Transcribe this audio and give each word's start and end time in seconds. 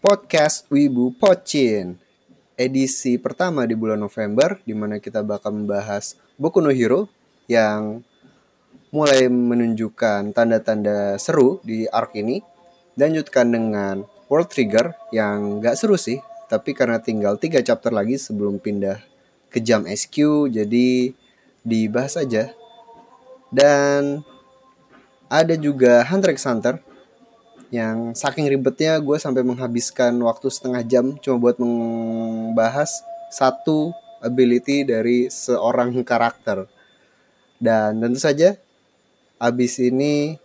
podcast 0.00 0.68
Wibu 0.68 1.16
Pocin. 1.16 1.96
Edisi 2.56 3.20
pertama 3.20 3.68
di 3.68 3.76
bulan 3.76 4.00
November 4.00 4.56
di 4.64 4.72
mana 4.72 4.96
kita 5.00 5.20
bakal 5.20 5.52
membahas 5.52 6.16
Boku 6.40 6.60
no 6.60 6.72
Hero 6.72 7.08
yang 7.48 8.00
mulai 8.92 9.28
menunjukkan 9.28 10.32
tanda-tanda 10.32 11.20
seru 11.20 11.60
di 11.60 11.84
arc 11.88 12.16
ini 12.16 12.40
lanjutkan 12.96 13.52
dengan 13.52 14.04
World 14.32 14.48
Trigger 14.48 14.96
yang 15.12 15.60
gak 15.60 15.76
seru 15.76 16.00
sih 16.00 16.20
tapi 16.48 16.72
karena 16.72 17.02
tinggal 17.02 17.36
tiga 17.36 17.60
chapter 17.60 17.90
lagi 17.90 18.16
sebelum 18.16 18.62
pindah 18.62 19.02
ke 19.50 19.58
jam 19.60 19.84
SQ 19.84 20.48
jadi 20.50 21.12
dibahas 21.66 22.14
aja. 22.16 22.54
Dan 23.50 24.22
ada 25.26 25.54
juga 25.58 26.06
Hunter 26.06 26.34
x 26.34 26.46
Hunter 26.46 26.78
yang 27.74 28.14
saking 28.14 28.46
ribetnya 28.46 28.98
gue 29.02 29.18
sampai 29.18 29.42
menghabiskan 29.42 30.14
waktu 30.22 30.46
setengah 30.52 30.82
jam 30.86 31.18
cuma 31.18 31.36
buat 31.40 31.58
membahas 31.58 33.02
satu 33.32 33.90
ability 34.22 34.86
dari 34.86 35.26
seorang 35.26 35.92
karakter. 36.06 36.70
Dan 37.56 37.98
tentu 37.98 38.20
saja 38.20 38.54
abis 39.40 39.80
ini 39.82 40.36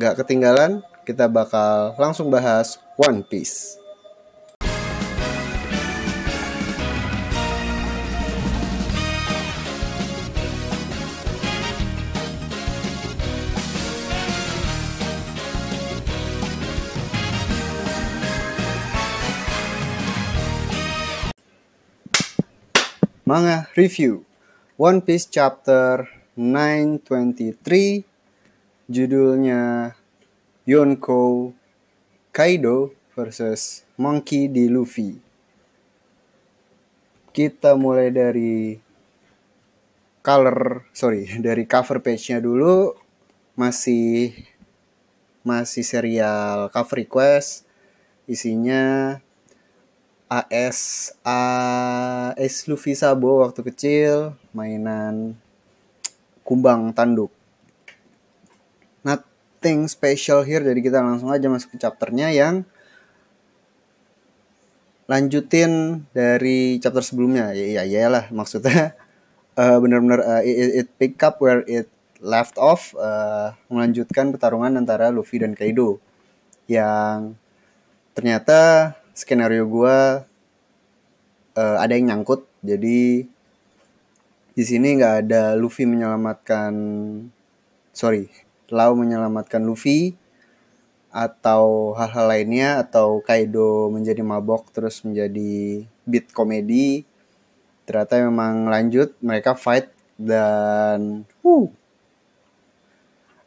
gak 0.00 0.24
ketinggalan 0.24 0.82
kita 1.04 1.28
bakal 1.28 1.94
langsung 2.00 2.32
bahas 2.32 2.80
One 2.96 3.22
Piece. 3.22 3.83
Manga 23.34 23.66
Review. 23.74 24.22
One 24.78 25.02
Piece 25.02 25.26
Chapter 25.26 26.06
923 26.38 28.06
Judulnya 28.86 29.90
Yonko 30.62 31.50
Kaido 32.30 32.94
versus 33.18 33.82
Monkey 33.98 34.46
D. 34.46 34.70
Luffy. 34.70 35.18
Kita 37.34 37.74
mulai 37.74 38.14
dari 38.14 38.78
color, 40.22 40.86
sorry, 40.94 41.26
dari 41.42 41.66
cover 41.66 41.98
page-nya 42.06 42.38
dulu. 42.38 42.94
Masih 43.58 44.30
masih 45.42 45.82
serial 45.82 46.70
cover 46.70 47.02
request. 47.02 47.66
Isinya 48.30 49.18
AS 50.28 51.12
AS 51.22 52.54
Luffy 52.66 52.96
Sabo 52.96 53.44
waktu 53.44 53.60
kecil 53.60 54.32
mainan 54.56 55.36
kumbang 56.42 56.92
tanduk. 56.96 57.32
Nothing 59.04 59.88
special 59.88 60.44
here 60.44 60.64
jadi 60.64 60.80
kita 60.80 60.98
langsung 61.04 61.28
aja 61.28 61.48
masuk 61.48 61.76
ke 61.76 61.78
chapternya 61.80 62.32
yang 62.32 62.64
lanjutin 65.04 66.04
dari 66.16 66.80
chapter 66.80 67.04
sebelumnya 67.04 67.52
ya 67.52 67.80
ya 67.80 67.82
iyalah 67.84 68.32
maksudnya 68.32 68.96
uh, 69.60 69.76
benar-benar 69.82 70.20
uh, 70.24 70.42
it, 70.44 70.84
it 70.84 70.88
pick 70.96 71.20
up 71.20 71.36
where 71.44 71.60
it 71.68 71.92
left 72.24 72.56
off 72.56 72.96
uh, 72.96 73.52
melanjutkan 73.68 74.32
pertarungan 74.32 74.80
antara 74.80 75.12
Luffy 75.12 75.44
dan 75.44 75.52
Kaido 75.52 76.00
yang 76.64 77.36
ternyata 78.16 78.92
skenario 79.14 79.64
gue 79.64 79.98
uh, 81.56 81.76
ada 81.78 81.92
yang 81.94 82.10
nyangkut. 82.10 82.44
Jadi 82.60 83.24
di 84.54 84.64
sini 84.66 84.98
nggak 84.98 85.14
ada 85.26 85.58
Luffy 85.58 85.82
menyelamatkan 85.82 86.74
sorry 87.90 88.30
Lau 88.70 88.96
menyelamatkan 88.98 89.60
Luffy 89.62 90.16
atau 91.14 91.94
hal-hal 91.94 92.26
lainnya 92.26 92.82
atau 92.82 93.22
Kaido 93.22 93.86
menjadi 93.86 94.24
mabok 94.26 94.74
terus 94.74 95.06
menjadi 95.06 95.86
beat 96.08 96.32
komedi. 96.34 97.06
Ternyata 97.86 98.24
memang 98.24 98.66
lanjut 98.66 99.14
mereka 99.22 99.54
fight 99.54 99.92
dan 100.18 101.28
uh 101.44 101.68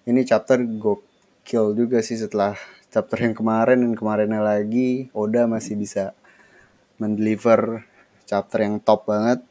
ini 0.08 0.24
chapter 0.24 0.64
gokil 0.64 1.76
juga 1.76 2.00
sih 2.00 2.16
setelah 2.16 2.56
chapter 2.90 3.20
yang 3.20 3.36
kemarin 3.36 3.84
dan 3.84 3.94
kemarinnya 3.94 4.42
lagi 4.42 5.12
Oda 5.12 5.46
masih 5.46 5.76
bisa 5.76 6.16
mendeliver 6.98 7.86
chapter 8.26 8.64
yang 8.64 8.80
top 8.82 9.06
banget. 9.06 9.44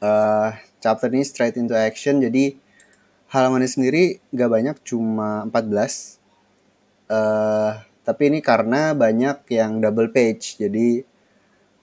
Uh, 0.00 0.56
chapter 0.80 1.12
ini 1.12 1.26
straight 1.26 1.60
into 1.60 1.76
action 1.76 2.24
jadi 2.24 2.56
halamannya 3.28 3.68
sendiri 3.68 4.16
gak 4.32 4.48
banyak 4.48 4.76
cuma 4.80 5.44
14 5.44 6.16
uh, 7.12 7.84
tapi 8.00 8.32
ini 8.32 8.40
karena 8.40 8.96
banyak 8.96 9.44
yang 9.52 9.84
double 9.84 10.08
page 10.08 10.56
jadi 10.56 11.04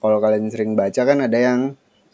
kalau 0.02 0.18
kalian 0.18 0.50
sering 0.50 0.74
baca 0.74 0.98
kan 1.06 1.18
ada 1.22 1.38
yang 1.38 1.60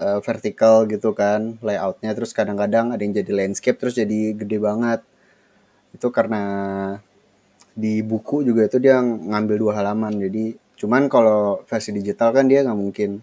uh, 0.00 0.18
vertical 0.20 0.88
gitu 0.88 1.12
kan 1.12 1.60
layoutnya 1.60 2.16
terus 2.16 2.32
kadang-kadang 2.32 2.92
ada 2.94 3.02
yang 3.02 3.14
jadi 3.14 3.32
landscape 3.32 3.78
terus 3.78 3.94
jadi 3.98 4.34
gede 4.34 4.58
banget. 4.58 5.00
Itu 5.94 6.10
karena 6.10 6.42
di 7.74 8.06
buku 8.06 8.46
juga 8.46 8.70
itu 8.70 8.78
dia 8.78 9.02
ngambil 9.02 9.56
dua 9.58 9.72
halaman. 9.82 10.14
Jadi 10.14 10.54
cuman 10.78 11.10
kalau 11.10 11.62
versi 11.66 11.90
digital 11.90 12.30
kan 12.30 12.46
dia 12.46 12.62
nggak 12.62 12.78
mungkin 12.78 13.18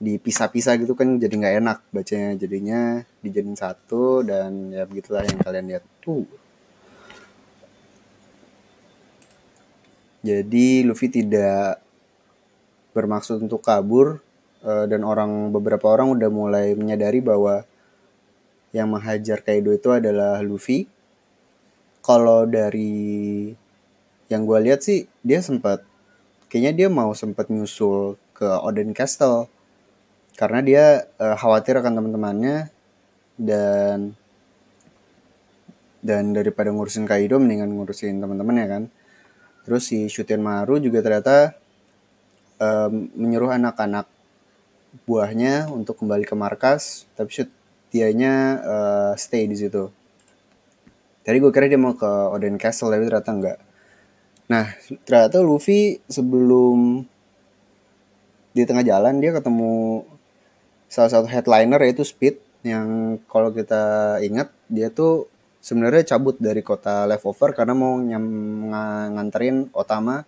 dipisah-pisah 0.00 0.80
gitu 0.80 0.96
kan 0.96 1.20
jadi 1.20 1.34
nggak 1.34 1.54
enak 1.60 1.78
bacanya. 1.90 2.30
Jadinya 2.38 2.80
dijadiin 3.20 3.58
satu 3.58 4.22
dan 4.22 4.70
ya 4.70 4.86
begitulah 4.86 5.26
yang 5.26 5.38
kalian 5.42 5.66
lihat. 5.74 5.84
Tuh. 5.98 6.24
Jadi 10.20 10.84
Luffy 10.84 11.08
tidak 11.08 11.80
bermaksud 12.92 13.40
untuk 13.40 13.64
kabur 13.64 14.20
eh, 14.62 14.84
dan 14.86 15.02
orang 15.02 15.48
beberapa 15.48 15.88
orang 15.88 16.12
udah 16.12 16.30
mulai 16.30 16.76
menyadari 16.76 17.24
bahwa 17.24 17.64
yang 18.70 18.92
menghajar 18.92 19.42
Kaido 19.42 19.74
itu 19.74 19.90
adalah 19.90 20.38
Luffy. 20.44 20.86
Kalau 22.00 22.48
dari 22.48 23.52
yang 24.30 24.46
gue 24.46 24.58
lihat 24.62 24.80
sih 24.86 25.10
dia 25.26 25.42
sempat 25.42 25.82
kayaknya 26.46 26.72
dia 26.72 26.88
mau 26.88 27.10
sempat 27.18 27.50
nyusul 27.50 28.18
ke 28.34 28.46
Odin 28.46 28.94
Castle. 28.94 29.50
Karena 30.38 30.64
dia 30.64 30.84
uh, 31.20 31.36
khawatir 31.36 31.76
akan 31.76 32.00
teman-temannya 32.00 32.72
dan 33.36 34.16
dan 36.00 36.32
daripada 36.32 36.72
ngurusin 36.72 37.04
Kaido 37.04 37.36
mendingan 37.36 37.68
ngurusin 37.76 38.16
teman-temannya 38.18 38.66
kan? 38.66 38.82
Terus 39.68 39.92
si 39.92 40.08
Shuten 40.08 40.40
Maru 40.40 40.80
juga 40.80 41.04
ternyata 41.04 41.60
um, 42.56 43.12
menyuruh 43.12 43.52
anak-anak 43.52 44.08
buahnya 45.04 45.68
untuk 45.70 46.00
kembali 46.00 46.24
ke 46.24 46.34
markas 46.34 47.04
tapi 47.14 47.46
dianya 47.92 48.34
uh, 48.64 49.12
stay 49.20 49.44
di 49.44 49.58
situ. 49.60 49.92
Tadi 51.20 51.36
gue 51.36 51.52
kira 51.52 51.68
dia 51.68 51.76
mau 51.76 51.92
ke 51.92 52.08
Odin 52.08 52.56
Castle 52.56 52.88
tapi 52.88 53.04
ternyata 53.04 53.30
enggak 53.36 53.58
Nah, 54.50 54.66
ternyata 55.06 55.38
Luffy 55.38 56.02
sebelum 56.10 57.06
di 58.50 58.66
tengah 58.66 58.82
jalan 58.82 59.22
dia 59.22 59.30
ketemu 59.30 60.02
salah 60.90 61.06
satu 61.06 61.30
headliner 61.30 61.78
yaitu 61.86 62.02
Speed 62.02 62.42
yang 62.66 63.16
kalau 63.30 63.54
kita 63.54 64.18
ingat 64.26 64.50
dia 64.66 64.90
tuh 64.90 65.30
sebenarnya 65.62 66.02
cabut 66.02 66.34
dari 66.42 66.66
kota 66.66 67.06
leftover 67.06 67.54
karena 67.54 67.78
mau 67.78 68.02
nyam, 68.02 68.26
nganterin 69.14 69.70
Otama 69.70 70.26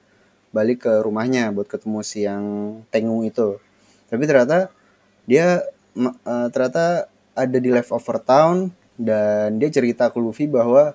balik 0.55 0.87
ke 0.87 1.03
rumahnya 1.03 1.51
buat 1.51 1.67
ketemu 1.67 1.99
si 2.07 2.23
yang 2.23 2.45
Tengu 2.95 3.27
itu. 3.27 3.59
Tapi 4.07 4.23
ternyata 4.23 4.71
dia 5.27 5.67
uh, 5.99 6.47
ternyata 6.55 7.11
ada 7.35 7.59
di 7.59 7.75
leftover 7.75 8.23
town 8.23 8.71
dan 8.95 9.59
dia 9.59 9.73
cerita 9.73 10.15
ke 10.15 10.23
Luffy 10.23 10.47
bahwa 10.47 10.95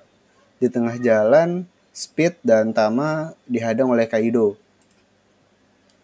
di 0.63 0.71
tengah 0.71 0.95
jalan 1.01 1.68
Speed 1.97 2.38
dan 2.45 2.77
Tama 2.77 3.33
dihadang 3.49 3.89
oleh 3.89 4.05
Kaido. 4.05 4.53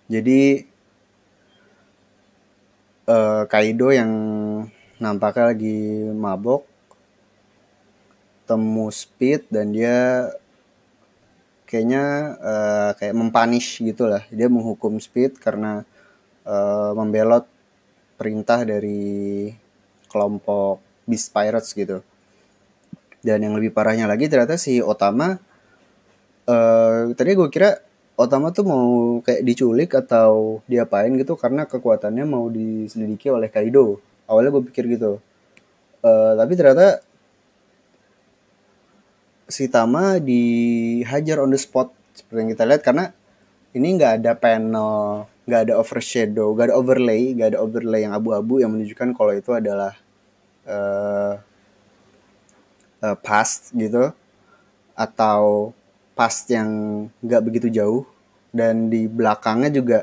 Jadi 0.09 0.65
uh, 3.05 3.45
Kaido 3.45 3.93
yang 3.93 4.09
nampaknya 4.97 5.53
lagi 5.53 6.09
mabok 6.17 6.65
temu 8.49 8.89
Speed 8.89 9.53
dan 9.53 9.69
dia 9.69 10.33
kayaknya 11.69 12.05
uh, 12.41 12.91
kayak 12.97 13.13
mempanish 13.13 13.77
gitu 13.77 14.09
lah. 14.09 14.25
Dia 14.33 14.49
menghukum 14.49 14.97
Speed 14.97 15.37
karena 15.37 15.85
uh, 16.41 16.97
membelot 16.97 17.45
perintah 18.17 18.65
dari 18.65 19.53
kelompok 20.09 20.81
Beast 21.05 21.29
Pirates 21.29 21.69
gitu. 21.77 22.01
Dan 23.21 23.45
yang 23.45 23.53
lebih 23.53 23.69
parahnya 23.69 24.09
lagi 24.09 24.25
ternyata 24.25 24.57
si 24.57 24.81
Otama 24.81 25.52
uh, 26.47 27.11
tadi 27.15 27.31
gue 27.35 27.49
kira 27.51 27.79
Otama 28.13 28.53
tuh 28.53 28.61
mau 28.69 28.85
kayak 29.25 29.41
diculik 29.41 29.97
atau 29.97 30.61
diapain 30.69 31.09
gitu 31.17 31.33
karena 31.33 31.65
kekuatannya 31.65 32.25
mau 32.29 32.45
diselidiki 32.45 33.33
oleh 33.33 33.49
Kaido. 33.49 33.97
Awalnya 34.29 34.53
gue 34.53 34.63
pikir 34.69 34.85
gitu. 34.85 35.17
Uh, 36.05 36.37
tapi 36.37 36.53
ternyata 36.53 37.01
si 39.49 39.65
Tama 39.65 40.21
dihajar 40.21 41.41
on 41.41 41.49
the 41.49 41.57
spot 41.57 41.89
seperti 42.13 42.37
yang 42.37 42.51
kita 42.53 42.63
lihat 42.69 42.81
karena 42.85 43.05
ini 43.73 43.97
nggak 43.97 44.21
ada 44.21 44.31
panel, 44.37 45.25
nggak 45.49 45.61
ada 45.69 45.73
overshadow, 45.81 46.53
nggak 46.53 46.69
ada 46.69 46.75
overlay, 46.77 47.33
nggak 47.33 47.57
ada 47.57 47.59
overlay 47.65 48.05
yang 48.05 48.13
abu-abu 48.13 48.61
yang 48.61 48.69
menunjukkan 48.69 49.17
kalau 49.17 49.33
itu 49.33 49.49
adalah 49.57 49.97
uh, 50.69 51.41
uh, 53.01 53.17
past 53.25 53.73
gitu 53.73 54.13
atau 54.93 55.73
past 56.13 56.49
yang 56.49 56.69
nggak 57.21 57.41
begitu 57.43 57.67
jauh. 57.69 58.05
Dan 58.53 58.89
di 58.93 59.09
belakangnya 59.09 59.73
juga 59.73 59.99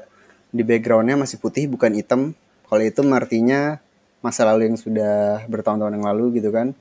di 0.51 0.67
backgroundnya 0.67 1.15
masih 1.15 1.39
putih 1.39 1.71
bukan 1.71 1.95
hitam. 1.95 2.35
Kalau 2.67 2.83
itu 2.83 3.03
artinya 3.15 3.79
masa 4.21 4.45
lalu 4.45 4.71
yang 4.71 4.79
sudah 4.79 5.45
bertahun-tahun 5.49 5.97
yang 5.97 6.07
lalu 6.07 6.43
gitu 6.43 6.53
kan. 6.53 6.77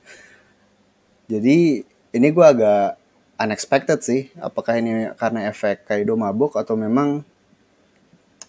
Jadi 1.30 1.86
ini 2.10 2.28
gue 2.34 2.46
agak 2.46 2.98
unexpected 3.40 4.00
sih 4.04 4.22
apakah 4.42 4.82
ini 4.82 5.14
karena 5.16 5.48
efek 5.48 5.88
Kaido 5.88 6.20
mabuk 6.20 6.60
atau 6.60 6.76
memang 6.76 7.24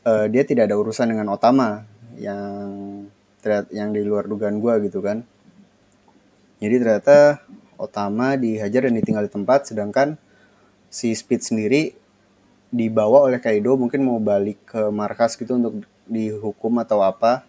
uh, 0.03 0.27
dia 0.27 0.43
tidak 0.43 0.67
ada 0.67 0.77
urusan 0.81 1.15
dengan 1.15 1.31
Otama 1.31 1.87
yang 2.19 3.07
yang 3.73 3.95
di 3.95 4.05
luar 4.05 4.29
dugaan 4.29 4.61
gue 4.61 4.91
gitu 4.91 5.01
kan. 5.01 5.25
Jadi 6.61 6.75
ternyata 6.77 7.41
Otama 7.81 8.37
dihajar 8.37 8.91
dan 8.91 8.99
ditinggal 8.99 9.25
di 9.31 9.33
tempat 9.33 9.73
sedangkan 9.73 10.21
si 10.91 11.15
Speed 11.15 11.47
sendiri 11.47 11.95
dibawa 12.71 13.27
oleh 13.31 13.39
Kaido 13.39 13.79
mungkin 13.79 14.03
mau 14.03 14.19
balik 14.19 14.59
ke 14.67 14.91
markas 14.91 15.39
gitu 15.39 15.55
untuk 15.57 15.87
dihukum 16.11 16.83
atau 16.83 17.07
apa. 17.07 17.47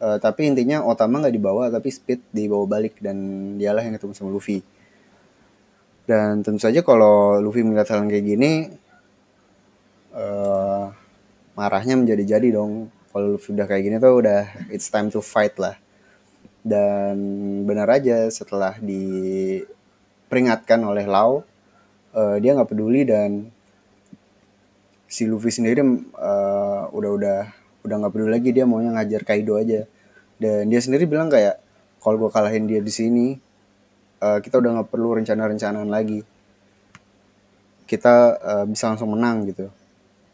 Uh, 0.00 0.16
tapi 0.16 0.48
intinya 0.48 0.80
Otama 0.80 1.20
nggak 1.20 1.36
dibawa 1.36 1.68
tapi 1.68 1.92
Speed 1.92 2.24
dibawa 2.32 2.64
balik 2.64 2.96
dan 3.02 3.18
dialah 3.58 3.82
yang 3.82 3.98
ketemu 3.98 4.14
sama 4.14 4.30
Luffy. 4.30 4.62
Dan 6.06 6.46
tentu 6.46 6.62
saja 6.62 6.86
kalau 6.86 7.42
Luffy 7.42 7.66
melihat 7.66 7.90
hal 7.94 8.08
kayak 8.08 8.24
gini 8.24 8.70
uh, 10.14 10.94
marahnya 11.58 11.98
menjadi-jadi 11.98 12.54
dong. 12.54 12.88
Kalau 13.10 13.34
Luffy 13.34 13.50
udah 13.52 13.66
kayak 13.66 13.82
gini 13.82 13.98
tuh 13.98 14.22
udah 14.22 14.46
it's 14.70 14.86
time 14.88 15.10
to 15.10 15.18
fight 15.18 15.58
lah. 15.58 15.74
Dan 16.62 17.18
benar 17.66 17.90
aja 17.90 18.30
setelah 18.30 18.78
diperingatkan 18.78 20.78
oleh 20.80 21.04
Lau 21.04 21.49
uh, 22.14 22.36
dia 22.38 22.54
nggak 22.54 22.70
peduli 22.70 23.02
dan 23.06 23.50
si 25.10 25.26
Luffy 25.26 25.50
sendiri 25.50 25.82
uh, 25.82 26.86
udah 26.94 27.10
udah 27.10 27.38
udah 27.82 27.96
nggak 28.00 28.12
peduli 28.14 28.30
lagi. 28.30 28.50
Dia 28.54 28.64
maunya 28.66 28.94
ngajar 28.94 29.26
Kaido 29.26 29.58
aja. 29.58 29.86
Dan 30.40 30.72
dia 30.72 30.80
sendiri 30.80 31.04
bilang 31.04 31.28
kayak 31.28 31.60
kalau 32.00 32.16
gue 32.16 32.30
kalahin 32.32 32.64
dia 32.64 32.80
di 32.80 32.88
sini 32.88 33.36
uh, 34.24 34.38
kita 34.40 34.56
udah 34.56 34.80
nggak 34.80 34.88
perlu 34.88 35.18
rencana-rencanaan 35.20 35.90
lagi. 35.90 36.24
Kita 37.84 38.14
uh, 38.38 38.64
bisa 38.70 38.94
langsung 38.94 39.12
menang 39.12 39.50
gitu. 39.50 39.68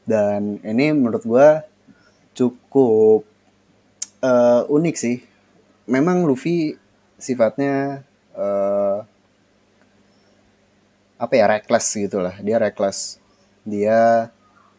Dan 0.06 0.62
ini 0.62 0.94
menurut 0.94 1.24
gue 1.24 1.48
cukup 2.36 3.26
uh, 4.22 4.62
unik 4.68 4.96
sih. 4.96 5.16
Memang 5.90 6.26
Luffy 6.26 6.76
sifatnya 7.16 8.04
uh, 8.36 9.02
apa 11.16 11.32
ya 11.36 11.44
reckless 11.48 11.96
gitulah. 11.96 12.36
Dia 12.44 12.60
reckless. 12.60 13.20
Dia 13.64 14.30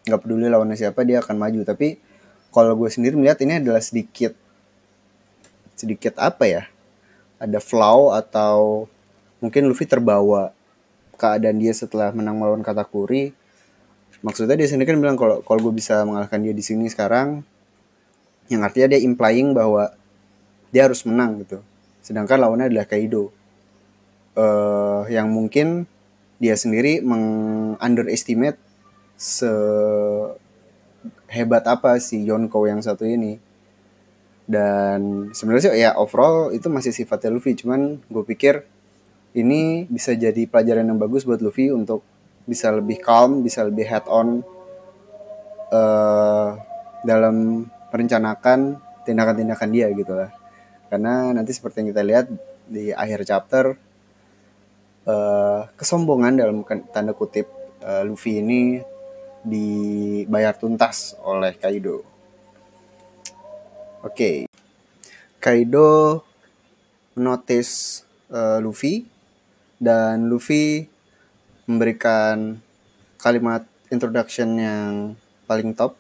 nggak 0.08 0.22
peduli 0.24 0.48
lawannya 0.48 0.78
siapa 0.78 1.04
dia 1.04 1.20
akan 1.22 1.36
maju. 1.36 1.62
Tapi 1.66 1.98
kalau 2.54 2.74
gue 2.78 2.90
sendiri 2.90 3.18
melihat 3.18 3.42
ini 3.44 3.60
adalah 3.62 3.82
sedikit 3.84 4.34
sedikit 5.78 6.18
apa 6.18 6.44
ya 6.50 6.64
ada 7.38 7.62
flaw 7.62 8.18
atau 8.18 8.90
mungkin 9.38 9.70
Luffy 9.70 9.86
terbawa 9.86 10.50
keadaan 11.18 11.62
dia 11.62 11.74
setelah 11.74 12.10
menang 12.14 12.38
melawan 12.38 12.66
Katakuri. 12.66 13.34
Maksudnya 14.26 14.58
dia 14.58 14.66
sendiri 14.66 14.90
kan 14.90 14.98
bilang 14.98 15.18
kalau 15.18 15.46
kalau 15.46 15.70
gue 15.70 15.74
bisa 15.78 16.02
mengalahkan 16.02 16.42
dia 16.42 16.54
di 16.54 16.66
sini 16.66 16.90
sekarang 16.90 17.46
yang 18.50 18.66
artinya 18.66 18.98
dia 18.98 19.02
implying 19.06 19.54
bahwa 19.54 19.94
dia 20.74 20.90
harus 20.90 21.06
menang 21.06 21.46
gitu. 21.46 21.62
Sedangkan 22.02 22.42
lawannya 22.42 22.74
adalah 22.74 22.90
Kaido. 22.90 23.30
Uh, 24.38 25.02
yang 25.10 25.34
mungkin 25.34 25.90
dia 26.38 26.54
sendiri 26.54 27.02
meng-underestimate 27.02 28.58
sehebat 29.18 30.38
apa 31.66 31.98
si 31.98 32.22
Yonko 32.26 32.70
yang 32.70 32.82
satu 32.82 33.06
ini. 33.06 33.42
Dan 34.48 35.34
sebenarnya 35.36 35.74
sih 35.74 35.84
ya 35.84 35.92
overall 36.00 36.56
itu 36.56 36.72
masih 36.72 36.96
sifatnya 36.96 37.36
Luffy, 37.36 37.52
cuman 37.58 38.00
gue 38.08 38.24
pikir 38.24 38.64
ini 39.36 39.84
bisa 39.92 40.16
jadi 40.16 40.48
pelajaran 40.48 40.88
yang 40.88 40.96
bagus 40.96 41.28
buat 41.28 41.44
Luffy 41.44 41.68
untuk 41.68 42.00
bisa 42.48 42.72
lebih 42.72 43.04
calm, 43.04 43.44
bisa 43.44 43.68
lebih 43.68 43.84
head 43.84 44.08
on 44.08 44.40
uh, 45.74 46.56
dalam 47.04 47.68
merencanakan 47.92 48.80
tindakan-tindakan 49.04 49.70
dia 49.74 49.92
gitu 49.92 50.16
lah. 50.16 50.32
Karena 50.88 51.36
nanti 51.36 51.52
seperti 51.52 51.84
yang 51.84 51.90
kita 51.92 52.04
lihat 52.08 52.26
di 52.72 52.96
akhir 52.96 53.28
chapter 53.28 53.76
uh, 55.08 55.66
kesombongan 55.80 56.36
dalam 56.36 56.62
tanda 56.92 57.16
kutip 57.16 57.48
uh, 57.82 58.04
Luffy 58.04 58.44
ini 58.44 58.84
dibayar 59.48 60.54
tuntas 60.54 61.16
oleh 61.24 61.56
Kaido. 61.56 62.04
Oke, 64.04 64.12
okay. 64.12 64.38
Kaido 65.40 66.22
notice 67.18 68.04
uh, 68.30 68.60
Luffy 68.60 69.08
dan 69.80 70.28
Luffy 70.28 70.86
memberikan 71.66 72.60
kalimat 73.18 73.66
introduction 73.90 74.60
yang 74.60 74.92
paling 75.48 75.74
top 75.74 75.96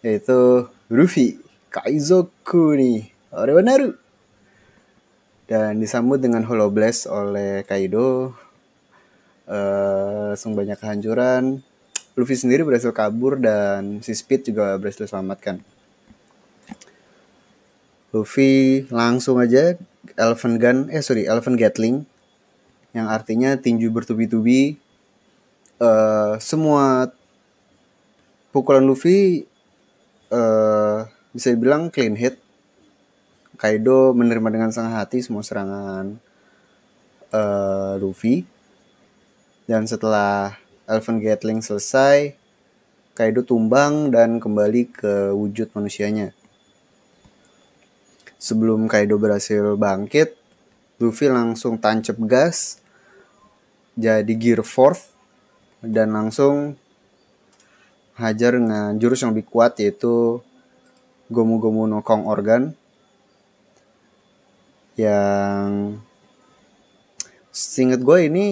yaitu 0.00 0.66
Luffy 0.88 1.38
Kaizoku 1.70 2.74
nih 2.74 3.12
Orewa 3.30 3.62
dan 5.50 5.82
disambut 5.82 6.22
dengan 6.22 6.46
Hollow 6.46 6.70
Blast 6.70 7.10
oleh 7.10 7.66
Kaido. 7.66 8.38
Uh, 9.50 10.30
langsung 10.30 10.54
banyak 10.54 10.78
kehancuran. 10.78 11.58
Luffy 12.14 12.38
sendiri 12.38 12.62
berhasil 12.62 12.94
kabur 12.94 13.34
dan 13.34 13.98
si 13.98 14.14
Speed 14.14 14.54
juga 14.54 14.78
berhasil 14.78 15.10
selamatkan. 15.10 15.58
Luffy 18.14 18.86
langsung 18.94 19.42
aja 19.42 19.74
Elephant 20.14 20.62
Gun, 20.62 20.78
eh 20.94 21.02
sorry, 21.02 21.26
Elephant 21.26 21.58
Gatling 21.58 22.06
yang 22.94 23.10
artinya 23.10 23.58
tinju 23.58 23.90
bertubi-tubi. 23.90 24.78
Uh, 25.82 26.38
semua 26.38 27.10
pukulan 28.54 28.86
Luffy 28.86 29.50
uh, 30.30 31.10
bisa 31.34 31.50
dibilang 31.50 31.90
clean 31.90 32.14
hit 32.14 32.38
Kaido 33.60 34.16
menerima 34.16 34.48
dengan 34.48 34.72
sangat 34.72 35.04
hati 35.04 35.20
semua 35.20 35.44
serangan 35.44 36.16
uh, 37.28 38.00
Luffy. 38.00 38.48
Dan 39.68 39.84
setelah 39.84 40.56
Elven 40.88 41.20
Gatling 41.20 41.60
selesai, 41.60 42.32
Kaido 43.12 43.44
tumbang 43.44 44.08
dan 44.08 44.40
kembali 44.40 44.88
ke 44.88 45.36
wujud 45.36 45.68
manusianya. 45.76 46.32
Sebelum 48.40 48.88
Kaido 48.88 49.20
berhasil 49.20 49.76
bangkit, 49.76 50.40
Luffy 50.96 51.28
langsung 51.28 51.76
tancap 51.76 52.16
gas 52.24 52.80
jadi 53.92 54.32
Gear 54.40 54.64
Fourth 54.64 55.12
dan 55.84 56.16
langsung 56.16 56.80
hajar 58.16 58.56
dengan 58.56 58.96
jurus 58.96 59.20
yang 59.20 59.36
lebih 59.36 59.52
kuat 59.52 59.76
yaitu 59.76 60.40
Gomu 61.28 61.60
Gomu 61.60 61.84
no 61.84 62.00
Kong 62.00 62.24
Organ 62.24 62.79
yang 65.00 65.96
singkat 67.48 68.04
gue 68.04 68.18
ini 68.28 68.46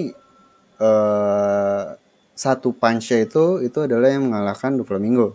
uh, 0.81 1.95
satu 2.39 2.73
punch 2.73 3.13
itu 3.13 3.61
itu 3.61 3.79
adalah 3.83 4.09
yang 4.09 4.31
mengalahkan 4.31 4.79
Doflamingo. 4.79 5.35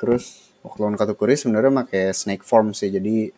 Terus 0.00 0.52
waktu 0.62 0.78
lawan 0.78 0.96
Katakuri 0.96 1.34
sebenarnya 1.34 1.84
pakai 1.84 2.14
snake 2.14 2.46
form 2.46 2.70
sih 2.72 2.88
jadi 2.88 3.34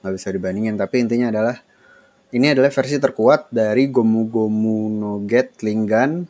nggak 0.00 0.14
bisa 0.14 0.30
dibandingin 0.30 0.78
tapi 0.78 1.02
intinya 1.02 1.34
adalah 1.34 1.58
ini 2.30 2.54
adalah 2.54 2.70
versi 2.70 2.98
terkuat 3.02 3.50
dari 3.50 3.90
Gomu 3.90 4.30
Gomu 4.30 4.86
no 4.86 5.12
Get 5.26 5.58
Gun 5.62 6.26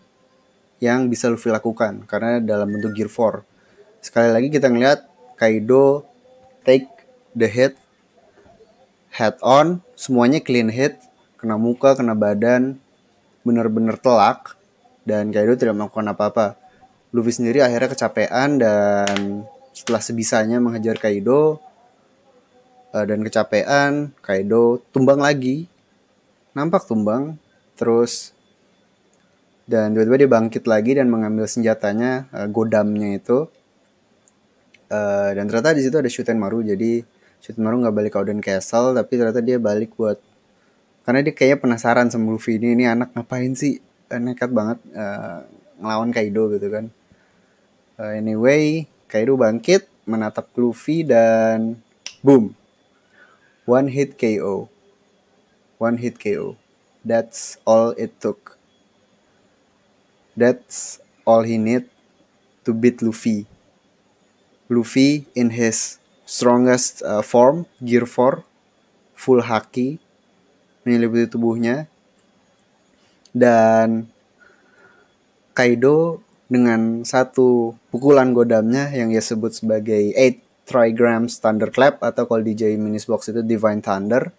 yang 0.81 1.09
bisa 1.09 1.33
Luffy 1.33 1.49
lakukan 1.49 2.05
karena 2.05 2.41
dalam 2.41 2.69
bentuk 2.69 2.93
Gear 2.93 3.09
4. 3.09 4.05
Sekali 4.05 4.29
lagi 4.33 4.49
kita 4.53 4.69
ngeliat 4.69 5.09
Kaido 5.37 6.05
take 6.65 6.89
the 7.33 7.49
hit 7.49 7.81
head 9.17 9.41
on, 9.41 9.81
semuanya 9.97 10.45
clean 10.45 10.69
hit, 10.69 11.01
kena 11.41 11.57
muka, 11.57 11.97
kena 11.97 12.13
badan, 12.13 12.77
bener-bener 13.41 13.97
telak. 13.97 14.53
dan 15.07 15.31
Kaido 15.31 15.55
tidak 15.55 15.79
melakukan 15.79 16.11
apa-apa. 16.11 16.59
Luffy 17.15 17.31
sendiri 17.31 17.63
akhirnya 17.63 17.95
kecapean 17.95 18.59
dan 18.59 19.47
setelah 19.71 20.03
sebisanya 20.03 20.59
menghajar 20.59 20.99
Kaido 20.99 21.63
uh, 22.91 23.05
dan 23.07 23.23
kecapean, 23.23 24.11
Kaido 24.19 24.83
tumbang 24.91 25.23
lagi. 25.23 25.71
Nampak 26.59 26.91
tumbang, 26.91 27.39
terus 27.79 28.35
dan 29.71 29.95
tiba-tiba 29.95 30.27
dia 30.27 30.31
bangkit 30.31 30.65
lagi 30.67 30.99
dan 30.99 31.07
mengambil 31.07 31.47
senjatanya, 31.47 32.27
uh, 32.35 32.51
godamnya 32.51 33.15
itu. 33.15 33.47
Uh, 34.91 35.31
dan 35.35 35.47
ternyata 35.47 35.75
di 35.75 35.83
situ 35.87 35.97
ada 35.99 36.11
Shuten 36.11 36.39
Maru, 36.39 36.67
jadi 36.67 37.03
Shuten 37.45 37.63
Maru 37.63 37.83
nggak 37.83 37.97
balik 37.97 38.13
ke 38.15 38.19
Oden 38.19 38.43
Castle, 38.43 38.97
tapi 38.97 39.13
ternyata 39.17 39.41
dia 39.41 39.57
balik 39.61 39.95
buat 39.95 40.19
karena 41.07 41.23
dia 41.23 41.31
kayaknya 41.31 41.63
penasaran 41.63 42.11
sama 42.11 42.35
Luffy 42.35 42.59
ini, 42.59 42.75
ini 42.75 42.83
anak 42.83 43.15
ngapain 43.15 43.55
sih 43.55 43.79
nekat 44.11 44.51
banget 44.51 44.83
uh, 44.91 45.47
ngelawan 45.79 46.11
Kaido 46.11 46.51
gitu 46.51 46.67
kan. 46.67 46.91
Uh, 47.95 48.19
anyway, 48.19 48.91
Kaido 49.07 49.39
bangkit, 49.39 49.87
menatap 50.03 50.51
Luffy 50.59 51.07
dan 51.07 51.79
boom, 52.27 52.59
one 53.71 53.87
hit 53.87 54.19
KO, 54.19 54.67
one 55.79 56.03
hit 56.03 56.19
KO. 56.19 56.59
That's 57.07 57.63
all 57.63 57.95
it 57.95 58.19
took. 58.19 58.59
That's 60.35 60.99
all 61.23 61.47
he 61.47 61.55
need 61.55 61.87
to 62.67 62.75
beat 62.75 62.99
Luffy. 62.99 63.47
Luffy 64.67 65.31
in 65.39 65.55
his 65.55 66.03
strongest 66.27 67.07
uh, 67.07 67.23
form, 67.23 67.71
Gear 67.79 68.05
4, 68.05 68.43
full 69.15 69.41
haki, 69.47 70.03
menyeliputi 70.83 71.31
tubuhnya, 71.31 71.87
dan 73.31 74.11
Kaido 75.57 76.21
dengan 76.51 77.07
satu 77.07 77.79
pukulan 77.89 78.37
godamnya 78.37 78.93
yang 78.93 79.09
ia 79.09 79.25
sebut 79.25 79.57
sebagai 79.57 80.13
8 80.13 80.47
trigrams 80.67 81.39
thunder 81.39 81.71
clap 81.71 82.03
atau 82.03 82.27
kalau 82.27 82.43
DJ 82.43 82.75
Minis 82.75 83.07
Box 83.07 83.31
itu 83.31 83.41
Divine 83.41 83.81
Thunder. 83.81 84.35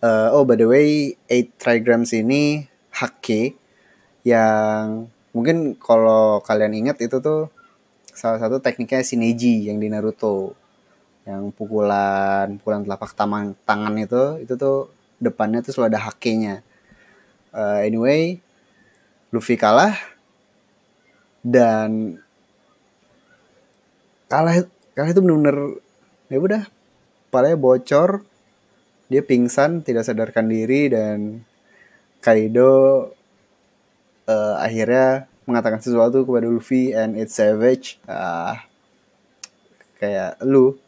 Uh, 0.00 0.32
oh 0.32 0.46
by 0.46 0.56
the 0.56 0.64
way, 0.64 1.18
8 1.28 1.58
trigrams 1.58 2.14
ini 2.14 2.70
hake 2.94 3.58
yang 4.22 5.10
mungkin 5.34 5.74
kalau 5.76 6.38
kalian 6.40 6.72
ingat 6.72 7.02
itu 7.02 7.18
tuh 7.18 7.50
salah 8.14 8.38
satu 8.38 8.62
tekniknya 8.62 9.02
Shineji 9.02 9.68
yang 9.68 9.82
di 9.82 9.90
Naruto. 9.90 10.59
Yang 11.28 11.52
pukulan 11.54 12.56
pukulan 12.58 12.82
telapak 12.84 13.12
tangan 13.12 13.52
tangan 13.68 13.94
itu 14.00 14.40
itu 14.42 14.54
tuh 14.56 14.90
depannya 15.20 15.60
tuh 15.60 15.76
selalu 15.76 15.88
ada 15.92 16.00
hakenya 16.08 16.64
uh, 17.52 17.84
anyway 17.84 18.40
Luffy 19.30 19.60
kalah 19.60 19.94
dan 21.44 22.18
kalah 24.32 24.64
kalah 24.96 25.10
itu 25.12 25.20
benar-benar 25.20 25.58
ya 26.32 26.38
udah 26.40 26.62
palanya 27.28 27.60
bocor 27.60 28.24
dia 29.10 29.22
pingsan 29.22 29.84
tidak 29.84 30.08
sadarkan 30.08 30.46
diri 30.46 30.88
dan 30.88 31.44
Kaido 32.20 33.10
uh, 34.28 34.54
akhirnya 34.60 35.26
mengatakan 35.48 35.82
sesuatu 35.82 36.22
kepada 36.22 36.46
Luffy 36.46 36.94
and 36.94 37.18
it's 37.18 37.34
savage. 37.34 37.98
Uh, 38.06 38.54
kayak 39.98 40.38
lu 40.46 40.78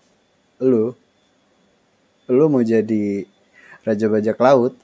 lu 0.63 0.95
lu 2.31 2.45
mau 2.47 2.63
jadi 2.63 3.27
raja 3.83 4.07
bajak 4.07 4.39
laut 4.39 4.75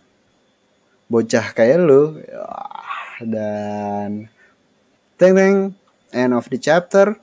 bocah 1.06 1.54
kayak 1.54 1.80
lu 1.80 2.18
dan 3.23 4.26
teng 5.16 5.35
teng 5.38 5.56
end 6.12 6.32
of 6.35 6.44
the 6.50 6.58
chapter 6.58 7.16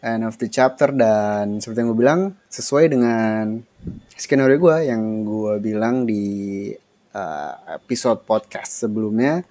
end 0.00 0.24
of 0.24 0.40
the 0.40 0.48
chapter 0.48 0.88
dan 0.94 1.60
seperti 1.60 1.84
yang 1.84 1.88
gue 1.92 2.00
bilang 2.00 2.20
sesuai 2.48 2.84
dengan 2.88 3.60
skenario 4.16 4.56
gue 4.56 4.76
yang 4.88 5.26
gue 5.28 5.54
bilang 5.60 6.08
di 6.08 6.24
uh, 7.12 7.54
episode 7.76 8.24
podcast 8.24 8.86
sebelumnya 8.86 9.44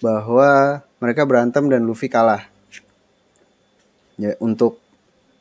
bahwa 0.00 0.80
mereka 1.00 1.24
berantem 1.24 1.68
dan 1.72 1.84
Luffy 1.84 2.12
kalah. 2.12 2.44
Ya 4.20 4.36
untuk 4.40 4.83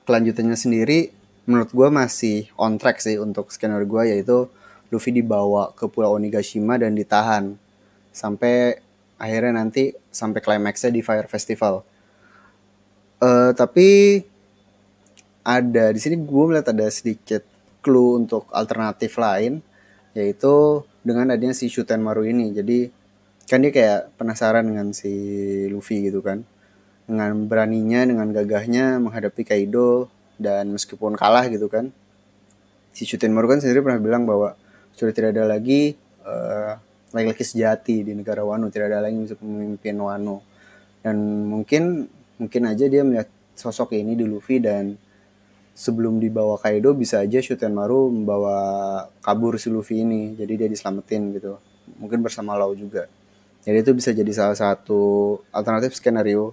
kelanjutannya 0.03 0.55
sendiri 0.55 1.11
menurut 1.43 1.71
gue 1.75 1.89
masih 1.91 2.47
on 2.55 2.79
track 2.79 3.03
sih 3.03 3.19
untuk 3.19 3.51
skenario 3.51 3.87
gue 3.87 4.15
yaitu 4.15 4.47
Luffy 4.93 5.11
dibawa 5.11 5.73
ke 5.73 5.89
Pulau 5.89 6.15
Onigashima 6.15 6.77
dan 6.77 6.93
ditahan 6.93 7.57
sampai 8.13 8.77
akhirnya 9.17 9.57
nanti 9.57 9.91
sampai 10.13 10.39
klimaksnya 10.39 10.93
di 10.93 11.01
Fire 11.01 11.25
Festival. 11.25 11.81
Uh, 13.23 13.55
tapi 13.55 14.21
ada 15.43 15.91
di 15.91 15.99
sini 15.99 16.19
gue 16.21 16.43
melihat 16.45 16.71
ada 16.71 16.87
sedikit 16.93 17.43
clue 17.83 18.21
untuk 18.21 18.47
alternatif 18.53 19.17
lain 19.19 19.59
yaitu 20.15 20.85
dengan 21.01 21.33
adanya 21.33 21.57
si 21.57 21.67
Shuten 21.67 21.99
Maru 21.99 22.23
ini. 22.23 22.53
Jadi 22.53 22.87
kan 23.49 23.59
dia 23.59 23.73
kayak 23.73 24.15
penasaran 24.15 24.63
dengan 24.63 24.93
si 24.95 25.11
Luffy 25.67 26.07
gitu 26.07 26.23
kan. 26.23 26.45
Dengan 27.03 27.45
beraninya, 27.51 28.07
dengan 28.07 28.31
gagahnya 28.31 28.99
menghadapi 29.03 29.43
Kaido 29.43 30.07
dan 30.39 30.71
meskipun 30.71 31.19
kalah 31.19 31.45
gitu 31.51 31.67
kan. 31.67 31.91
Si 32.95 33.03
Shuten 33.03 33.33
Maru 33.35 33.49
kan 33.49 33.59
sendiri 33.59 33.83
pernah 33.83 33.99
bilang 33.99 34.23
bahwa 34.23 34.55
sudah 34.93 35.11
tidak 35.11 35.35
ada 35.35 35.49
lagi 35.49 35.97
uh, 36.23 36.77
laki-laki 37.13 37.45
sejati 37.45 38.05
di 38.05 38.13
negara 38.17 38.41
Wano 38.41 38.69
tidak 38.73 38.93
ada 38.93 39.05
lagi 39.05 39.17
memimpin 39.41 39.97
Wano. 39.99 40.41
Dan 41.03 41.45
mungkin 41.49 42.07
mungkin 42.39 42.61
aja 42.65 42.85
dia 42.87 43.03
melihat 43.05 43.29
sosok 43.53 43.93
ini 43.93 44.17
di 44.17 44.25
Luffy 44.25 44.57
dan 44.63 44.97
sebelum 45.73 46.21
dibawa 46.21 46.57
Kaido 46.61 46.93
bisa 46.93 47.21
aja 47.21 47.41
Maru 47.69 48.13
membawa 48.13 48.57
kabur 49.21 49.57
si 49.61 49.69
Luffy 49.69 50.01
ini. 50.05 50.33
Jadi 50.37 50.53
dia 50.55 50.69
diselamatin 50.69 51.33
gitu. 51.37 51.57
Mungkin 51.99 52.23
bersama 52.23 52.55
Lau 52.55 52.73
juga. 52.73 53.09
Jadi 53.63 53.77
itu 53.79 53.91
bisa 53.95 54.11
jadi 54.11 54.31
salah 54.35 54.57
satu 54.59 55.39
alternatif 55.55 55.95
skenario 55.95 56.51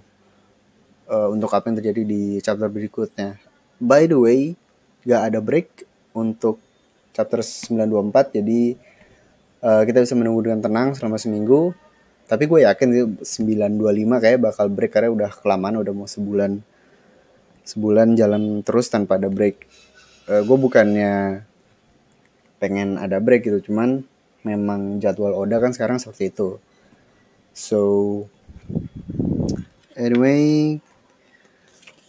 uh, 1.09 1.29
untuk 1.31 1.49
apa 1.53 1.71
yang 1.71 1.77
terjadi 1.79 2.01
di 2.03 2.23
chapter 2.43 2.67
berikutnya. 2.67 3.39
By 3.81 4.05
the 4.05 4.19
way 4.19 4.53
gak 5.01 5.33
ada 5.33 5.39
break 5.41 5.87
untuk 6.13 6.61
chapter 7.15 7.41
924 7.41 8.37
jadi 8.37 8.77
uh, 9.65 9.81
kita 9.87 10.03
bisa 10.03 10.13
menunggu 10.13 10.45
dengan 10.45 10.61
tenang 10.61 10.93
selama 10.93 11.17
seminggu. 11.17 11.73
Tapi 12.29 12.47
gue 12.47 12.63
yakin 12.63 12.87
sih 12.95 13.03
925 13.43 14.23
kayak 14.23 14.39
bakal 14.39 14.65
break 14.71 14.91
karena 14.93 15.09
udah 15.11 15.31
kelamaan 15.35 15.83
udah 15.83 15.91
mau 15.91 16.07
sebulan 16.07 16.63
sebulan 17.67 18.15
jalan 18.15 18.63
terus 18.63 18.87
tanpa 18.87 19.19
ada 19.19 19.27
break. 19.27 19.67
Uh, 20.29 20.41
gue 20.45 20.57
bukannya 20.57 21.43
pengen 22.61 23.01
ada 23.01 23.17
break 23.17 23.49
gitu 23.49 23.73
cuman 23.73 24.05
memang 24.45 25.01
jadwal 25.01 25.33
Oda 25.33 25.57
kan 25.57 25.73
sekarang 25.73 25.97
seperti 25.97 26.29
itu. 26.29 26.61
So 27.51 27.81
anyway 29.97 30.79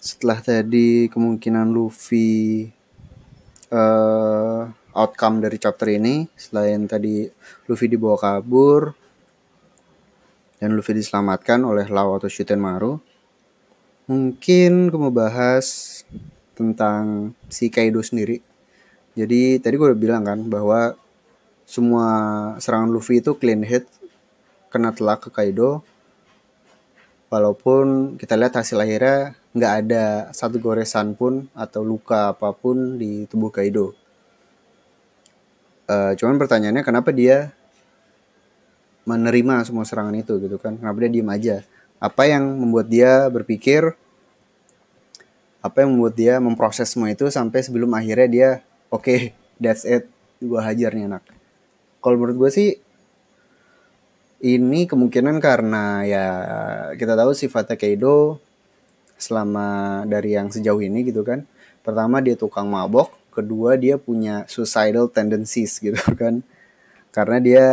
setelah 0.03 0.43
tadi 0.43 1.07
kemungkinan 1.07 1.71
Luffy 1.71 2.67
uh, 3.71 4.67
outcome 4.99 5.39
dari 5.39 5.63
chapter 5.63 5.95
ini 5.95 6.27
selain 6.35 6.91
tadi 6.91 7.23
Luffy 7.71 7.87
dibawa 7.87 8.19
kabur 8.19 8.91
dan 10.59 10.75
Luffy 10.75 10.99
diselamatkan 10.99 11.63
oleh 11.63 11.87
Lau 11.87 12.19
atau 12.19 12.27
Maru 12.59 12.99
mungkin 14.11 14.91
gue 14.91 14.99
mau 14.99 15.15
bahas 15.15 16.03
tentang 16.59 17.31
si 17.47 17.71
Kaido 17.71 18.03
sendiri. 18.03 18.43
Jadi 19.15 19.63
tadi 19.63 19.75
gue 19.79 19.87
udah 19.87 20.01
bilang 20.03 20.27
kan 20.27 20.43
bahwa 20.51 20.99
semua 21.63 22.07
serangan 22.59 22.91
Luffy 22.91 23.23
itu 23.23 23.39
clean 23.39 23.63
hit 23.63 23.87
kena 24.67 24.91
telak 24.91 25.23
ke 25.23 25.31
Kaido 25.31 25.87
walaupun 27.33 28.21
kita 28.21 28.37
lihat 28.37 28.61
hasil 28.61 28.77
akhirnya 28.77 29.33
nggak 29.57 29.73
ada 29.89 30.05
satu 30.37 30.61
goresan 30.61 31.17
pun 31.17 31.49
atau 31.57 31.81
luka 31.81 32.37
apa 32.37 32.53
pun 32.53 33.01
di 33.01 33.25
tubuh 33.25 33.49
Kaido 33.49 33.97
Uh, 35.93 36.15
cuman 36.15 36.39
pertanyaannya 36.39 36.87
kenapa 36.87 37.11
dia 37.11 37.51
menerima 39.03 39.67
semua 39.67 39.83
serangan 39.83 40.15
itu 40.15 40.39
gitu 40.39 40.57
kan? 40.57 40.79
Kenapa 40.79 40.97
dia 41.03 41.11
diem 41.11 41.27
aja? 41.27 41.57
Apa 41.99 42.31
yang 42.31 42.47
membuat 42.55 42.87
dia 42.87 43.27
berpikir? 43.29 43.93
Apa 45.59 45.83
yang 45.83 45.95
membuat 45.95 46.15
dia 46.15 46.39
memproses 46.39 46.91
semua 46.91 47.11
itu 47.11 47.27
sampai 47.31 47.63
sebelum 47.67 47.91
akhirnya 47.95 48.29
dia 48.31 48.51
oke, 48.91 49.05
okay, 49.05 49.21
that's 49.59 49.83
it, 49.83 50.07
gue 50.39 50.59
hajar 50.59 50.91
nih 50.95 51.07
anak. 51.07 51.23
Kalau 52.03 52.17
menurut 52.19 52.47
gue 52.47 52.51
sih 52.51 52.69
ini 54.43 54.91
kemungkinan 54.91 55.39
karena 55.39 56.03
ya 56.03 56.27
kita 56.99 57.15
tahu 57.15 57.31
sifatnya 57.31 57.79
Kaido 57.79 58.43
selama 59.15 60.03
dari 60.03 60.35
yang 60.35 60.51
sejauh 60.51 60.83
ini 60.83 61.07
gitu 61.07 61.23
kan. 61.23 61.47
Pertama 61.87 62.19
dia 62.19 62.35
tukang 62.35 62.67
mabok, 62.67 63.15
kedua 63.31 63.79
dia 63.79 64.03
punya 64.03 64.43
suicidal 64.51 65.07
tendencies 65.07 65.79
gitu 65.79 65.99
kan. 66.21 66.43
Karena 67.15 67.39
dia 67.39 67.67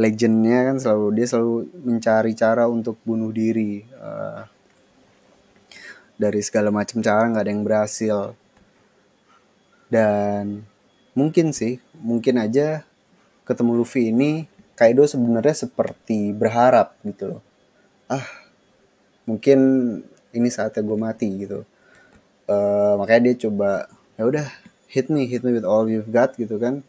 legendnya 0.00 0.72
kan 0.72 0.76
selalu 0.80 1.06
dia 1.20 1.26
selalu 1.28 1.54
mencari 1.84 2.32
cara 2.32 2.64
untuk 2.64 2.96
bunuh 3.04 3.28
diri 3.28 3.84
uh, 4.00 4.48
dari 6.16 6.40
segala 6.40 6.72
macam 6.72 7.04
cara 7.04 7.28
nggak 7.28 7.44
ada 7.44 7.52
yang 7.52 7.64
berhasil. 7.68 8.32
Dan 9.92 10.64
mungkin 11.12 11.52
sih 11.52 11.84
mungkin 12.00 12.40
aja 12.40 12.88
ketemu 13.44 13.84
Luffy 13.84 14.08
ini 14.08 14.48
Kaido 14.78 15.02
sebenarnya 15.02 15.66
seperti 15.66 16.30
berharap 16.30 16.94
gitu 17.02 17.36
loh 17.36 17.42
ah 18.06 18.24
mungkin 19.26 19.58
ini 20.30 20.48
saatnya 20.48 20.86
gue 20.86 20.94
mati 20.94 21.26
gitu 21.42 21.66
uh, 22.46 22.94
makanya 22.94 23.34
dia 23.34 23.50
coba 23.50 23.90
ya 24.14 24.22
udah 24.24 24.46
hit 24.86 25.10
me 25.10 25.26
hit 25.26 25.42
me 25.42 25.50
with 25.50 25.66
all 25.66 25.90
you've 25.90 26.08
got 26.14 26.38
gitu 26.38 26.56
kan 26.62 26.86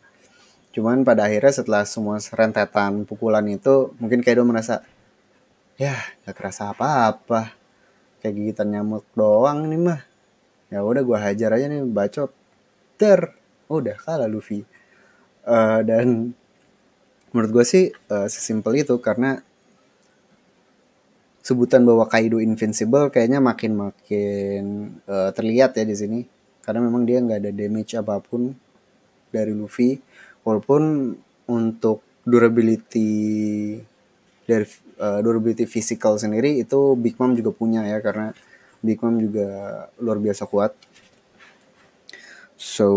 Cuman 0.69 1.01
pada 1.01 1.25
akhirnya 1.25 1.53
setelah 1.53 1.83
semua 1.85 2.21
rentetan 2.21 3.03
pukulan 3.03 3.43
itu 3.49 3.93
mungkin 3.97 4.21
Kaido 4.21 4.45
merasa 4.45 4.85
ya 5.81 5.97
gak 6.25 6.37
kerasa 6.37 6.71
apa-apa. 6.73 7.57
Kayak 8.21 8.33
gigitan 8.35 8.69
nyamuk 8.75 9.05
doang 9.17 9.65
nih 9.65 9.79
mah. 9.79 10.01
Ya 10.69 10.85
udah 10.85 11.01
gua 11.01 11.19
hajar 11.25 11.57
aja 11.57 11.65
nih 11.65 11.81
bacot. 11.83 12.29
Ter. 12.99 13.33
Udah 13.67 13.97
kalah 13.97 14.29
Luffy. 14.29 14.61
Uh, 15.43 15.81
dan 15.81 16.37
menurut 17.31 17.51
gue 17.61 17.65
sih 17.65 17.85
uh, 18.09 18.27
sesimpel 18.27 18.81
itu 18.81 18.97
karena 19.01 19.41
sebutan 21.45 21.81
bahwa 21.81 22.05
Kaido 22.05 22.37
invincible 22.37 23.09
kayaknya 23.09 23.41
makin 23.41 23.71
makin 23.73 24.63
uh, 25.09 25.33
terlihat 25.33 25.73
ya 25.77 25.83
di 25.87 25.95
sini 25.97 26.19
karena 26.61 26.85
memang 26.85 27.07
dia 27.07 27.17
nggak 27.23 27.39
ada 27.41 27.51
damage 27.55 27.97
apa 27.97 28.21
pun 28.21 28.53
dari 29.33 29.53
Luffy 29.53 29.97
walaupun 30.45 31.15
untuk 31.49 32.05
durability 32.25 33.09
dari 34.45 34.65
uh, 35.01 35.19
durability 35.21 35.65
physical 35.65 36.17
sendiri 36.17 36.61
itu 36.61 36.97
Big 36.97 37.17
Mom 37.17 37.33
juga 37.33 37.53
punya 37.53 37.85
ya 37.85 38.01
karena 38.01 38.33
Big 38.81 39.01
Mom 39.01 39.17
juga 39.19 39.47
luar 39.99 40.17
biasa 40.17 40.47
kuat. 40.47 40.71
So 42.59 42.87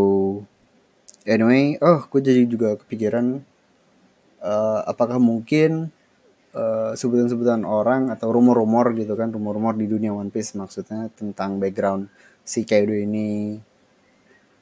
anyway, 1.24 1.78
oh 1.80 2.06
gue 2.08 2.20
jadi 2.20 2.42
juga 2.48 2.76
kepikiran 2.80 3.51
uh, 4.42 4.84
apakah 4.84 5.22
mungkin 5.22 5.94
uh, 6.52 6.92
sebutan-sebutan 6.98 7.62
orang 7.64 8.10
atau 8.10 8.34
rumor-rumor 8.34 8.92
gitu 8.98 9.14
kan 9.14 9.30
rumor-rumor 9.30 9.78
di 9.78 9.86
dunia 9.88 10.12
One 10.12 10.28
Piece 10.28 10.58
maksudnya 10.58 11.08
tentang 11.14 11.62
background 11.62 12.10
si 12.42 12.66
Kaido 12.66 12.92
ini 12.92 13.56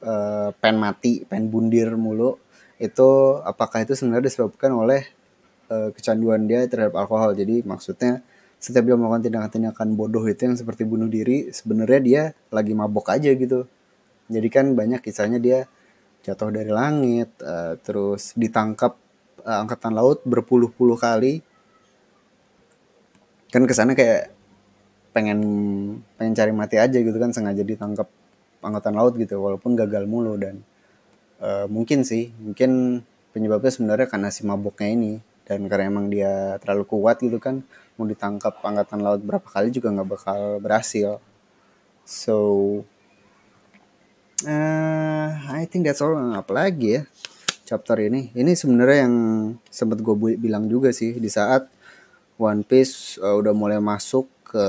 uh, 0.05 0.49
pen 0.53 0.75
mati, 0.77 1.25
pen 1.25 1.49
bundir 1.49 1.93
mulu 1.97 2.37
itu 2.81 3.09
apakah 3.45 3.85
itu 3.85 3.93
sebenarnya 3.93 4.29
disebabkan 4.29 4.73
oleh 4.73 5.05
uh, 5.69 5.93
kecanduan 5.93 6.49
dia 6.49 6.65
terhadap 6.65 6.97
alkohol. 6.97 7.37
Jadi 7.37 7.61
maksudnya 7.61 8.25
setiap 8.57 8.85
dia 8.85 8.97
melakukan 8.97 9.29
tindakan-tindakan 9.29 9.97
bodoh 9.97 10.25
itu 10.25 10.49
yang 10.49 10.57
seperti 10.57 10.85
bunuh 10.85 11.09
diri, 11.09 11.49
sebenarnya 11.53 11.99
dia 12.01 12.23
lagi 12.49 12.73
mabok 12.73 13.13
aja 13.13 13.29
gitu. 13.33 13.69
Jadi 14.29 14.47
kan 14.49 14.73
banyak 14.73 15.01
kisahnya 15.01 15.37
dia 15.37 15.65
jatuh 16.21 16.53
dari 16.53 16.69
langit, 16.69 17.33
uh, 17.41 17.77
terus 17.81 18.33
ditangkap 18.37 18.97
uh, 19.43 19.59
angkatan 19.65 19.93
laut 19.93 20.21
berpuluh-puluh 20.23 20.97
kali. 20.97 21.41
Kan 23.51 23.67
ke 23.67 23.73
sana 23.75 23.93
kayak 23.97 24.31
pengen 25.11 25.39
pengen 26.15 26.33
cari 26.33 26.55
mati 26.55 26.79
aja 26.79 26.95
gitu 26.95 27.17
kan 27.19 27.35
sengaja 27.35 27.67
ditangkap 27.67 28.07
angkatan 28.63 28.95
laut 28.95 29.19
gitu 29.19 29.41
walaupun 29.43 29.75
gagal 29.75 30.07
mulu. 30.07 30.39
Dan 30.39 30.63
uh, 31.43 31.67
mungkin 31.67 32.07
sih 32.07 32.31
mungkin 32.39 33.03
penyebabnya 33.35 33.71
sebenarnya 33.73 34.07
karena 34.07 34.29
si 34.31 34.47
mabuknya 34.47 34.89
ini. 34.93 35.13
Dan 35.41 35.67
karena 35.67 35.91
emang 35.91 36.07
dia 36.07 36.55
terlalu 36.63 36.87
kuat 36.87 37.19
gitu 37.19 37.35
kan 37.41 37.59
mau 37.99 38.07
ditangkap 38.07 38.63
angkatan 38.63 39.03
laut 39.03 39.19
berapa 39.19 39.43
kali 39.43 39.67
juga 39.67 39.91
nggak 39.91 40.09
bakal 40.09 40.39
berhasil. 40.63 41.19
So 42.07 42.37
uh, 44.47 45.27
I 45.51 45.67
think 45.67 45.83
that's 45.83 45.99
all. 45.99 46.15
Apalagi 46.15 46.87
ya 46.87 47.01
chapter 47.71 47.95
ini 48.03 48.35
ini 48.35 48.51
sebenarnya 48.51 49.07
yang 49.07 49.15
sempat 49.71 50.03
gue 50.03 50.35
bilang 50.35 50.67
juga 50.67 50.91
sih 50.91 51.15
di 51.15 51.31
saat 51.31 51.71
One 52.35 52.67
Piece 52.67 53.15
uh, 53.23 53.39
udah 53.39 53.55
mulai 53.55 53.79
masuk 53.79 54.27
ke 54.43 54.67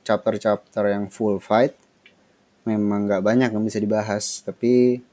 chapter-chapter 0.00 0.88
yang 0.88 1.12
full 1.12 1.36
fight 1.36 1.76
memang 2.64 3.04
nggak 3.04 3.20
banyak 3.20 3.52
yang 3.52 3.60
bisa 3.60 3.76
dibahas 3.76 4.40
tapi 4.40 5.04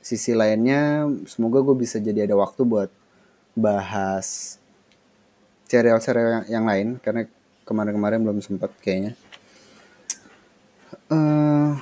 sisi 0.00 0.32
lainnya 0.32 1.04
semoga 1.28 1.60
gue 1.60 1.76
bisa 1.76 2.00
jadi 2.00 2.24
ada 2.24 2.40
waktu 2.40 2.64
buat 2.64 2.88
bahas 3.52 4.56
serial-serial 5.68 6.48
yang, 6.48 6.64
lain 6.64 6.96
karena 6.98 7.28
kemarin-kemarin 7.68 8.24
belum 8.24 8.42
sempat 8.42 8.74
kayaknya. 8.82 9.14
Uh, 11.06 11.78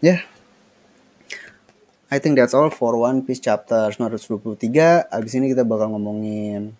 ya, 0.00 0.16
yeah. 0.16 0.37
I 2.08 2.16
think 2.24 2.40
that's 2.40 2.56
all 2.56 2.72
for 2.72 2.96
One 2.96 3.20
Piece 3.20 3.44
chapter 3.44 3.92
923. 3.92 5.12
Abis 5.12 5.32
ini 5.36 5.52
kita 5.52 5.68
bakal 5.68 5.92
ngomongin 5.92 6.72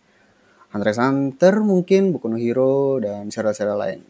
Hunter 0.73 0.89
x 0.89 0.97
Hunter 0.97 1.61
mungkin, 1.61 2.17
Boku 2.17 2.33
Hero, 2.41 2.97
dan 2.97 3.29
serial-serial 3.29 3.77
lain. 3.77 4.01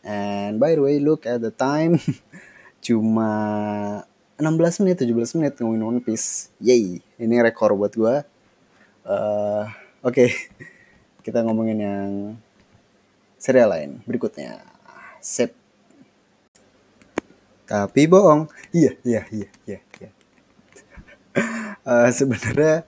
And 0.00 0.56
by 0.56 0.72
the 0.72 0.80
way, 0.80 0.96
look 0.96 1.28
at 1.28 1.44
the 1.44 1.52
time. 1.52 2.00
Cuma 2.86 3.28
16 4.40 4.82
menit 4.82 4.96
17 5.04 5.36
menit 5.38 5.52
ngomongin 5.60 5.84
One 5.84 6.00
Piece 6.00 6.50
yay 6.58 6.98
ini 7.20 7.34
rekor 7.38 7.78
buat 7.78 7.94
gue 7.94 8.26
uh, 9.06 9.64
oke 10.02 10.10
okay. 10.10 10.34
kita 11.24 11.46
ngomongin 11.46 11.78
yang 11.78 12.10
serial 13.38 13.70
lain 13.70 14.02
berikutnya 14.02 14.66
sip 15.22 15.54
tapi 17.70 18.10
bohong 18.10 18.50
iya 18.74 18.98
iya 19.06 19.22
iya 19.30 19.48
iya, 19.62 19.78
iya. 20.02 20.10
Uh, 21.86 22.10
sebenarnya 22.12 22.84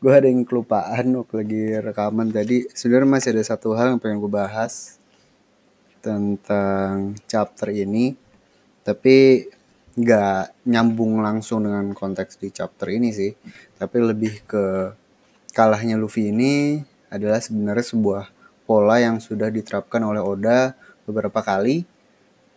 gue 0.00 0.12
ada 0.12 0.26
yang 0.26 0.48
kelupaan 0.48 1.12
waktu 1.16 1.34
lagi 1.44 1.62
rekaman. 1.78 2.32
Tadi 2.32 2.66
sebenarnya 2.72 3.08
masih 3.08 3.30
ada 3.36 3.44
satu 3.44 3.76
hal 3.76 3.94
yang 3.94 4.00
pengen 4.00 4.18
gue 4.18 4.32
bahas 4.32 4.96
tentang 6.00 7.14
chapter 7.28 7.68
ini. 7.70 8.16
Tapi 8.80 9.46
nggak 9.90 10.64
nyambung 10.70 11.20
langsung 11.20 11.68
dengan 11.68 11.92
konteks 11.92 12.40
di 12.40 12.48
chapter 12.48 12.88
ini 12.88 13.12
sih. 13.12 13.32
Tapi 13.76 13.96
lebih 14.00 14.46
ke 14.48 14.64
kalahnya 15.52 16.00
Luffy 16.00 16.30
ini 16.32 16.80
adalah 17.10 17.42
sebenarnya 17.42 17.84
sebuah 17.84 18.24
pola 18.64 19.02
yang 19.02 19.18
sudah 19.18 19.50
diterapkan 19.50 19.98
oleh 20.06 20.22
Oda 20.22 20.78
beberapa 21.02 21.42
kali 21.42 21.82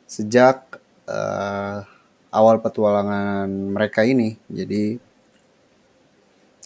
sejak 0.06 0.78
uh, 1.10 1.82
awal 2.34 2.58
petualangan 2.60 3.46
mereka 3.48 4.02
ini. 4.02 4.36
Jadi 4.50 4.98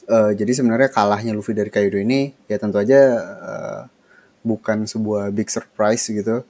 uh, 0.08 0.32
jadi 0.32 0.52
sebenarnya 0.56 0.90
kalahnya 0.90 1.36
Luffy 1.36 1.52
dari 1.52 1.68
Kaido 1.68 2.00
ini 2.00 2.32
ya 2.48 2.56
tentu 2.56 2.80
aja 2.80 3.02
uh, 3.20 3.82
bukan 4.48 4.88
sebuah 4.88 5.36
big 5.36 5.52
surprise 5.52 6.08
gitu. 6.08 6.48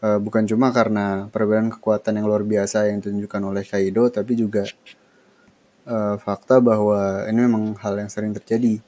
Uh, 0.00 0.20
bukan 0.20 0.44
cuma 0.48 0.72
karena 0.72 1.28
perbedaan 1.28 1.72
kekuatan 1.72 2.20
yang 2.20 2.26
luar 2.28 2.44
biasa 2.44 2.88
yang 2.88 3.04
ditunjukkan 3.04 3.42
oleh 3.44 3.64
Kaido 3.64 4.08
tapi 4.08 4.36
juga 4.36 4.64
uh, 5.84 6.16
fakta 6.16 6.60
bahwa 6.64 7.28
ini 7.28 7.38
memang 7.44 7.76
hal 7.84 8.00
yang 8.00 8.08
sering 8.08 8.32
terjadi. 8.32 8.80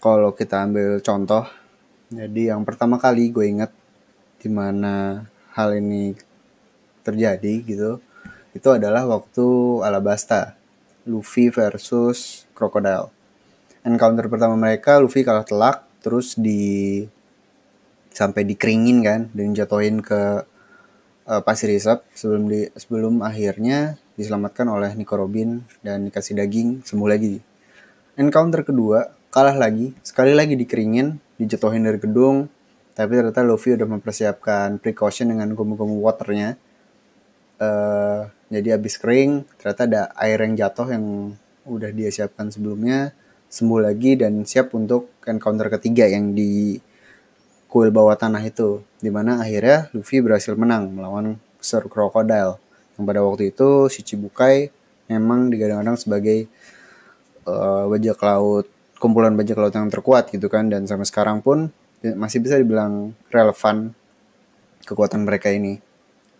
Kalau 0.00 0.32
kita 0.32 0.64
ambil 0.64 1.00
contoh 1.04 1.44
jadi 2.06 2.54
yang 2.54 2.62
pertama 2.62 3.02
kali 3.02 3.34
gue 3.34 3.44
inget 3.50 3.72
di 4.38 4.46
mana 4.46 5.26
hal 5.58 5.74
ini 5.74 6.14
terjadi 7.02 7.54
gitu 7.66 7.98
itu 8.56 8.68
adalah 8.72 9.04
waktu 9.04 9.46
Alabasta 9.84 10.56
Luffy 11.04 11.52
versus 11.52 12.48
Crocodile 12.56 13.12
encounter 13.86 14.26
pertama 14.26 14.58
mereka 14.58 14.98
Luffy 14.98 15.22
kalah 15.22 15.46
telak 15.46 15.86
terus 16.02 16.34
di 16.34 17.04
sampai 18.10 18.42
dikeringin 18.48 18.98
kan 19.04 19.20
dan 19.30 19.52
jatuhin 19.52 20.02
ke 20.02 20.42
uh, 21.28 21.42
pasir 21.46 21.70
hisap 21.70 22.02
sebelum 22.16 22.50
di 22.50 22.66
sebelum 22.74 23.14
akhirnya 23.22 24.00
diselamatkan 24.18 24.66
oleh 24.66 24.96
Nico 24.98 25.14
Robin 25.14 25.60
dan 25.84 26.08
dikasih 26.08 26.40
daging 26.40 26.80
sembuh 26.82 27.08
lagi. 27.10 27.36
Encounter 28.16 28.64
kedua 28.64 29.12
kalah 29.28 29.52
lagi, 29.52 29.92
sekali 30.00 30.32
lagi 30.32 30.56
dikeringin, 30.56 31.36
dijatuhin 31.36 31.84
dari 31.84 32.00
gedung, 32.00 32.48
tapi 32.96 33.12
ternyata 33.20 33.44
Luffy 33.44 33.76
udah 33.76 33.84
mempersiapkan 33.84 34.80
precaution 34.80 35.28
dengan 35.28 35.52
gumu-gumu 35.52 36.00
waternya. 36.00 36.56
Uh, 37.60 38.32
jadi 38.46 38.78
abis 38.78 39.02
kering, 39.02 39.42
ternyata 39.58 39.82
ada 39.90 40.02
air 40.22 40.38
yang 40.38 40.54
jatuh 40.54 40.86
yang 40.86 41.34
udah 41.66 41.90
dia 41.90 42.14
siapkan 42.14 42.46
sebelumnya, 42.46 43.10
sembuh 43.50 43.82
lagi 43.82 44.14
dan 44.14 44.46
siap 44.46 44.70
untuk 44.78 45.10
encounter 45.26 45.66
ketiga 45.66 46.06
yang 46.06 46.30
di 46.30 46.78
kuil 47.66 47.90
bawah 47.90 48.14
tanah 48.14 48.46
itu. 48.46 48.86
Di 49.02 49.10
mana 49.10 49.42
akhirnya 49.42 49.90
Luffy 49.90 50.22
berhasil 50.22 50.54
menang 50.54 50.94
melawan 50.94 51.42
Sir 51.58 51.90
Crocodile. 51.90 52.62
Yang 52.94 53.04
pada 53.04 53.20
waktu 53.26 53.42
itu 53.50 53.68
si 53.90 54.06
Chibukai 54.06 54.70
memang 55.10 55.50
digadang-gadang 55.50 55.98
sebagai 55.98 56.46
uh, 57.50 57.90
bajak 57.90 58.18
laut 58.22 58.66
kumpulan 58.96 59.34
bajak 59.34 59.58
laut 59.58 59.74
yang 59.74 59.90
terkuat 59.90 60.30
gitu 60.30 60.46
kan. 60.46 60.70
Dan 60.70 60.86
sampai 60.86 61.04
sekarang 61.04 61.42
pun 61.42 61.74
masih 62.06 62.38
bisa 62.38 62.54
dibilang 62.54 63.10
relevan 63.34 63.90
kekuatan 64.86 65.26
mereka 65.26 65.50
ini. 65.50 65.82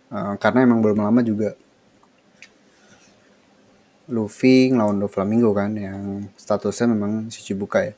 Uh, 0.06 0.38
karena 0.38 0.62
emang 0.62 0.78
belum 0.78 1.02
lama 1.02 1.18
juga 1.26 1.58
Luffy 4.06 4.70
ngelawan 4.70 5.02
Doflamingo 5.02 5.50
kan 5.50 5.74
yang 5.74 6.30
statusnya 6.38 6.94
memang 6.94 7.26
buka 7.58 7.90
ya. 7.90 7.94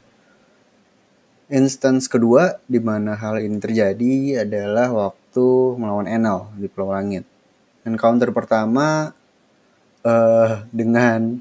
Instance 1.49 2.13
kedua 2.13 2.61
di 2.69 2.77
mana 2.81 3.17
hal 3.17 3.41
ini 3.41 3.57
terjadi 3.57 4.45
adalah 4.45 4.93
waktu 4.93 5.47
melawan 5.81 6.09
Enel 6.09 6.53
di 6.57 6.69
Pulau 6.69 6.93
Langit. 6.93 7.25
Encounter 7.89 8.29
pertama 8.33 9.17
uh, 10.05 10.65
dengan 10.69 11.41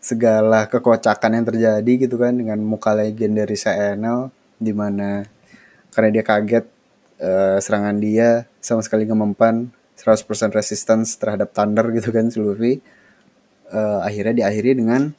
segala 0.00 0.68
kekocakan 0.68 1.40
yang 1.40 1.46
terjadi 1.48 1.92
gitu 2.08 2.20
kan 2.20 2.36
dengan 2.36 2.60
muka 2.60 2.92
legendaris 2.92 3.64
Enel 3.68 4.28
di 4.60 4.72
mana 4.72 5.24
karena 5.92 6.20
dia 6.20 6.24
kaget 6.24 6.64
uh, 7.20 7.56
serangan 7.56 7.96
dia 8.00 8.44
sama 8.60 8.84
sekali 8.84 9.08
nggak 9.08 9.20
mempan 9.20 9.72
100% 9.96 10.24
resistance 10.52 11.16
terhadap 11.16 11.56
Thunder 11.56 11.88
gitu 11.96 12.12
kan 12.12 12.28
si 12.28 12.40
Luffy 12.40 12.84
uh, 13.70 14.00
akhirnya 14.04 14.44
diakhiri 14.44 14.76
dengan 14.76 15.14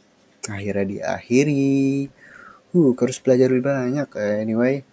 akhirnya 0.45 0.86
diakhiri. 0.86 2.10
Uh 2.75 2.91
harus 2.91 3.17
belajar 3.23 3.47
lebih 3.47 3.65
banyak. 3.71 4.10
Uh, 4.12 4.36
anyway 4.43 4.84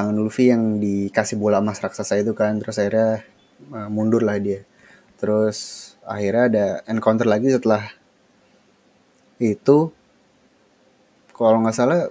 tangan 0.00 0.16
Luffy 0.16 0.48
yang 0.48 0.78
dikasih 0.78 1.36
bola 1.36 1.58
emas 1.58 1.82
raksasa 1.82 2.22
itu 2.22 2.32
kan 2.32 2.56
terus 2.62 2.78
akhirnya 2.78 3.20
uh, 3.74 3.88
mundur 3.90 4.22
lah 4.22 4.38
dia. 4.38 4.64
Terus 5.20 5.92
akhirnya 6.06 6.44
ada 6.48 6.66
encounter 6.88 7.26
lagi 7.28 7.52
setelah 7.52 7.84
itu. 9.36 9.92
Kalau 11.36 11.58
nggak 11.64 11.76
salah 11.76 12.08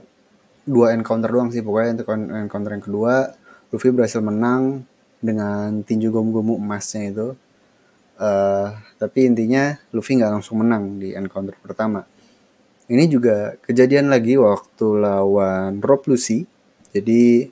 dua 0.67 0.93
encounter 0.93 1.29
doang 1.33 1.49
sih. 1.49 1.65
Pokoknya 1.65 2.01
untuk 2.03 2.09
encounter 2.13 2.71
yang 2.77 2.83
kedua 2.83 3.13
Luffy 3.73 3.89
berhasil 3.89 4.21
menang 4.21 4.85
dengan 5.17 5.81
tinju 5.81 6.13
gomu-gomu 6.13 6.61
emasnya 6.61 7.09
itu. 7.09 7.27
Uh, 8.19 8.75
tapi 8.99 9.31
intinya 9.31 9.79
Luffy 9.95 10.19
nggak 10.19 10.33
langsung 10.35 10.59
menang 10.59 10.99
di 10.99 11.15
encounter 11.15 11.55
pertama. 11.55 12.03
Ini 12.91 13.07
juga 13.07 13.55
kejadian 13.63 14.11
lagi 14.11 14.35
waktu 14.35 14.87
lawan 14.99 15.79
Rob 15.79 16.03
Lucy. 16.11 16.43
Jadi 16.91 17.47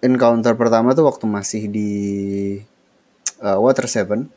encounter 0.00 0.56
pertama 0.56 0.96
tuh 0.96 1.04
waktu 1.04 1.28
masih 1.28 1.68
di 1.68 1.92
uh, 3.44 3.58
Water 3.60 3.84
Seven, 3.84 4.32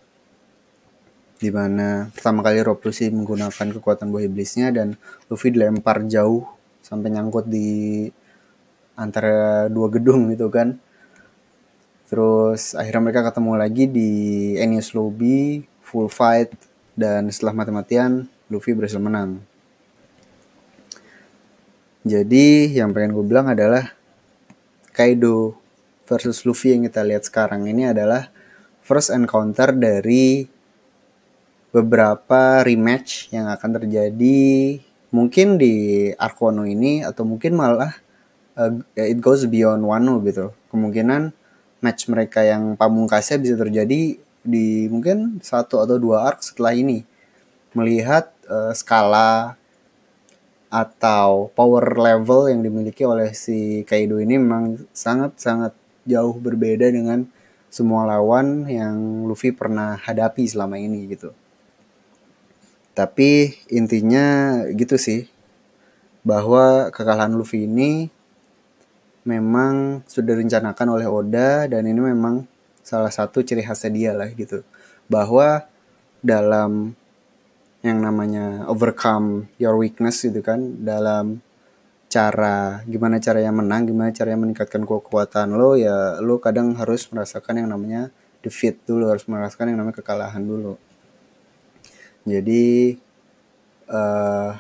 di 1.40 1.48
mana 1.48 2.12
pertama 2.12 2.44
kali 2.44 2.60
Rob 2.60 2.84
Lucy 2.84 3.08
menggunakan 3.08 3.68
kekuatan 3.80 4.12
buah 4.12 4.28
iblisnya 4.28 4.76
dan 4.76 5.00
Luffy 5.32 5.56
dilempar 5.56 6.04
jauh 6.12 6.44
sampai 6.84 7.16
nyangkut 7.16 7.48
di 7.48 8.12
antara 9.00 9.72
dua 9.72 9.88
gedung 9.88 10.28
gitu 10.36 10.52
kan 10.52 10.76
Terus 12.14 12.78
akhirnya 12.78 13.10
mereka 13.10 13.26
ketemu 13.26 13.58
lagi 13.58 13.90
di 13.90 14.10
Enies 14.62 14.94
Lobby, 14.94 15.66
full 15.84 16.08
fight, 16.10 16.50
dan 16.98 17.30
setelah 17.30 17.54
mati-matian 17.54 18.26
Luffy 18.48 18.74
berhasil 18.74 18.98
menang. 18.98 19.44
Jadi 22.04 22.76
yang 22.76 22.92
pengen 22.92 23.16
gue 23.16 23.24
bilang 23.24 23.48
adalah 23.48 23.96
Kaido 24.92 25.56
versus 26.04 26.44
Luffy 26.44 26.76
yang 26.76 26.84
kita 26.84 27.00
lihat 27.00 27.24
sekarang 27.24 27.64
ini 27.64 27.88
adalah 27.88 28.28
first 28.84 29.08
encounter 29.08 29.72
dari 29.72 30.44
beberapa 31.74 32.62
rematch 32.62 33.32
yang 33.34 33.50
akan 33.50 33.82
terjadi 33.82 34.78
mungkin 35.10 35.58
di 35.58 36.10
Arc 36.14 36.38
Wano 36.38 36.68
ini 36.68 37.02
atau 37.02 37.26
mungkin 37.26 37.58
malah 37.58 37.96
uh, 38.60 38.84
it 38.94 39.18
goes 39.24 39.48
beyond 39.48 39.82
Wano 39.82 40.22
gitu. 40.22 40.52
Kemungkinan 40.70 41.34
match 41.80 42.08
mereka 42.12 42.44
yang 42.44 42.76
pamungkasnya 42.76 43.40
bisa 43.40 43.56
terjadi 43.56 44.20
di 44.44 44.92
mungkin 44.92 45.40
satu 45.40 45.80
atau 45.80 45.96
dua 45.96 46.28
arc 46.28 46.44
setelah 46.44 46.76
ini 46.76 47.08
melihat 47.74 48.30
uh, 48.52 48.76
skala 48.76 49.56
atau 50.74 51.54
power 51.54 51.96
level 51.96 52.52
yang 52.52 52.60
dimiliki 52.66 53.08
oleh 53.08 53.32
si 53.32 53.88
Kaido 53.88 54.20
ini 54.20 54.42
memang 54.42 54.84
sangat-sangat 54.92 55.72
jauh 56.04 56.36
berbeda 56.38 56.92
dengan 56.92 57.26
semua 57.74 58.06
lawan 58.06 58.70
yang 58.70 59.26
Luffy 59.26 59.50
pernah 59.50 59.98
hadapi 59.98 60.46
selama 60.46 60.78
ini 60.78 61.10
gitu. 61.10 61.34
Tapi 62.94 63.58
intinya 63.74 64.62
gitu 64.70 64.98
sih 65.02 65.26
bahwa 66.22 66.94
kekalahan 66.94 67.34
Luffy 67.34 67.66
ini 67.66 68.14
memang 69.26 70.06
sudah 70.06 70.38
direncanakan 70.38 70.88
oleh 70.94 71.08
Oda 71.10 71.66
dan 71.66 71.90
ini 71.90 71.98
memang 71.98 72.46
salah 72.84 73.10
satu 73.10 73.42
ciri 73.42 73.64
khasnya 73.64 73.92
dia 73.92 74.12
lah 74.12 74.30
gitu. 74.36 74.62
Bahwa 75.08 75.66
dalam 76.24 76.96
yang 77.84 78.00
namanya 78.00 78.64
overcome 78.72 79.52
your 79.60 79.76
weakness 79.76 80.24
gitu 80.24 80.40
kan 80.40 80.84
dalam 80.84 81.44
cara 82.08 82.86
gimana 82.88 83.20
caranya 83.20 83.52
menang 83.52 83.90
gimana 83.90 84.14
caranya 84.14 84.40
meningkatkan 84.40 84.88
kekuatan 84.88 85.52
lo 85.52 85.76
ya 85.76 86.22
lo 86.24 86.40
kadang 86.40 86.78
harus 86.80 87.10
merasakan 87.10 87.66
yang 87.66 87.74
namanya 87.74 88.14
defeat 88.40 88.80
dulu 88.88 89.10
harus 89.10 89.26
merasakan 89.26 89.74
yang 89.74 89.80
namanya 89.84 90.04
kekalahan 90.04 90.44
dulu. 90.44 90.76
Jadi 92.24 92.96
uh, 93.92 94.52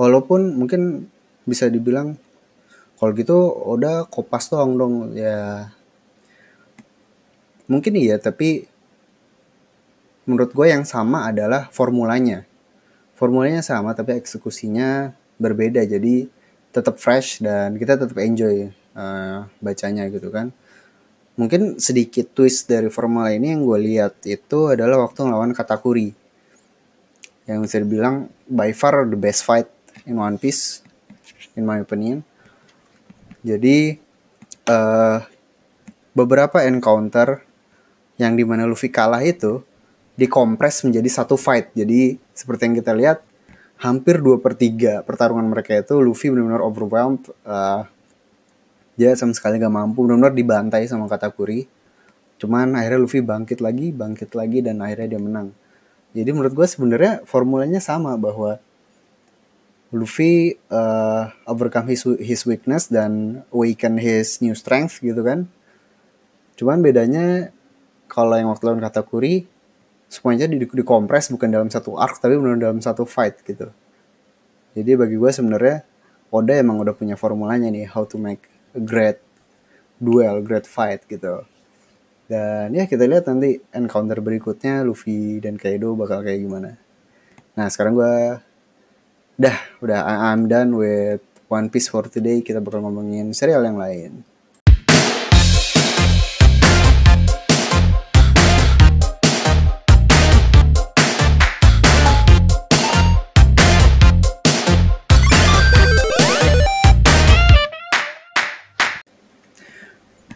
walaupun 0.00 0.56
mungkin 0.56 1.08
bisa 1.44 1.68
dibilang 1.68 2.16
kalau 3.00 3.16
gitu 3.16 3.36
udah 3.76 4.04
kopas 4.12 4.52
doang 4.52 4.76
dong. 4.76 4.94
Ya 5.16 5.72
mungkin 7.70 7.94
iya 7.94 8.18
tapi 8.18 8.66
menurut 10.26 10.50
gue 10.50 10.66
yang 10.70 10.82
sama 10.82 11.30
adalah 11.30 11.70
formulanya. 11.70 12.44
Formulanya 13.14 13.62
sama 13.62 13.94
tapi 13.94 14.18
eksekusinya 14.18 15.14
berbeda. 15.38 15.86
Jadi 15.86 16.26
tetap 16.70 16.98
fresh 17.02 17.42
dan 17.42 17.74
kita 17.74 17.98
tetap 17.98 18.18
enjoy 18.18 18.70
uh, 18.94 19.46
bacanya 19.58 20.06
gitu 20.10 20.28
kan. 20.30 20.54
Mungkin 21.38 21.80
sedikit 21.80 22.30
twist 22.36 22.68
dari 22.68 22.92
formula 22.92 23.32
ini 23.32 23.54
yang 23.56 23.64
gue 23.64 23.78
lihat 23.80 24.22
itu 24.28 24.70
adalah 24.70 25.02
waktu 25.02 25.24
ngelawan 25.24 25.56
Katakuri. 25.56 26.12
Yang 27.48 27.58
bisa 27.66 27.76
dibilang 27.82 28.30
by 28.46 28.70
far 28.70 29.08
the 29.08 29.18
best 29.18 29.42
fight 29.42 29.66
in 30.06 30.20
One 30.20 30.36
Piece 30.36 30.84
in 31.58 31.66
my 31.66 31.82
opinion. 31.82 32.22
Jadi 33.40 33.96
uh, 34.68 35.18
beberapa 36.12 36.60
encounter 36.68 37.49
yang 38.20 38.36
di 38.36 38.44
mana 38.44 38.68
Luffy 38.68 38.92
kalah 38.92 39.24
itu 39.24 39.64
dikompres 40.12 40.84
menjadi 40.84 41.08
satu 41.08 41.40
fight. 41.40 41.72
Jadi 41.72 42.20
seperti 42.36 42.68
yang 42.68 42.76
kita 42.76 42.92
lihat 42.92 43.24
hampir 43.80 44.20
2 44.20 44.44
per 44.44 44.52
3 44.52 45.00
pertarungan 45.08 45.48
mereka 45.48 45.72
itu 45.72 45.96
Luffy 46.04 46.28
benar-benar 46.28 46.60
overwhelmed. 46.60 47.32
Uh, 47.40 47.88
dia 49.00 49.16
sama 49.16 49.32
sekali 49.32 49.56
gak 49.56 49.72
mampu, 49.72 50.04
benar-benar 50.04 50.36
dibantai 50.36 50.84
sama 50.84 51.08
Katakuri. 51.08 51.64
Cuman 52.36 52.76
akhirnya 52.76 53.00
Luffy 53.00 53.24
bangkit 53.24 53.64
lagi, 53.64 53.88
bangkit 53.96 54.36
lagi 54.36 54.60
dan 54.60 54.84
akhirnya 54.84 55.16
dia 55.16 55.20
menang. 55.20 55.56
Jadi 56.12 56.28
menurut 56.36 56.52
gue 56.52 56.68
sebenarnya 56.68 57.24
formulanya 57.24 57.80
sama 57.80 58.20
bahwa 58.20 58.60
Luffy 59.90 60.60
uh, 60.68 61.32
overcome 61.48 61.88
his 61.88 62.04
his 62.20 62.44
weakness 62.44 62.86
dan 62.92 63.42
awaken 63.50 63.96
his 63.96 64.38
new 64.44 64.52
strength 64.52 65.00
gitu 65.00 65.24
kan. 65.24 65.48
Cuman 66.60 66.84
bedanya 66.84 67.56
kalau 68.10 68.34
yang 68.34 68.50
waktu 68.50 68.66
lawan 68.66 68.82
Katakuri 68.82 69.46
semuanya 70.10 70.50
di 70.50 70.58
dikompres 70.58 71.30
bukan 71.30 71.46
dalam 71.46 71.70
satu 71.70 71.94
arc 71.94 72.18
tapi 72.18 72.34
benar 72.34 72.58
dalam 72.58 72.82
satu 72.82 73.06
fight 73.06 73.38
gitu. 73.46 73.70
Jadi 74.74 74.90
bagi 74.98 75.14
gue 75.14 75.30
sebenarnya 75.30 75.86
Oda 76.30 76.58
emang 76.58 76.82
udah 76.82 76.94
punya 76.94 77.14
formulanya 77.14 77.70
nih 77.70 77.86
how 77.86 78.02
to 78.02 78.18
make 78.18 78.50
a 78.74 78.82
great 78.82 79.22
duel, 80.02 80.42
great 80.42 80.66
fight 80.66 81.06
gitu. 81.06 81.46
Dan 82.26 82.74
ya 82.74 82.90
kita 82.90 83.06
lihat 83.06 83.30
nanti 83.30 83.58
encounter 83.74 84.18
berikutnya 84.18 84.82
Luffy 84.82 85.38
dan 85.38 85.58
Kaido 85.58 85.94
bakal 85.94 86.26
kayak 86.26 86.42
gimana. 86.42 86.78
Nah 87.54 87.66
sekarang 87.66 87.94
gue 87.98 88.14
Dah, 89.40 89.56
udah 89.80 90.04
I'm 90.04 90.52
done 90.52 90.76
with 90.76 91.24
One 91.48 91.72
Piece 91.72 91.88
for 91.88 92.04
today. 92.12 92.44
Kita 92.44 92.60
bakal 92.60 92.84
ngomongin 92.84 93.32
serial 93.32 93.64
yang 93.64 93.80
lain. 93.80 94.20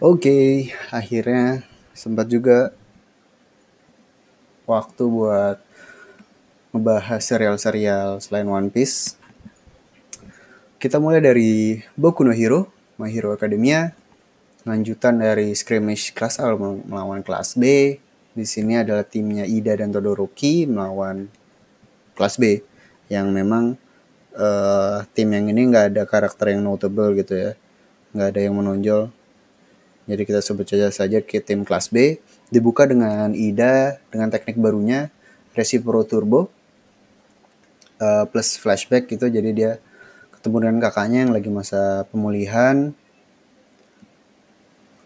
Oke, 0.05 0.29
okay, 0.29 0.49
akhirnya 0.93 1.65
sempat 1.97 2.29
juga 2.29 2.77
waktu 4.69 5.01
buat 5.01 5.65
ngebahas 6.77 7.25
serial-serial 7.25 8.21
selain 8.21 8.45
One 8.45 8.69
Piece. 8.69 9.17
Kita 10.77 11.01
mulai 11.01 11.25
dari 11.25 11.81
Boku 11.97 12.21
no 12.21 12.37
Hero, 12.37 12.69
My 13.01 13.09
Hero 13.09 13.33
Academia, 13.33 13.97
lanjutan 14.69 15.25
dari 15.25 15.57
scrimmage 15.57 16.13
kelas 16.13 16.37
A 16.37 16.53
melawan 16.53 17.25
kelas 17.25 17.57
B. 17.57 17.97
Di 18.37 18.45
sini 18.45 18.77
adalah 18.77 19.09
timnya 19.09 19.49
Ida 19.49 19.73
dan 19.73 19.89
Todoroki 19.89 20.69
melawan 20.69 21.33
kelas 22.13 22.37
B 22.37 22.61
yang 23.09 23.33
memang 23.33 23.81
uh, 24.37 25.01
tim 25.17 25.33
yang 25.33 25.49
ini 25.49 25.65
nggak 25.65 25.97
ada 25.97 26.05
karakter 26.05 26.53
yang 26.53 26.61
notable 26.61 27.17
gitu 27.17 27.33
ya, 27.41 27.51
nggak 28.13 28.37
ada 28.37 28.41
yang 28.45 28.61
menonjol. 28.61 29.24
Jadi 30.05 30.23
kita 30.29 30.45
sebut 30.45 30.69
saja 30.69 31.19
ke 31.25 31.41
tim 31.41 31.65
kelas 31.65 31.89
B. 31.89 32.21
Dibuka 32.53 32.85
dengan 32.85 33.33
Ida 33.33 33.99
dengan 34.13 34.29
teknik 34.29 34.61
barunya 34.61 35.09
Resipro 35.57 36.05
Turbo 36.05 36.53
uh, 38.01 38.25
plus 38.29 38.61
flashback 38.61 39.09
gitu. 39.09 39.27
Jadi 39.33 39.51
dia 39.57 39.81
ketemu 40.35 40.69
dengan 40.69 40.79
kakaknya 40.85 41.25
yang 41.25 41.33
lagi 41.33 41.49
masa 41.49 42.05
pemulihan. 42.13 42.93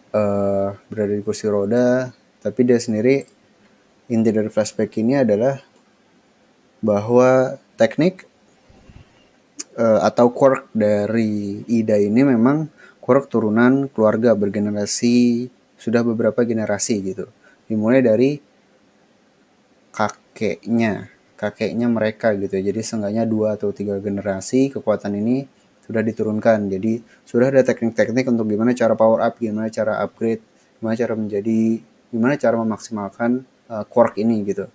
Uh, 0.09 0.75
berada 0.89 1.15
di 1.15 1.23
kursi 1.23 1.47
roda. 1.47 2.11
Tapi 2.41 2.61
dia 2.65 2.81
sendiri 2.81 3.29
inti 4.09 4.31
dari 4.33 4.49
flashback 4.49 4.97
ini 4.99 5.21
adalah 5.21 5.61
bahwa 6.81 7.61
teknik 7.77 8.25
uh, 9.77 10.01
atau 10.03 10.33
quirk 10.33 10.71
dari 10.73 11.63
Ida 11.69 12.01
ini 12.01 12.25
memang 12.25 12.73
quirk 13.09 13.33
turunan 13.33 13.89
keluarga 13.89 14.37
bergenerasi 14.37 15.49
sudah 15.81 16.05
beberapa 16.05 16.45
generasi 16.45 17.01
gitu. 17.01 17.25
Dimulai 17.65 18.05
dari 18.05 18.37
kakeknya 19.97 21.09
kakeknya 21.39 21.89
mereka 21.89 22.37
gitu 22.37 22.61
jadi 22.61 22.77
seenggaknya 22.85 23.25
dua 23.25 23.57
atau 23.57 23.73
tiga 23.73 23.97
generasi 23.97 24.69
kekuatan 24.69 25.17
ini 25.17 25.49
sudah 25.89 26.05
diturunkan. 26.05 26.69
Jadi 26.69 27.01
sudah 27.25 27.49
ada 27.49 27.65
teknik-teknik 27.65 28.29
untuk 28.29 28.45
gimana 28.53 28.77
cara 28.77 28.93
power 28.93 29.25
up 29.25 29.41
gimana 29.41 29.73
cara 29.73 30.05
upgrade 30.05 30.45
gimana 30.77 30.95
cara 31.01 31.15
menjadi 31.17 31.81
gimana 32.13 32.37
cara 32.37 32.61
memaksimalkan 32.61 33.49
uh, 33.73 33.89
quirk 33.89 34.21
ini 34.21 34.45
gitu. 34.45 34.69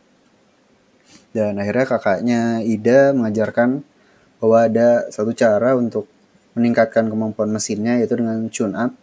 Dan 1.37 1.61
akhirnya 1.61 1.85
kakaknya 1.85 2.41
Ida 2.65 3.13
mengajarkan 3.13 3.85
bahwa 4.41 4.57
ada 4.65 5.05
satu 5.13 5.37
cara 5.37 5.77
untuk 5.77 6.09
meningkatkan 6.53 7.09
kemampuan 7.09 7.49
mesinnya 7.49 7.97
yaitu 8.01 8.17
dengan 8.17 8.49
tune 8.49 8.73
up. 8.77 8.93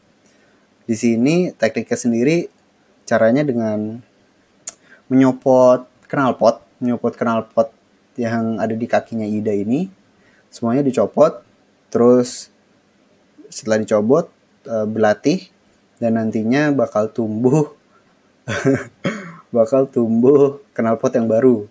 Di 0.87 0.95
sini 0.99 1.55
tekniknya 1.55 1.99
sendiri 1.99 2.37
caranya 3.07 3.43
dengan 3.47 4.03
menyopot 5.11 5.87
knalpot 6.07 6.63
nyopot 6.83 7.15
knalpot 7.15 7.69
yang 8.19 8.59
ada 8.59 8.75
di 8.75 8.87
kakinya 8.87 9.27
Ida 9.27 9.55
ini. 9.55 9.91
Semuanya 10.51 10.83
dicopot 10.83 11.43
terus 11.91 12.51
setelah 13.51 13.83
dicopot 13.83 14.31
uh, 14.67 14.87
berlatih 14.87 15.47
dan 15.99 16.19
nantinya 16.19 16.71
bakal 16.75 17.11
tumbuh 17.11 17.75
bakal 19.57 19.87
tumbuh 19.87 20.63
knalpot 20.75 21.13
yang 21.15 21.27
baru. 21.27 21.67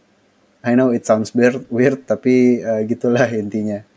I 0.60 0.76
know 0.76 0.92
it 0.92 1.08
sounds 1.08 1.32
weird, 1.32 1.64
weird 1.72 2.04
tapi 2.04 2.60
uh, 2.60 2.84
gitulah 2.84 3.28
intinya 3.32 3.89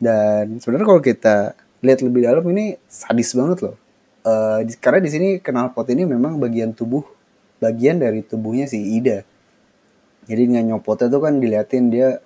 dan 0.00 0.56
sebenarnya 0.56 0.88
kalau 0.88 1.02
kita 1.04 1.36
lihat 1.84 2.00
lebih 2.00 2.24
dalam 2.24 2.44
ini 2.56 2.80
sadis 2.88 3.36
banget 3.36 3.68
loh. 3.68 3.76
Uh, 4.20 4.64
karena 4.80 5.00
di 5.00 5.10
sini 5.12 5.28
knalpot 5.40 5.88
ini 5.92 6.04
memang 6.04 6.36
bagian 6.40 6.76
tubuh 6.76 7.04
bagian 7.60 8.00
dari 8.00 8.24
tubuhnya 8.24 8.64
si 8.64 8.80
Ida. 8.80 9.24
Jadi 10.24 10.42
dengan 10.48 10.76
nyopotnya 10.76 11.12
tuh 11.12 11.20
kan 11.20 11.36
diliatin 11.36 11.92
dia 11.92 12.16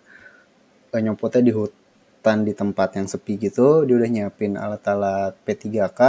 uh, 0.94 1.00
nyopotnya 1.02 1.42
di 1.42 1.52
hutan 1.54 2.46
di 2.46 2.54
tempat 2.54 2.94
yang 2.94 3.10
sepi 3.10 3.42
gitu. 3.42 3.82
Dia 3.82 3.94
udah 3.98 4.10
nyiapin 4.10 4.54
alat-alat 4.54 5.34
P3K 5.42 6.00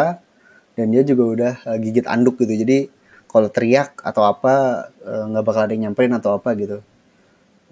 dan 0.78 0.86
dia 0.94 1.02
juga 1.02 1.24
udah 1.26 1.54
uh, 1.66 1.78
gigit 1.82 2.06
anduk 2.06 2.38
gitu. 2.46 2.54
Jadi 2.54 2.94
kalau 3.26 3.50
teriak 3.52 4.00
atau 4.00 4.24
apa 4.24 4.88
eh, 5.04 5.24
nggak 5.28 5.44
uh, 5.44 5.48
bakal 5.52 5.68
ada 5.68 5.76
yang 5.76 5.92
nyamperin 5.92 6.16
atau 6.16 6.40
apa 6.40 6.56
gitu 6.56 6.80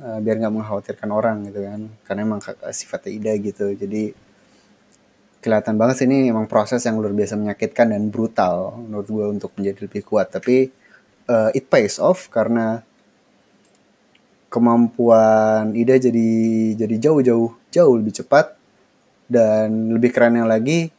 uh, 0.02 0.20
biar 0.24 0.42
nggak 0.42 0.54
mengkhawatirkan 0.54 1.10
orang 1.14 1.46
gitu 1.50 1.60
kan. 1.62 1.82
Karena 2.08 2.22
emang 2.26 2.42
sifatnya 2.72 3.12
ida 3.12 3.34
gitu. 3.38 3.74
Jadi 3.76 4.14
kelihatan 5.44 5.76
banget 5.76 5.96
sih 6.00 6.08
ini 6.08 6.32
emang 6.32 6.48
proses 6.48 6.80
yang 6.88 6.96
luar 6.96 7.12
biasa 7.12 7.36
menyakitkan 7.36 7.92
dan 7.92 8.08
brutal 8.08 8.80
menurut 8.80 9.08
gue 9.12 9.26
untuk 9.28 9.52
menjadi 9.60 9.86
lebih 9.86 10.02
kuat. 10.08 10.32
Tapi 10.32 10.72
uh, 11.28 11.52
it 11.52 11.68
pays 11.68 12.00
off 12.00 12.32
karena 12.32 12.82
kemampuan 14.48 15.74
Ida 15.74 15.98
jadi 15.98 16.30
jadi 16.78 16.96
jauh-jauh 17.10 17.58
jauh 17.74 17.96
lebih 17.98 18.14
cepat 18.22 18.54
dan 19.26 19.90
lebih 19.90 20.14
kerennya 20.14 20.46
lagi 20.46 20.94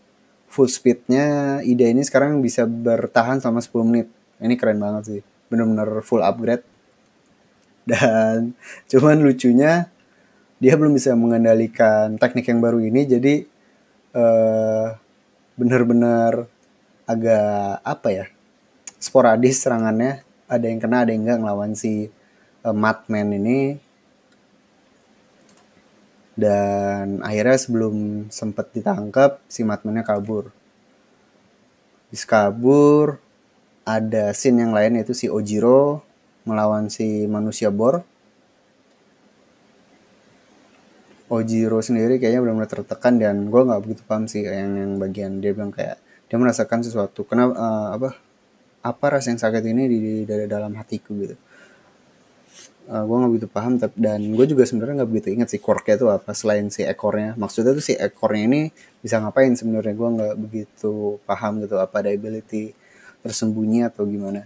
full 0.51 0.67
speednya 0.67 1.59
Ida 1.63 1.87
ini 1.87 2.03
sekarang 2.03 2.43
bisa 2.43 2.67
bertahan 2.67 3.39
selama 3.39 3.63
10 3.63 3.89
menit. 3.91 4.07
Ini 4.43 4.55
keren 4.59 4.83
banget 4.83 5.03
sih. 5.07 5.21
Bener-bener 5.51 6.03
full 6.03 6.21
upgrade 6.21 6.67
dan 7.85 8.53
cuman 8.91 9.21
lucunya 9.25 9.89
dia 10.59 10.75
belum 10.81 10.97
bisa 10.97 11.13
mengendalikan 11.13 12.17
teknik 12.17 12.49
yang 12.49 12.61
baru 12.65 12.81
ini 12.81 13.05
jadi 13.05 13.35
uh, 14.17 14.97
bener-bener 15.55 16.49
agak 17.05 17.85
apa 17.85 18.09
ya 18.09 18.27
sporadis 18.97 19.61
serangannya 19.61 20.25
ada 20.49 20.67
yang 20.67 20.81
kena 20.81 21.05
ada 21.05 21.13
yang 21.13 21.29
enggak 21.29 21.41
ngelawan 21.45 21.73
si 21.77 22.09
uh, 22.65 22.73
Madman 22.73 23.37
ini 23.37 23.77
dan 26.35 27.23
akhirnya 27.23 27.59
sebelum 27.59 28.27
sempat 28.31 28.75
ditangkap 28.75 29.39
si 29.47 29.63
Madmannya 29.63 30.03
kabur. 30.03 30.51
Bis 32.11 32.27
kabur 32.27 33.23
ada 33.87 34.35
scene 34.35 34.67
yang 34.67 34.75
lain 34.75 34.99
yaitu 34.99 35.15
si 35.15 35.31
Ojiro 35.31 36.03
melawan 36.45 36.93
si 36.93 37.25
manusia 37.27 37.73
bor. 37.73 38.05
Ojiro 41.33 41.81
sendiri 41.81 42.21
kayaknya 42.21 42.45
benar-benar 42.45 42.71
tertekan 42.71 43.17
dan 43.17 43.49
gue 43.49 43.61
nggak 43.65 43.81
begitu 43.81 44.03
paham 44.05 44.29
sih 44.29 44.45
yang 44.45 44.77
yang 44.77 44.93
bagian 45.01 45.41
dia 45.41 45.57
bilang 45.57 45.73
kayak 45.73 45.97
dia 46.29 46.37
merasakan 46.37 46.85
sesuatu. 46.85 47.25
Kenapa 47.25 47.57
uh, 47.57 47.89
apa 47.97 48.09
apa 48.85 49.05
rasa 49.09 49.33
yang 49.33 49.41
sakit 49.41 49.65
ini 49.65 49.89
di, 49.89 49.99
di, 49.99 50.13
di 50.29 50.47
dalam 50.47 50.77
hatiku 50.77 51.17
gitu. 51.25 51.37
Uh, 52.85 53.01
eh, 53.01 53.03
gue 53.09 53.17
nggak 53.17 53.33
begitu 53.33 53.49
paham 53.49 53.81
tapi 53.81 53.97
dan 53.97 54.21
gue 54.21 54.47
juga 54.47 54.69
sebenarnya 54.69 55.01
nggak 55.01 55.11
begitu 55.11 55.29
ingat 55.33 55.49
si 55.49 55.57
korknya 55.57 55.97
itu 55.97 56.07
apa 56.13 56.31
selain 56.37 56.69
si 56.69 56.85
ekornya. 56.85 57.33
Maksudnya 57.41 57.73
tuh 57.73 57.85
si 57.85 57.97
ekornya 57.97 58.43
ini 58.45 58.61
bisa 59.01 59.17
ngapain 59.25 59.57
sebenarnya? 59.57 59.97
Gue 59.97 60.09
nggak 60.21 60.35
begitu 60.37 61.17
paham 61.25 61.65
gitu 61.65 61.81
apa 61.81 62.05
ada 62.05 62.13
ability 62.13 62.77
tersembunyi 63.25 63.89
atau 63.89 64.05
gimana 64.05 64.45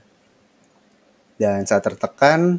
dan 1.39 1.65
saat 1.65 1.87
tertekan 1.87 2.59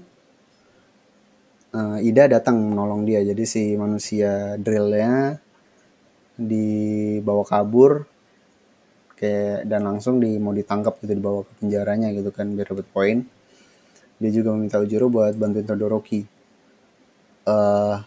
uh, 1.75 1.99
Ida 1.99 2.31
datang 2.31 2.57
menolong 2.57 3.03
dia 3.03 3.21
jadi 3.21 3.43
si 3.43 3.75
manusia 3.75 4.55
drillnya 4.55 5.37
dibawa 6.39 7.43
kabur 7.43 8.07
kayak 9.19 9.67
dan 9.67 9.83
langsung 9.83 10.23
di 10.23 10.39
mau 10.39 10.55
ditangkap 10.55 10.95
gitu 11.03 11.11
dibawa 11.11 11.43
ke 11.43 11.51
penjaranya 11.59 12.15
gitu 12.15 12.31
kan 12.31 12.55
biar 12.55 12.71
dapat 12.71 12.87
poin 12.87 13.27
dia 14.19 14.31
juga 14.35 14.51
meminta 14.51 14.83
Ujiro 14.83 15.07
buat 15.07 15.31
bantuin 15.39 15.63
Todoroki. 15.63 16.27
Uh, 17.47 18.03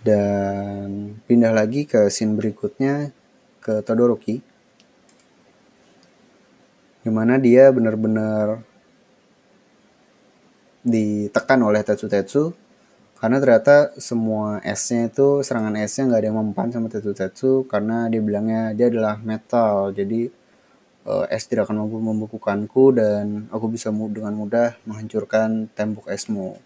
dan 0.00 1.20
pindah 1.28 1.52
lagi 1.52 1.84
ke 1.84 2.08
scene 2.08 2.32
berikutnya 2.40 3.12
ke 3.60 3.84
Todoroki. 3.84 4.40
Di 7.08 7.12
mana 7.16 7.40
dia 7.40 7.72
benar-benar 7.72 8.60
ditekan 10.84 11.64
oleh 11.64 11.80
Tetsu 11.80 12.04
Tetsu 12.04 12.52
karena 13.16 13.40
ternyata 13.40 13.96
semua 13.96 14.60
S-nya 14.60 15.08
itu 15.08 15.40
serangan 15.40 15.72
S-nya 15.88 16.12
nggak 16.12 16.20
ada 16.20 16.28
yang 16.28 16.38
mempan 16.38 16.68
sama 16.68 16.92
Tetsu 16.92 17.16
Tetsu 17.16 17.64
karena 17.64 18.12
dia 18.12 18.20
bilangnya 18.20 18.76
dia 18.76 18.92
adalah 18.92 19.16
metal 19.24 19.96
jadi 19.96 20.28
uh, 21.08 21.24
es 21.32 21.48
tidak 21.48 21.66
akan 21.66 21.88
mampu 21.88 21.96
membukukanku 21.96 22.92
dan 22.92 23.48
aku 23.48 23.72
bisa 23.72 23.88
dengan 23.88 24.36
mudah 24.36 24.76
menghancurkan 24.84 25.72
tembok 25.72 26.12
esmu. 26.12 26.60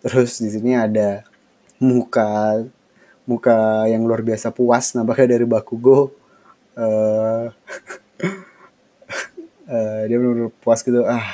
Terus 0.00 0.40
di 0.40 0.48
sini 0.48 0.72
ada 0.72 1.28
muka 1.76 2.64
muka 3.28 3.84
yang 3.88 4.08
luar 4.08 4.24
biasa 4.24 4.52
puas 4.56 4.96
nampaknya 4.96 5.36
dari 5.36 5.44
Bakugo. 5.44 6.12
Uh, 6.74 7.52
uh, 9.68 10.02
dia 10.08 10.16
benar 10.20 10.50
puas 10.60 10.80
gitu. 10.80 11.04
Ah 11.04 11.24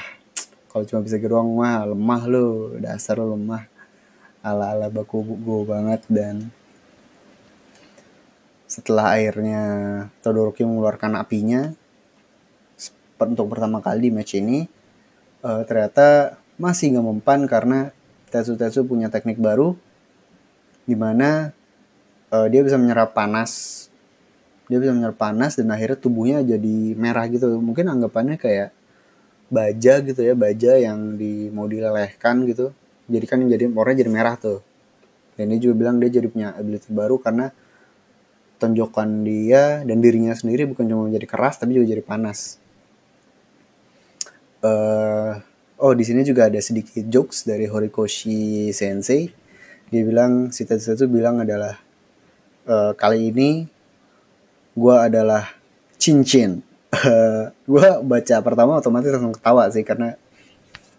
kalau 0.71 0.87
cuma 0.87 1.03
bisa 1.03 1.19
geruang 1.19 1.51
mah 1.59 1.87
lemah 1.91 2.23
lo 2.31 2.47
dasar 2.79 3.19
lo 3.19 3.35
lemah. 3.35 3.67
Ala 4.41 4.73
ala 4.73 4.87
Bakugo 4.89 5.67
banget. 5.67 6.07
Dan 6.07 6.51
setelah 8.71 9.19
airnya 9.19 9.63
Todoroki 10.23 10.63
mengeluarkan 10.63 11.19
apinya 11.19 11.75
untuk 13.21 13.53
pertama 13.53 13.85
kali 13.85 14.09
di 14.09 14.11
match 14.15 14.39
ini 14.39 14.65
uh, 15.45 15.61
ternyata 15.69 16.39
masih 16.57 16.97
nggak 16.97 17.05
mempan 17.05 17.41
karena 17.45 17.93
Tetsu 18.31 18.57
Tetsu 18.57 18.87
punya 18.87 19.13
teknik 19.13 19.37
baru 19.37 19.77
di 20.87 20.97
mana 20.97 21.53
uh, 22.33 22.47
dia 22.49 22.65
bisa 22.65 22.81
menyerap 22.81 23.13
panas 23.13 23.90
dia 24.71 24.79
bisa 24.79 24.95
menyerap 24.95 25.19
panas 25.19 25.59
dan 25.59 25.67
akhirnya 25.75 25.99
tubuhnya 25.99 26.39
jadi 26.47 26.95
merah 26.95 27.27
gitu. 27.27 27.59
Mungkin 27.59 27.91
anggapannya 27.91 28.39
kayak 28.39 28.71
baja 29.51 29.99
gitu 29.99 30.23
ya 30.23 30.39
baja 30.39 30.79
yang 30.79 31.19
di 31.19 31.51
mau 31.51 31.67
dilelehkan 31.67 32.47
gitu. 32.47 32.71
Jadi 33.11 33.27
kan 33.27 33.43
jadi 33.43 33.67
warnanya 33.67 34.07
jadi 34.07 34.13
merah 34.15 34.39
tuh. 34.39 34.63
Dan 35.35 35.51
dia 35.51 35.59
juga 35.59 35.75
bilang 35.75 35.99
dia 35.99 36.07
jadi 36.07 36.31
punya 36.31 36.55
ability 36.55 36.95
baru 36.95 37.19
karena 37.19 37.51
tonjokan 38.63 39.27
dia 39.27 39.83
dan 39.83 39.99
dirinya 39.99 40.37
sendiri 40.37 40.71
bukan 40.71 40.87
cuma 40.87 41.11
menjadi 41.11 41.27
keras 41.27 41.59
tapi 41.59 41.75
juga 41.75 41.91
jadi 41.91 42.05
panas. 42.07 42.63
Uh, 44.63 45.41
oh 45.83 45.97
di 45.99 46.05
sini 46.07 46.23
juga 46.23 46.47
ada 46.47 46.61
sedikit 46.63 47.03
jokes 47.11 47.43
dari 47.43 47.67
Horikoshi 47.67 48.71
Sensei. 48.71 49.35
Dia 49.91 50.07
bilang 50.07 50.55
si 50.55 50.63
Tetsuya 50.63 51.11
bilang 51.11 51.43
adalah 51.43 51.75
uh, 52.71 52.95
kali 52.95 53.35
ini 53.35 53.80
gue 54.81 54.97
adalah 54.97 55.45
cincin. 56.01 56.65
Gue 57.69 57.89
baca 58.01 58.37
pertama 58.41 58.81
otomatis 58.81 59.13
langsung 59.13 59.37
ketawa 59.37 59.69
sih 59.69 59.85
karena 59.85 60.17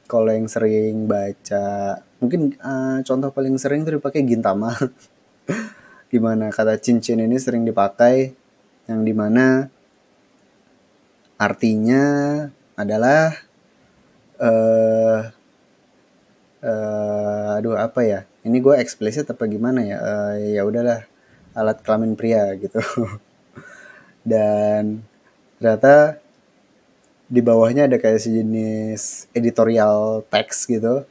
kalau 0.05 0.29
yang 0.29 0.45
sering 0.45 1.07
baca 1.09 1.97
mungkin 2.21 2.53
uh, 2.59 2.99
contoh 3.01 3.33
paling 3.33 3.57
sering 3.57 3.81
tuh 3.87 3.97
dipakai 3.97 4.21
Gintama. 4.21 4.75
Gimana 6.11 6.53
kata 6.53 6.77
cincin 6.77 7.23
ini 7.23 7.39
sering 7.39 7.65
dipakai 7.65 8.35
yang 8.85 9.01
di 9.07 9.15
mana 9.15 9.71
artinya 11.39 12.03
adalah 12.75 13.33
uh, 14.37 15.19
uh, 16.61 17.57
aduh 17.57 17.79
apa 17.79 18.03
ya? 18.05 18.19
Ini 18.43 18.57
gue 18.59 18.75
eksplisit 18.77 19.31
apa 19.31 19.47
gimana 19.47 19.81
ya? 19.85 19.97
Uh, 20.01 20.33
ya 20.59 20.61
udahlah 20.67 21.07
alat 21.55 21.79
kelamin 21.83 22.19
pria 22.19 22.51
gitu 22.59 22.83
dan 24.21 25.01
ternyata 25.57 26.21
di 27.31 27.39
bawahnya 27.39 27.87
ada 27.87 27.95
kayak 27.95 28.19
sejenis 28.19 29.31
editorial 29.31 30.27
text 30.27 30.67
gitu. 30.67 31.07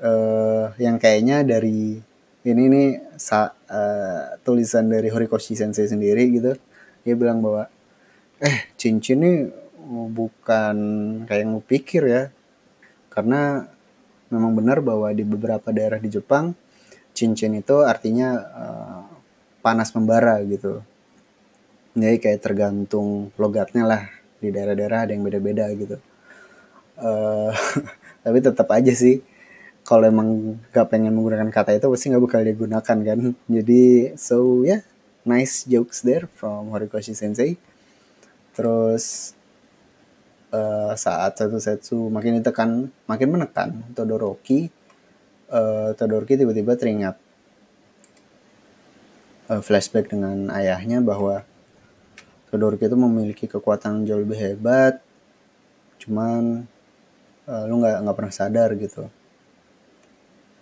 Uh, 0.00 0.72
yang 0.80 0.96
kayaknya 0.96 1.44
dari 1.44 2.00
ini 2.46 2.62
nih 2.72 2.88
sa, 3.20 3.52
uh, 3.52 4.40
tulisan 4.40 4.88
dari 4.88 5.12
Horikoshi 5.12 5.58
Sensei 5.58 5.90
sendiri 5.90 6.30
gitu. 6.30 6.56
Dia 7.04 7.14
bilang 7.18 7.44
bahwa 7.44 7.68
eh 8.40 8.70
cincin 8.80 9.20
ini 9.20 9.32
bukan 10.14 10.76
kayak 11.28 11.42
yang 11.44 11.60
pikir 11.60 12.02
ya. 12.06 12.22
Karena 13.10 13.66
memang 14.30 14.54
benar 14.54 14.78
bahwa 14.80 15.10
di 15.10 15.26
beberapa 15.26 15.74
daerah 15.74 15.98
di 15.98 16.08
Jepang 16.08 16.54
cincin 17.10 17.58
itu 17.58 17.82
artinya 17.82 18.30
uh, 18.38 19.02
panas 19.60 19.92
membara 19.92 20.40
gitu 20.46 20.80
jadi 21.94 22.16
kayak 22.22 22.40
tergantung 22.42 23.34
logatnya 23.34 23.82
lah. 23.86 24.02
Di 24.40 24.48
daerah-daerah 24.54 25.08
ada 25.08 25.12
yang 25.12 25.26
beda-beda 25.26 25.68
gitu. 25.74 25.96
Uh, 27.00 27.50
tapi 28.24 28.38
tetap 28.44 28.68
aja 28.70 28.92
sih 28.92 29.24
kalau 29.80 30.04
emang 30.04 30.60
gak 30.70 30.92
pengen 30.92 31.16
menggunakan 31.16 31.48
kata 31.48 31.72
itu 31.72 31.88
pasti 31.88 32.12
nggak 32.12 32.22
bakal 32.22 32.40
digunakan 32.46 32.98
kan? 33.02 33.18
Jadi 33.48 34.14
so 34.14 34.62
ya 34.62 34.78
yeah, 34.78 34.80
nice 35.26 35.66
jokes 35.66 36.06
there 36.06 36.30
from 36.38 36.70
Horikoshi 36.70 37.12
Sensei. 37.16 37.58
Terus 38.54 39.34
uh, 40.54 40.92
saat 40.94 41.38
satu 41.38 41.58
setsu 41.58 41.98
makin 42.12 42.38
ditekan 42.38 42.90
makin 43.06 43.28
menekan 43.30 43.70
Todoroki 43.94 44.70
uh, 45.50 45.94
Todoroki 45.94 46.38
tiba-tiba 46.38 46.78
teringat 46.78 47.16
uh, 49.50 49.62
flashback 49.62 50.10
dengan 50.10 50.50
ayahnya 50.54 51.02
bahwa 51.02 51.42
Todoroki 52.50 52.90
itu 52.90 52.98
memiliki 52.98 53.46
kekuatan 53.46 54.02
jauh 54.02 54.26
lebih 54.26 54.34
hebat. 54.42 54.98
Cuman 56.02 56.66
uh, 57.46 57.62
lu 57.70 57.78
nggak 57.78 58.02
nggak 58.02 58.16
pernah 58.18 58.34
sadar 58.34 58.74
gitu. 58.74 59.06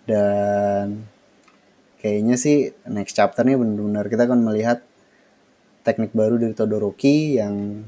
Dan 0.05 1.09
kayaknya 1.97 2.37
sih 2.37 2.69
next 2.85 3.17
chapter 3.17 3.41
nih 3.41 3.57
benar-benar 3.57 4.05
kita 4.05 4.29
akan 4.29 4.45
melihat 4.45 4.85
teknik 5.81 6.13
baru 6.13 6.37
dari 6.37 6.53
Todoroki 6.53 7.41
yang 7.41 7.81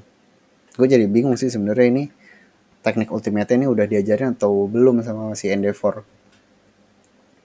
gue 0.74 0.88
jadi 0.90 1.06
bingung 1.06 1.38
sih 1.38 1.54
sebenarnya 1.54 1.88
ini 1.94 2.04
teknik 2.82 3.14
ultimate 3.14 3.54
ini 3.54 3.70
udah 3.70 3.86
diajarin 3.86 4.34
atau 4.34 4.66
belum 4.66 5.06
sama 5.06 5.38
si 5.38 5.54
Endeavor. 5.54 6.02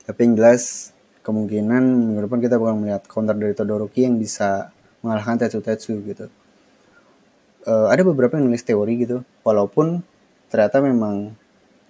Tapi 0.09 0.19
yang 0.25 0.41
jelas 0.41 0.97
kemungkinan 1.21 1.85
minggu 1.85 2.25
depan 2.25 2.41
kita 2.41 2.57
bakal 2.57 2.81
melihat 2.81 3.05
counter 3.05 3.37
dari 3.37 3.53
Todoroki 3.53 4.09
yang 4.09 4.17
bisa 4.17 4.73
mengalahkan 5.05 5.37
Tetsu 5.37 5.61
Tetsu 5.61 6.01
gitu 6.01 6.33
uh, 7.67 7.91
ada 7.91 8.03
beberapa 8.07 8.39
yang 8.39 8.49
nulis 8.49 8.65
teori 8.65 9.03
gitu 9.03 9.27
walaupun 9.43 10.01
ternyata 10.49 10.79
memang 10.81 11.35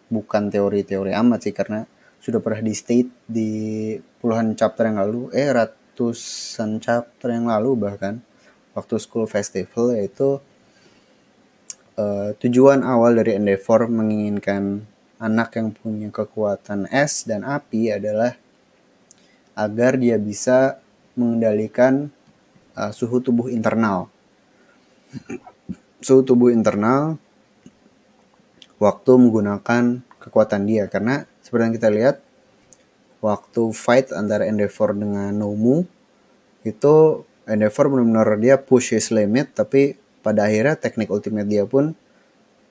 bukan 0.09 0.49
teori-teori 0.49 1.13
amat 1.13 1.47
sih 1.47 1.55
karena 1.55 1.85
sudah 2.19 2.41
pernah 2.41 2.65
di 2.65 2.75
state 2.75 3.13
di 3.29 3.51
puluhan 4.19 4.57
chapter 4.59 4.89
yang 4.89 4.99
lalu 4.99 5.31
eh 5.37 5.47
ratusan 5.53 6.81
chapter 6.83 7.31
yang 7.31 7.47
lalu 7.47 7.77
bahkan 7.77 8.19
waktu 8.73 8.97
school 8.99 9.29
festival 9.29 9.95
yaitu 9.95 10.41
uh, 12.01 12.31
tujuan 12.41 12.83
awal 12.83 13.17
dari 13.17 13.37
Endeavor 13.37 13.89
menginginkan 13.89 14.85
anak 15.17 15.57
yang 15.57 15.73
punya 15.73 16.13
kekuatan 16.13 16.89
es 16.93 17.25
dan 17.25 17.45
api 17.45 17.93
adalah 17.93 18.37
agar 19.57 19.97
dia 19.97 20.21
bisa 20.21 20.77
mengendalikan 21.17 22.13
uh, 22.77 22.93
suhu 22.93 23.25
tubuh 23.25 23.49
internal. 23.49 24.13
Suhu 26.01 26.21
tubuh 26.25 26.53
internal 26.53 27.17
waktu 28.77 29.13
menggunakan 29.17 30.05
kekuatan 30.21 30.69
dia. 30.69 30.89
Karena 30.91 31.25
seperti 31.41 31.63
yang 31.63 31.75
kita 31.77 31.89
lihat 31.93 32.17
waktu 33.25 33.63
fight 33.73 34.13
antara 34.13 34.45
Endeavor 34.45 34.93
dengan 34.93 35.33
Nomu 35.33 35.89
itu 36.67 37.25
Endeavor 37.47 37.89
benar-benar 37.89 38.37
dia 38.43 38.59
push 38.59 38.93
his 38.93 39.15
limit 39.15 39.55
tapi 39.55 39.97
pada 40.21 40.51
akhirnya 40.51 40.75
teknik 40.75 41.09
ultimate 41.15 41.47
dia 41.47 41.63
pun 41.63 41.95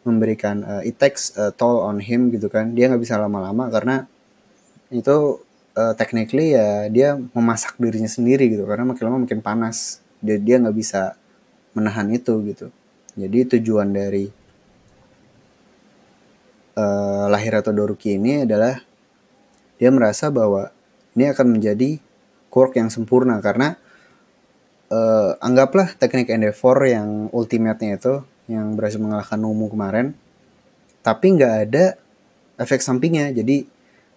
memberikan 0.03 0.61
uh, 0.67 0.83
it 0.83 0.99
takes 0.99 1.33
a 1.39 1.49
toll 1.55 1.81
on 1.81 2.03
him 2.03 2.29
gitu 2.29 2.51
kan. 2.51 2.75
Dia 2.75 2.91
nggak 2.91 3.01
bisa 3.01 3.17
lama-lama 3.17 3.71
karena 3.71 4.05
itu 4.93 5.41
uh, 5.73 5.93
technically 5.97 6.53
ya 6.53 6.91
dia 6.91 7.17
memasak 7.33 7.79
dirinya 7.81 8.11
sendiri 8.11 8.51
gitu. 8.51 8.67
Karena 8.69 8.85
makin 8.85 9.03
lama 9.09 9.17
makin 9.25 9.41
panas. 9.41 10.03
Dia 10.21 10.37
dia 10.37 10.61
nggak 10.61 10.75
bisa 10.75 11.17
menahan 11.73 12.07
itu 12.13 12.35
gitu 12.45 12.69
jadi 13.15 13.57
tujuan 13.57 13.95
dari 13.95 14.27
uh, 16.75 17.25
lahir 17.31 17.55
atau 17.55 17.71
Doruki 17.71 18.19
ini 18.19 18.43
adalah 18.43 18.83
dia 19.79 19.91
merasa 19.91 20.27
bahwa 20.31 20.71
ini 21.15 21.31
akan 21.31 21.59
menjadi 21.59 21.99
quirk 22.51 22.75
yang 22.75 22.91
sempurna 22.91 23.39
karena 23.39 23.79
uh, 24.91 25.39
anggaplah 25.39 25.95
teknik 25.95 26.31
Endeavor 26.31 26.83
yang 26.83 27.31
ultimate-nya 27.31 27.99
itu 27.99 28.15
yang 28.51 28.75
berhasil 28.75 28.99
mengalahkan 28.99 29.39
Nomu 29.39 29.71
kemarin 29.71 30.15
tapi 31.05 31.37
nggak 31.37 31.55
ada 31.69 31.85
efek 32.57 32.81
sampingnya. 32.81 33.29
Jadi 33.31 33.67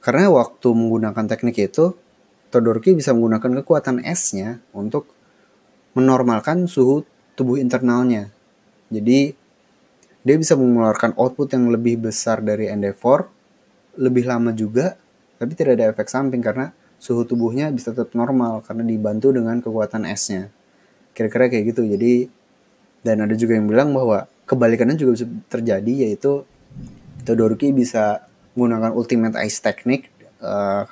karena 0.00 0.30
waktu 0.30 0.68
menggunakan 0.72 1.26
teknik 1.26 1.70
itu 1.70 1.94
Todoroki 2.48 2.96
bisa 2.96 3.12
menggunakan 3.12 3.60
kekuatan 3.60 4.00
S-nya 4.08 4.64
untuk 4.72 5.12
menormalkan 5.92 6.64
suhu 6.64 7.04
tubuh 7.36 7.60
internalnya 7.60 8.32
jadi 8.88 9.36
dia 10.24 10.36
bisa 10.36 10.58
mengeluarkan 10.58 11.16
output 11.16 11.56
yang 11.56 11.72
lebih 11.72 12.10
besar 12.10 12.44
dari 12.44 12.68
Endeavor, 12.68 13.30
lebih 13.96 14.28
lama 14.28 14.52
juga, 14.52 14.98
tapi 15.40 15.54
tidak 15.54 15.80
ada 15.80 15.84
efek 15.94 16.10
samping 16.10 16.42
karena 16.42 16.74
suhu 16.98 17.22
tubuhnya 17.22 17.70
bisa 17.70 17.94
tetap 17.94 18.12
normal 18.12 18.60
karena 18.66 18.82
dibantu 18.82 19.30
dengan 19.30 19.62
kekuatan 19.62 20.04
S-nya. 20.18 20.50
Kira-kira 21.14 21.46
kayak 21.48 21.64
gitu. 21.72 21.86
Jadi 21.86 22.26
dan 23.06 23.22
ada 23.22 23.34
juga 23.38 23.54
yang 23.54 23.70
bilang 23.70 23.94
bahwa 23.94 24.26
kebalikannya 24.44 24.98
juga 24.98 25.22
bisa 25.22 25.26
terjadi 25.46 26.08
yaitu 26.08 26.42
Todoroki 27.22 27.70
bisa 27.70 28.26
menggunakan 28.58 28.90
ultimate 28.96 29.36
ice 29.38 29.62
technique 29.62 30.10
uh, 30.42 30.88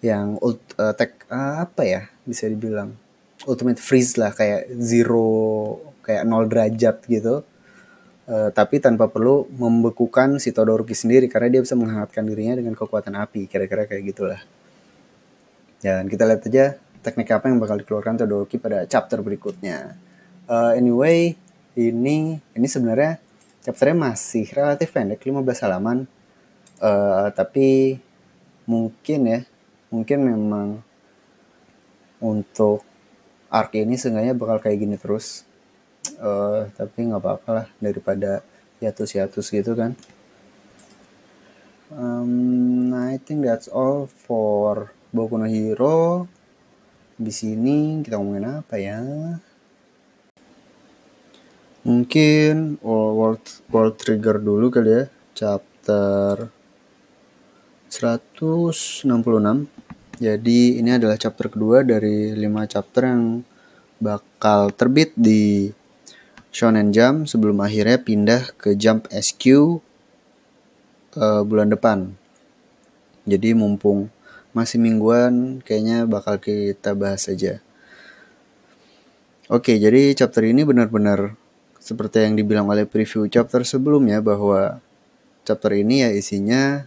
yang 0.00 0.38
ult, 0.38 0.60
uh, 0.78 0.94
tek, 0.94 1.26
uh, 1.28 1.66
apa 1.66 1.82
ya 1.82 2.02
bisa 2.22 2.46
dibilang 2.46 2.94
ultimate 3.48 3.80
freeze 3.80 4.14
lah 4.20 4.30
kayak 4.30 4.70
zero 4.78 5.80
kayak 6.04 6.22
nol 6.26 6.46
derajat 6.46 7.04
gitu. 7.06 7.46
Uh, 8.30 8.48
tapi 8.54 8.78
tanpa 8.78 9.10
perlu 9.10 9.50
membekukan 9.50 10.38
si 10.38 10.54
Todoroki 10.54 10.94
sendiri 10.94 11.26
karena 11.26 11.58
dia 11.58 11.60
bisa 11.66 11.74
menghangatkan 11.74 12.22
dirinya 12.22 12.62
dengan 12.62 12.78
kekuatan 12.78 13.18
api 13.18 13.50
kira-kira 13.50 13.90
kayak 13.90 14.02
gitulah. 14.06 14.40
Dan 15.82 16.06
kita 16.06 16.28
lihat 16.28 16.46
aja 16.46 16.78
teknik 17.00 17.32
apa 17.32 17.50
yang 17.50 17.58
bakal 17.58 17.80
dikeluarkan 17.80 18.22
Todoroki 18.22 18.60
pada 18.60 18.86
chapter 18.86 19.18
berikutnya. 19.24 19.98
Uh, 20.46 20.78
anyway 20.78 21.34
ini 21.74 22.38
ini 22.54 22.66
sebenarnya 22.70 23.18
chapternya 23.66 24.14
masih 24.14 24.46
relatif 24.52 24.94
pendek 24.94 25.22
15 25.24 25.64
halaman. 25.66 26.06
Uh, 26.80 27.28
tapi 27.34 27.98
mungkin 28.64 29.20
ya 29.26 29.40
mungkin 29.90 30.18
memang 30.22 30.68
untuk 32.22 32.86
arc 33.50 33.74
ini 33.74 33.98
seenggaknya 33.98 34.38
bakal 34.38 34.62
kayak 34.62 34.78
gini 34.78 34.96
terus 34.96 35.42
uh, 36.20 36.68
tapi 36.76 37.08
nggak 37.08 37.20
apa-apa 37.20 37.50
lah 37.50 37.66
daripada 37.80 38.44
hiatus-hiatus 38.80 39.46
gitu 39.52 39.72
kan. 39.76 39.92
Um, 41.90 42.94
I 42.94 43.18
think 43.18 43.42
that's 43.42 43.66
all 43.66 44.06
for 44.06 44.94
Boku 45.10 45.36
no 45.36 45.46
Hero. 45.50 46.30
Di 47.20 47.34
sini 47.34 48.00
kita 48.00 48.16
ngomongin 48.16 48.62
apa 48.62 48.78
ya? 48.78 49.00
Mungkin 51.82 52.78
world 52.84 53.42
world 53.72 53.96
trigger 53.98 54.38
dulu 54.38 54.70
kali 54.70 54.90
ya. 54.90 55.04
Chapter 55.34 56.48
166 57.90 59.80
jadi 60.20 60.60
ini 60.76 60.90
adalah 61.00 61.16
chapter 61.16 61.48
kedua 61.48 61.80
dari 61.80 62.36
5 62.36 62.44
chapter 62.68 63.02
yang 63.08 63.40
bakal 63.96 64.68
terbit 64.76 65.16
di 65.16 65.72
Shonen 66.50 66.90
Jump 66.90 67.30
sebelum 67.30 67.62
akhirnya 67.62 68.02
pindah 68.02 68.50
ke 68.58 68.74
Jump 68.74 69.06
SQ 69.10 69.42
uh, 69.54 69.70
eh, 71.14 71.42
bulan 71.46 71.70
depan. 71.70 72.18
Jadi 73.26 73.54
mumpung 73.54 74.10
masih 74.50 74.82
mingguan 74.82 75.62
kayaknya 75.62 76.10
bakal 76.10 76.42
kita 76.42 76.98
bahas 76.98 77.30
aja. 77.30 77.62
Oke, 79.50 79.78
jadi 79.78 80.14
chapter 80.14 80.46
ini 80.46 80.66
benar-benar 80.66 81.34
seperti 81.78 82.22
yang 82.22 82.34
dibilang 82.34 82.66
oleh 82.70 82.86
preview 82.86 83.26
chapter 83.30 83.62
sebelumnya 83.62 84.22
bahwa 84.22 84.78
chapter 85.42 85.74
ini 85.74 86.06
ya 86.06 86.10
isinya 86.14 86.86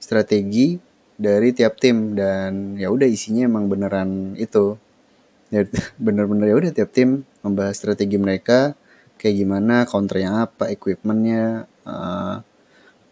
strategi 0.00 0.76
dari 1.16 1.56
tiap 1.56 1.80
tim 1.80 2.12
dan 2.12 2.76
ya 2.76 2.92
udah 2.92 3.08
isinya 3.08 3.48
emang 3.48 3.72
beneran 3.72 4.36
itu 4.36 4.76
ya 5.48 5.64
bener-bener 6.04 6.52
ya 6.52 6.56
udah 6.56 6.72
tiap 6.72 6.92
tim 6.92 7.24
membahas 7.40 7.80
strategi 7.80 8.20
mereka 8.20 8.76
kayak 9.26 9.42
gimana 9.42 9.82
counternya 9.90 10.46
apa 10.46 10.70
equipmentnya 10.70 11.66
uh, 11.82 12.38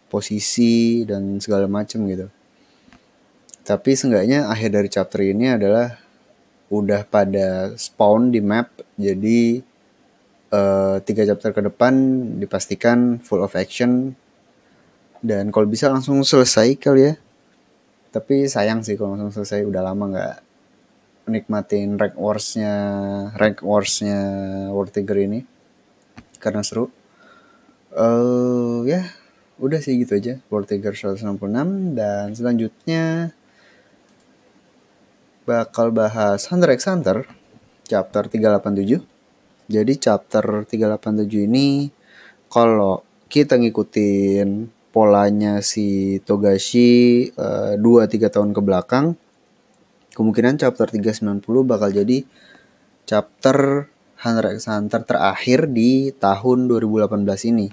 posisi 0.07 1.03
dan 1.03 1.43
segala 1.43 1.67
macem 1.67 2.07
gitu. 2.07 2.31
Tapi 3.67 3.91
seenggaknya 3.99 4.47
akhir 4.47 4.69
dari 4.71 4.87
chapter 4.87 5.19
ini 5.27 5.51
adalah 5.51 5.99
udah 6.71 7.03
pada 7.03 7.75
spawn 7.75 8.31
di 8.31 8.39
map 8.39 8.71
jadi 8.95 9.59
uh, 10.55 11.03
tiga 11.03 11.27
chapter 11.27 11.51
ke 11.51 11.59
depan 11.67 11.93
dipastikan 12.39 13.19
full 13.19 13.43
of 13.43 13.51
action. 13.59 14.15
Dan 15.19 15.51
kalau 15.51 15.67
bisa 15.67 15.91
langsung 15.91 16.23
selesai 16.23 16.79
kali 16.79 17.11
ya. 17.11 17.13
Tapi 18.15 18.47
sayang 18.47 18.87
sih 18.87 18.95
kalau 18.95 19.19
langsung 19.19 19.43
selesai 19.43 19.67
udah 19.67 19.83
lama 19.83 20.03
nggak 20.15 20.35
nikmatin 21.27 21.99
rank 21.99 22.15
warsnya 22.15 22.73
rank 23.35 23.59
warsnya 23.65 24.21
World 24.71 24.95
Tiger 24.95 25.19
ini 25.25 25.54
karena 26.45 26.61
seru. 26.61 26.93
Uh, 27.89 28.85
ya 28.85 29.09
udah 29.57 29.81
sih 29.81 29.97
gitu 29.97 30.13
aja. 30.13 30.37
World 30.53 30.69
Tiger 30.69 30.93
166 30.93 31.97
dan 31.97 32.37
selanjutnya 32.37 33.33
bakal 35.45 35.93
bahas 35.93 36.45
Hunter 36.49 36.73
x 36.73 36.89
Hunter 36.89 37.25
chapter 37.85 38.25
387 38.25 38.97
jadi 39.69 39.93
chapter 39.97 40.65
387 40.65 41.45
ini 41.45 41.93
kalau 42.49 43.05
kita 43.29 43.61
ngikutin 43.61 44.69
polanya 44.89 45.61
si 45.61 46.17
Togashi 46.25 47.29
uh, 47.37 47.77
eh, 47.77 47.81
2-3 47.81 48.33
tahun 48.33 48.49
ke 48.57 48.61
belakang 48.65 49.13
kemungkinan 50.17 50.57
chapter 50.57 50.89
390 50.89 51.45
bakal 51.61 51.93
jadi 51.93 52.25
chapter 53.05 53.85
Hunter 54.21 54.55
x 54.55 54.67
Hunter 54.71 55.01
terakhir 55.03 55.67
di 55.67 56.11
tahun 56.15 56.71
2018 56.71 57.51
ini 57.51 57.67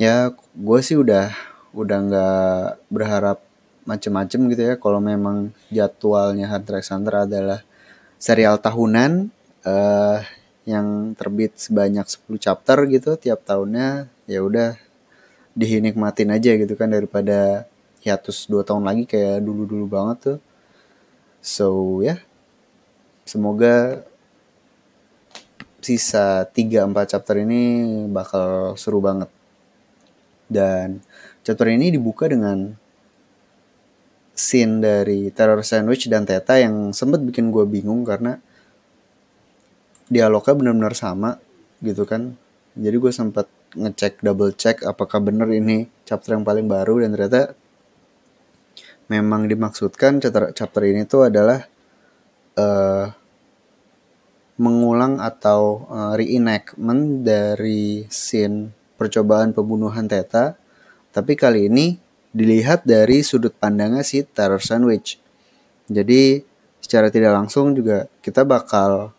ya 0.00 0.32
gue 0.36 0.78
sih 0.80 0.96
udah 0.96 1.32
udah 1.76 1.98
nggak 2.08 2.66
berharap 2.88 3.38
macem-macem 3.82 4.40
gitu 4.52 4.62
ya 4.72 4.74
kalau 4.78 5.02
memang 5.02 5.52
jadwalnya 5.68 6.48
Hunter 6.48 6.80
x 6.80 6.92
Hunter 6.94 7.28
adalah 7.28 7.60
serial 8.16 8.56
tahunan 8.62 9.28
uh, 9.66 10.18
yang 10.62 11.18
terbit 11.18 11.58
sebanyak 11.58 12.06
10 12.06 12.38
chapter 12.38 12.78
gitu 12.86 13.18
tiap 13.18 13.42
tahunnya 13.42 14.06
ya 14.30 14.40
udah 14.40 14.78
dinikmatin 15.52 16.32
aja 16.32 16.56
gitu 16.56 16.72
kan 16.78 16.88
daripada 16.88 17.68
hiatus 18.02 18.50
dua 18.50 18.66
tahun 18.66 18.82
lagi 18.82 19.06
kayak 19.06 19.44
dulu-dulu 19.44 19.86
banget 19.86 20.18
tuh. 20.18 20.38
So 21.42 22.00
ya, 22.02 22.16
yeah. 22.16 22.18
semoga 23.26 24.06
sisa 25.82 26.46
3-4 26.46 27.10
chapter 27.10 27.36
ini 27.42 27.60
bakal 28.08 28.78
seru 28.78 29.02
banget. 29.02 29.28
Dan 30.46 31.02
chapter 31.42 31.66
ini 31.68 31.90
dibuka 31.90 32.30
dengan 32.30 32.72
scene 34.32 34.80
dari 34.80 35.28
Terror 35.34 35.60
Sandwich 35.60 36.08
dan 36.08 36.24
Teta 36.24 36.56
yang 36.56 36.94
sempet 36.96 37.20
bikin 37.20 37.52
gue 37.52 37.68
bingung 37.68 38.06
karena 38.06 38.40
dialognya 40.08 40.54
benar-benar 40.56 40.94
sama 40.96 41.36
gitu 41.84 42.06
kan. 42.08 42.38
Jadi 42.72 42.96
gue 42.96 43.12
sempet 43.12 43.46
ngecek 43.76 44.20
double 44.20 44.52
check 44.56 44.84
apakah 44.84 45.20
benar 45.20 45.48
ini 45.48 45.88
chapter 46.04 46.36
yang 46.36 46.44
paling 46.44 46.68
baru 46.68 47.00
dan 47.00 47.16
ternyata 47.16 47.56
memang 49.08 49.48
dimaksudkan 49.48 50.20
chapter 50.20 50.52
chapter 50.52 50.82
ini 50.84 51.08
tuh 51.08 51.28
adalah 51.28 51.64
uh, 52.56 53.08
mengulang 54.60 55.16
atau 55.22 55.88
uh, 55.88 56.12
reenactment 56.16 57.24
dari 57.24 58.04
scene 58.12 58.72
percobaan 59.00 59.56
pembunuhan 59.56 60.04
Teta 60.04 60.60
tapi 61.12 61.36
kali 61.36 61.68
ini 61.68 62.00
dilihat 62.32 62.88
dari 62.88 63.20
sudut 63.20 63.52
pandangnya 63.52 64.00
si 64.00 64.24
Terror 64.24 64.64
Sandwich. 64.64 65.20
Jadi 65.92 66.40
secara 66.80 67.12
tidak 67.12 67.36
langsung 67.36 67.76
juga 67.76 68.08
kita 68.24 68.48
bakal 68.48 69.12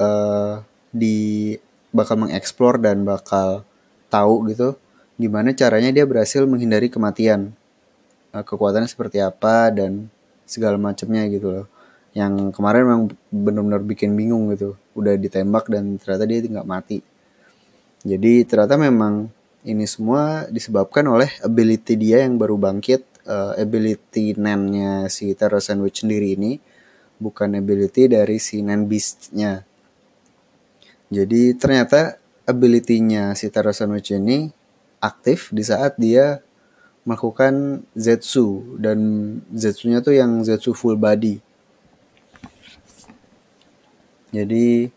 uh, 0.00 0.54
di 0.88 1.54
bakal 1.92 2.24
mengeksplor 2.24 2.80
dan 2.80 3.04
bakal 3.04 3.68
tahu 4.08 4.48
gitu 4.48 4.80
gimana 5.20 5.52
caranya 5.52 5.92
dia 5.92 6.08
berhasil 6.08 6.48
menghindari 6.48 6.88
kematian. 6.88 7.52
Uh, 8.32 8.40
kekuatannya 8.40 8.88
seperti 8.88 9.20
apa 9.20 9.68
dan 9.68 10.08
segala 10.48 10.80
macamnya 10.80 11.28
gitu 11.28 11.52
loh 11.52 11.66
yang 12.16 12.54
kemarin 12.54 12.82
memang 12.84 13.02
benar-benar 13.28 13.82
bikin 13.84 14.16
bingung 14.16 14.52
gitu. 14.54 14.76
Udah 14.96 15.14
ditembak 15.16 15.68
dan 15.68 15.96
ternyata 16.00 16.24
dia 16.24 16.38
nggak 16.44 16.68
mati. 16.68 16.98
Jadi 18.06 18.46
ternyata 18.46 18.78
memang 18.78 19.28
ini 19.66 19.84
semua 19.84 20.46
disebabkan 20.48 21.04
oleh 21.10 21.28
ability 21.42 21.98
dia 21.98 22.22
yang 22.24 22.38
baru 22.38 22.56
bangkit 22.56 23.04
uh, 23.26 23.58
ability 23.58 24.38
nannya 24.38 25.10
si 25.10 25.34
Terror 25.34 25.60
Sandwich 25.60 26.06
sendiri 26.06 26.38
ini 26.38 26.62
bukan 27.18 27.58
ability 27.58 28.06
dari 28.08 28.38
si 28.38 28.62
Nan 28.62 28.86
Beast-nya. 28.86 29.66
Jadi 31.10 31.56
ternyata 31.58 32.16
ability-nya 32.48 33.36
si 33.36 33.50
Taro 33.52 33.74
Sandwich 33.74 34.14
ini 34.14 34.48
aktif 35.02 35.52
di 35.52 35.64
saat 35.66 35.98
dia 36.00 36.40
melakukan 37.04 37.84
Zetsu. 37.92 38.76
Dan 38.78 38.98
Zetsunya 39.52 40.00
tuh 40.00 40.16
yang 40.16 40.44
Zetsu 40.44 40.72
full 40.72 40.96
body. 40.96 41.40
Jadi 44.28 44.88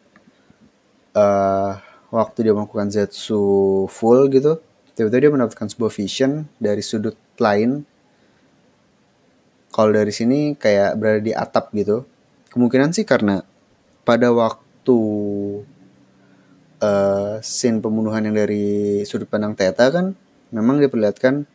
uh, 1.15 1.71
waktu 2.11 2.37
dia 2.43 2.53
melakukan 2.55 2.91
Zetsu 2.91 3.41
full 3.87 4.27
gitu, 4.31 4.59
tiba-tiba 4.93 5.21
dia 5.27 5.31
mendapatkan 5.31 5.67
sebuah 5.71 5.91
vision 5.91 6.47
dari 6.59 6.83
sudut 6.83 7.15
lain. 7.39 7.87
Kalau 9.71 9.91
dari 9.95 10.11
sini 10.11 10.59
kayak 10.59 10.99
berada 10.99 11.21
di 11.23 11.31
atap 11.31 11.71
gitu. 11.71 12.03
Kemungkinan 12.51 12.91
sih 12.91 13.07
karena 13.07 13.39
pada 14.03 14.27
waktu 14.35 14.99
uh, 16.83 17.39
scene 17.39 17.79
pembunuhan 17.79 18.27
yang 18.27 18.35
dari 18.35 19.01
sudut 19.07 19.31
pandang 19.31 19.55
Teta 19.55 19.87
kan 19.87 20.11
memang 20.51 20.83
diperlihatkan 20.83 21.47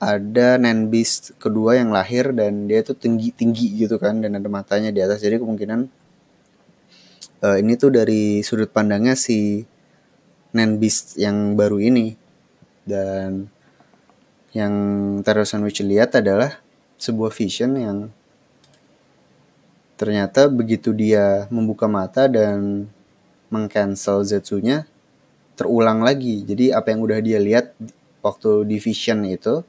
ada 0.00 0.56
Nan 0.56 0.88
Beast 0.88 1.36
kedua 1.36 1.76
yang 1.76 1.92
lahir 1.92 2.32
dan 2.32 2.64
dia 2.64 2.80
itu 2.80 2.96
tinggi 2.96 3.36
tinggi 3.36 3.84
gitu 3.84 4.00
kan 4.00 4.24
dan 4.24 4.40
ada 4.40 4.48
matanya 4.48 4.88
di 4.88 5.04
atas 5.04 5.20
jadi 5.20 5.36
kemungkinan 5.36 5.99
uh, 7.44 7.56
ini 7.56 7.76
tuh 7.76 7.92
dari 7.92 8.44
sudut 8.44 8.68
pandangnya 8.70 9.16
si 9.16 9.64
Nan 10.56 10.76
Beast 10.80 11.16
yang 11.16 11.56
baru 11.56 11.80
ini 11.80 12.16
dan 12.84 13.48
yang 14.50 14.74
Terror 15.22 15.46
Sandwich 15.46 15.80
lihat 15.80 16.18
adalah 16.18 16.58
sebuah 16.98 17.30
vision 17.30 17.78
yang 17.78 17.98
ternyata 19.94 20.48
begitu 20.50 20.90
dia 20.90 21.46
membuka 21.52 21.86
mata 21.86 22.26
dan 22.26 22.88
mengcancel 23.52 24.24
Zetsunya 24.24 24.88
terulang 25.54 26.00
lagi. 26.00 26.40
Jadi 26.42 26.72
apa 26.72 26.88
yang 26.90 27.04
udah 27.04 27.20
dia 27.20 27.36
lihat 27.36 27.76
waktu 28.24 28.64
division 28.64 29.22
itu 29.28 29.60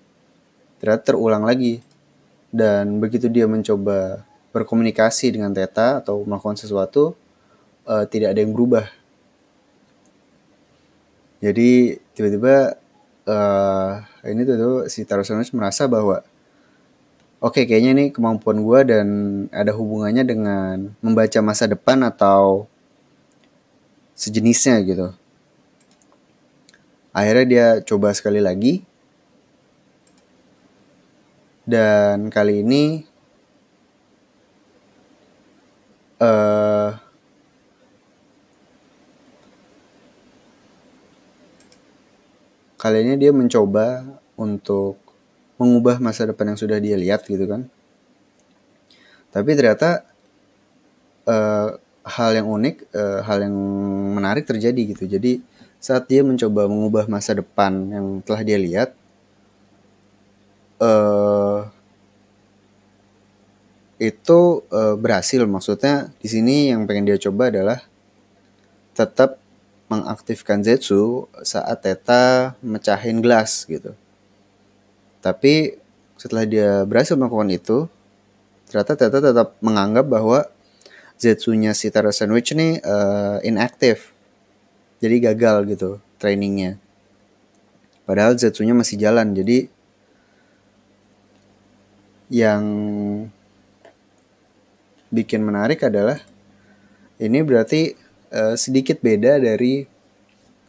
ternyata 0.79 1.13
terulang 1.13 1.45
lagi 1.45 1.83
dan 2.49 2.97
begitu 2.97 3.29
dia 3.29 3.45
mencoba 3.45 4.23
berkomunikasi 4.49 5.35
dengan 5.35 5.53
Teta 5.53 6.01
atau 6.01 6.25
melakukan 6.25 6.57
sesuatu 6.57 7.15
uh, 7.91 8.05
tidak 8.07 8.31
ada 8.31 8.39
yang 8.39 8.55
berubah. 8.55 8.87
Jadi 11.43 11.99
tiba-tiba 12.15 12.79
uh, 13.27 13.91
ini 14.23 14.47
tuh, 14.47 14.87
si 14.87 15.03
Tarosaurus 15.03 15.51
merasa 15.51 15.89
bahwa 15.89 16.23
oke 17.41 17.57
okay, 17.57 17.63
kayaknya 17.65 17.91
ini 17.97 18.05
kemampuan 18.13 18.61
gue 18.61 18.79
dan 18.85 19.07
ada 19.49 19.73
hubungannya 19.73 20.23
dengan 20.23 20.75
membaca 21.01 21.39
masa 21.43 21.65
depan 21.67 22.05
atau 22.05 22.69
sejenisnya 24.13 24.77
gitu. 24.85 25.17
Akhirnya 27.11 27.45
dia 27.49 27.67
coba 27.83 28.13
sekali 28.15 28.39
lagi. 28.39 28.85
Dan 31.61 32.33
kali 32.33 32.65
ini 32.65 33.05
uh, 36.21 36.60
kali 42.81 43.05
ini 43.05 43.13
dia 43.21 43.29
mencoba 43.29 44.01
untuk 44.33 44.97
mengubah 45.61 46.01
masa 46.01 46.25
depan 46.25 46.49
yang 46.49 46.57
sudah 46.57 46.81
dia 46.81 46.97
lihat 46.97 47.21
gitu 47.29 47.45
kan. 47.45 47.69
Tapi 49.29 49.53
ternyata 49.53 50.01
uh, 51.29 51.77
hal 52.01 52.31
yang 52.33 52.49
unik 52.49 52.75
uh, 52.89 53.21
hal 53.21 53.45
yang 53.45 53.55
menarik 54.17 54.49
terjadi 54.49 54.97
gitu. 54.97 55.05
Jadi 55.05 55.45
saat 55.77 56.09
dia 56.09 56.25
mencoba 56.25 56.65
mengubah 56.65 57.05
masa 57.05 57.37
depan 57.37 57.93
yang 57.93 58.05
telah 58.25 58.41
dia 58.41 58.57
lihat 58.57 58.97
uh, 60.81 61.69
itu 64.01 64.65
uh, 64.73 64.97
berhasil. 64.97 65.45
Maksudnya 65.45 66.09
di 66.17 66.25
sini 66.25 66.73
yang 66.73 66.89
pengen 66.89 67.05
dia 67.05 67.21
coba 67.21 67.53
adalah 67.53 67.85
tetap 68.97 69.37
mengaktifkan 69.91 70.63
Zetsu 70.63 71.27
saat 71.43 71.83
Teta 71.83 72.55
mecahin 72.63 73.19
gelas 73.19 73.67
gitu. 73.67 73.91
Tapi 75.19 75.75
setelah 76.15 76.47
dia 76.47 76.87
berhasil 76.87 77.19
melakukan 77.19 77.51
itu, 77.51 77.77
ternyata 78.71 78.95
Teta 78.95 79.19
tetap 79.19 79.59
menganggap 79.59 80.07
bahwa 80.07 80.47
Zetsunya 81.19 81.75
si 81.75 81.91
Taro 81.91 82.09
Sandwich 82.15 82.55
ini 82.55 82.79
uh, 82.81 83.43
inaktif. 83.43 84.15
Jadi 85.03 85.19
gagal 85.19 85.67
gitu 85.67 85.99
trainingnya. 86.17 86.79
Padahal 88.07 88.39
Zetsunya 88.39 88.73
masih 88.73 88.95
jalan. 88.97 89.35
Jadi 89.35 89.67
yang 92.31 92.63
bikin 95.11 95.43
menarik 95.43 95.83
adalah 95.83 96.23
ini 97.21 97.43
berarti 97.43 98.00
uh, 98.31 98.55
sedikit 98.55 99.03
beda 99.03 99.37
dari 99.37 99.85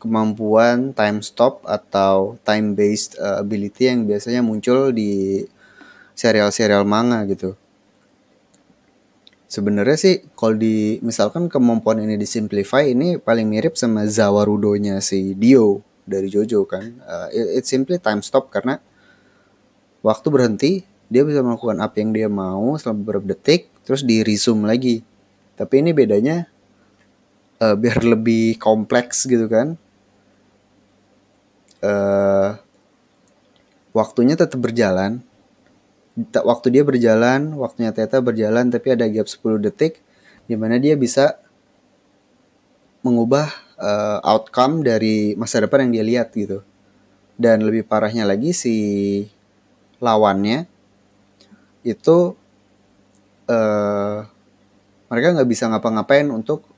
kemampuan 0.02 0.90
time 0.98 1.22
stop 1.22 1.62
atau 1.62 2.34
time 2.42 2.74
based 2.74 3.14
uh, 3.22 3.38
eh, 3.38 3.46
ability 3.46 3.86
yang 3.86 4.02
biasanya 4.02 4.42
muncul 4.42 4.90
di 4.90 5.46
serial-serial 6.18 6.82
manga 6.82 7.22
gitu. 7.30 7.54
Sebenarnya 9.46 9.94
sih 9.94 10.26
kalau 10.34 10.58
di 10.58 10.98
misalkan 11.06 11.46
kemampuan 11.46 12.02
ini 12.02 12.18
disimplify 12.18 12.82
ini 12.82 13.20
paling 13.22 13.46
mirip 13.46 13.78
sama 13.78 14.02
Zawarudo-nya 14.10 14.98
si 14.98 15.38
Dio 15.38 15.86
dari 16.02 16.26
Jojo 16.26 16.66
kan. 16.66 16.98
Uh, 17.06 17.28
it, 17.30 17.62
simply 17.70 18.02
time 18.02 18.26
stop 18.26 18.50
karena 18.50 18.82
waktu 20.02 20.26
berhenti 20.34 20.72
dia 21.06 21.22
bisa 21.22 21.46
melakukan 21.46 21.78
apa 21.78 22.02
yang 22.02 22.10
dia 22.10 22.26
mau 22.26 22.74
selama 22.74 22.98
beberapa 23.06 23.36
detik 23.36 23.70
terus 23.86 24.02
di 24.02 24.26
resume 24.26 24.66
lagi. 24.66 25.06
Tapi 25.54 25.84
ini 25.84 25.94
bedanya 25.94 26.51
uh, 27.62 27.76
biar 27.78 28.02
lebih 28.02 28.58
kompleks 28.58 29.30
gitu 29.30 29.46
kan. 29.46 29.78
Uh, 31.78 32.58
waktunya 33.94 34.34
tetap 34.34 34.58
berjalan. 34.58 35.22
Waktu 36.20 36.76
dia 36.76 36.84
berjalan 36.84 37.56
waktunya 37.56 37.88
Teta 37.88 38.20
berjalan 38.20 38.68
tapi 38.68 38.92
ada 38.92 39.08
gap 39.08 39.24
10 39.24 39.64
detik 39.64 40.04
di 40.44 40.60
mana 40.60 40.76
dia 40.76 40.92
bisa 40.92 41.40
mengubah 43.00 43.48
uh, 43.80 44.20
outcome 44.20 44.84
dari 44.84 45.32
masa 45.40 45.64
depan 45.64 45.88
yang 45.88 45.92
dia 45.96 46.04
lihat 46.04 46.28
gitu. 46.36 46.60
Dan 47.40 47.64
lebih 47.64 47.88
parahnya 47.88 48.28
lagi 48.28 48.52
si 48.52 48.76
lawannya 50.04 50.68
itu 51.82 52.36
uh, 53.48 54.18
mereka 55.08 55.26
nggak 55.32 55.48
bisa 55.50 55.64
ngapa-ngapain 55.72 56.28
untuk 56.28 56.71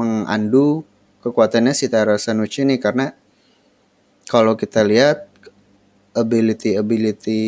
mengandu 0.00 0.88
kekuatannya 1.20 1.76
si 1.76 1.92
Sanucci 1.92 2.64
ini 2.64 2.80
karena 2.80 3.12
kalau 4.24 4.56
kita 4.56 4.80
lihat 4.80 5.28
ability 6.16 6.80
ability 6.80 7.42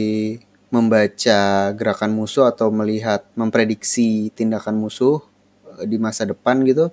membaca 0.68 1.72
gerakan 1.76 2.12
musuh 2.16 2.48
atau 2.48 2.68
melihat 2.72 3.24
memprediksi 3.36 4.32
tindakan 4.32 4.76
musuh 4.76 5.20
eh, 5.80 5.88
di 5.88 5.96
masa 5.96 6.28
depan 6.28 6.60
gitu 6.68 6.92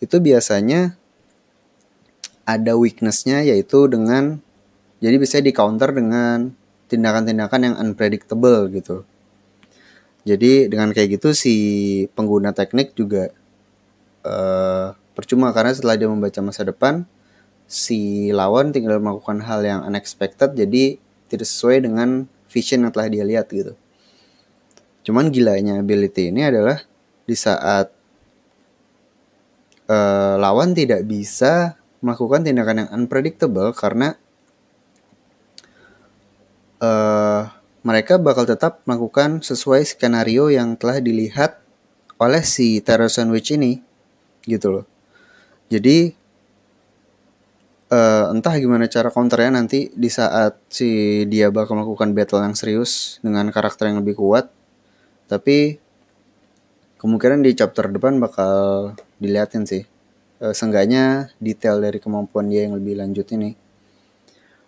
itu 0.00 0.16
biasanya 0.16 0.96
ada 2.48 2.72
weaknessnya 2.74 3.44
yaitu 3.44 3.86
dengan 3.86 4.40
jadi 5.00 5.16
bisa 5.16 5.40
di 5.40 5.52
counter 5.52 5.92
dengan 5.92 6.52
tindakan-tindakan 6.90 7.60
yang 7.70 7.74
unpredictable 7.78 8.66
gitu. 8.74 9.06
Jadi 10.28 10.68
dengan 10.68 10.92
kayak 10.92 11.16
gitu 11.16 11.32
si 11.32 11.54
pengguna 12.12 12.52
teknik 12.52 12.92
juga 12.92 13.32
uh, 14.24 14.96
percuma 15.14 15.52
karena 15.52 15.72
setelah 15.76 15.96
dia 15.96 16.08
membaca 16.08 16.40
masa 16.40 16.64
depan 16.64 17.04
si 17.70 18.30
lawan 18.34 18.74
tinggal 18.74 18.98
melakukan 18.98 19.44
hal 19.46 19.62
yang 19.62 19.80
unexpected 19.86 20.58
jadi 20.58 20.98
tidak 21.30 21.46
sesuai 21.46 21.86
dengan 21.86 22.26
vision 22.50 22.82
yang 22.82 22.90
telah 22.90 23.06
dia 23.06 23.22
lihat 23.22 23.46
gitu. 23.54 23.78
Cuman 25.06 25.30
gilanya 25.30 25.78
ability 25.78 26.34
ini 26.34 26.44
adalah 26.44 26.82
di 27.24 27.36
saat 27.38 27.94
uh, 29.86 30.34
lawan 30.36 30.74
tidak 30.74 31.06
bisa 31.06 31.78
melakukan 32.02 32.42
tindakan 32.42 32.84
yang 32.84 32.90
unpredictable 32.90 33.70
karena 33.70 34.18
uh, 36.82 37.54
mereka 37.80 38.20
bakal 38.20 38.44
tetap 38.44 38.84
melakukan 38.84 39.40
sesuai 39.40 39.86
skenario 39.86 40.50
yang 40.52 40.76
telah 40.76 41.00
dilihat 41.00 41.60
oleh 42.20 42.44
si 42.44 42.82
Terror 42.84 43.08
Sandwich 43.08 43.54
ini 43.54 43.80
gitu 44.50 44.74
loh. 44.74 44.84
Jadi 45.70 46.10
uh, 47.94 48.34
entah 48.34 48.54
gimana 48.58 48.90
cara 48.90 49.14
counternya 49.14 49.62
nanti 49.62 49.94
di 49.94 50.10
saat 50.10 50.58
si 50.66 51.22
dia 51.30 51.54
bakal 51.54 51.78
melakukan 51.78 52.10
battle 52.10 52.42
yang 52.42 52.58
serius 52.58 53.22
dengan 53.22 53.46
karakter 53.54 53.90
yang 53.90 54.02
lebih 54.02 54.18
kuat 54.18 54.50
tapi 55.30 55.78
kemungkinan 56.98 57.46
di 57.46 57.54
chapter 57.54 57.86
depan 57.86 58.18
bakal 58.18 58.92
dilihatin 59.22 59.62
sih. 59.62 59.86
Uh, 60.42 60.50
seenggaknya 60.50 61.30
detail 61.38 61.78
dari 61.78 62.02
kemampuan 62.02 62.50
dia 62.50 62.66
yang 62.66 62.74
lebih 62.74 62.98
lanjut 62.98 63.30
ini. 63.30 63.54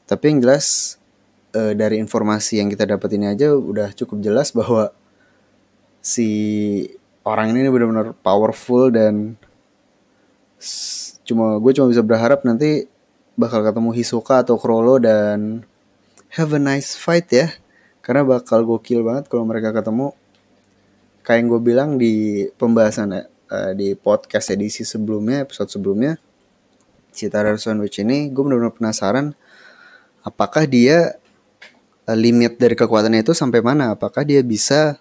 Tapi 0.06 0.24
yang 0.30 0.38
jelas 0.38 0.96
uh, 1.58 1.74
dari 1.74 1.98
informasi 1.98 2.62
yang 2.62 2.70
kita 2.70 2.86
dapat 2.86 3.10
ini 3.18 3.34
aja 3.34 3.50
udah 3.50 3.90
cukup 3.90 4.22
jelas 4.22 4.54
bahwa 4.54 4.94
si 5.98 6.30
orang 7.26 7.50
ini 7.50 7.66
benar-benar 7.66 8.14
powerful 8.22 8.94
dan 8.94 9.34
cuma 11.26 11.58
gue 11.58 11.72
cuma 11.74 11.90
bisa 11.90 12.02
berharap 12.02 12.46
nanti 12.46 12.86
bakal 13.34 13.64
ketemu 13.66 13.90
Hisoka 13.96 14.44
atau 14.44 14.60
Krollo 14.60 15.00
dan 15.02 15.66
have 16.34 16.52
a 16.54 16.60
nice 16.60 16.94
fight 16.96 17.28
ya. 17.32 17.50
Karena 18.02 18.26
bakal 18.26 18.66
gokil 18.66 19.06
banget 19.06 19.30
kalau 19.30 19.46
mereka 19.46 19.70
ketemu. 19.70 20.14
Kayak 21.22 21.38
yang 21.38 21.46
gue 21.54 21.60
bilang 21.62 21.90
di 22.02 22.14
pembahasan 22.58 23.14
uh, 23.14 23.72
di 23.78 23.94
podcast 23.94 24.50
edisi 24.50 24.82
sebelumnya 24.82 25.46
episode 25.46 25.70
sebelumnya 25.70 26.18
si 27.14 27.30
Tarar 27.30 27.60
Sandwich 27.62 28.02
ini 28.02 28.32
gue 28.32 28.42
benar-benar 28.42 28.74
penasaran 28.74 29.36
apakah 30.26 30.66
dia 30.66 31.20
uh, 32.10 32.18
limit 32.18 32.58
dari 32.58 32.74
kekuatannya 32.74 33.22
itu 33.22 33.36
sampai 33.36 33.62
mana? 33.62 33.94
Apakah 33.94 34.26
dia 34.26 34.42
bisa 34.42 34.98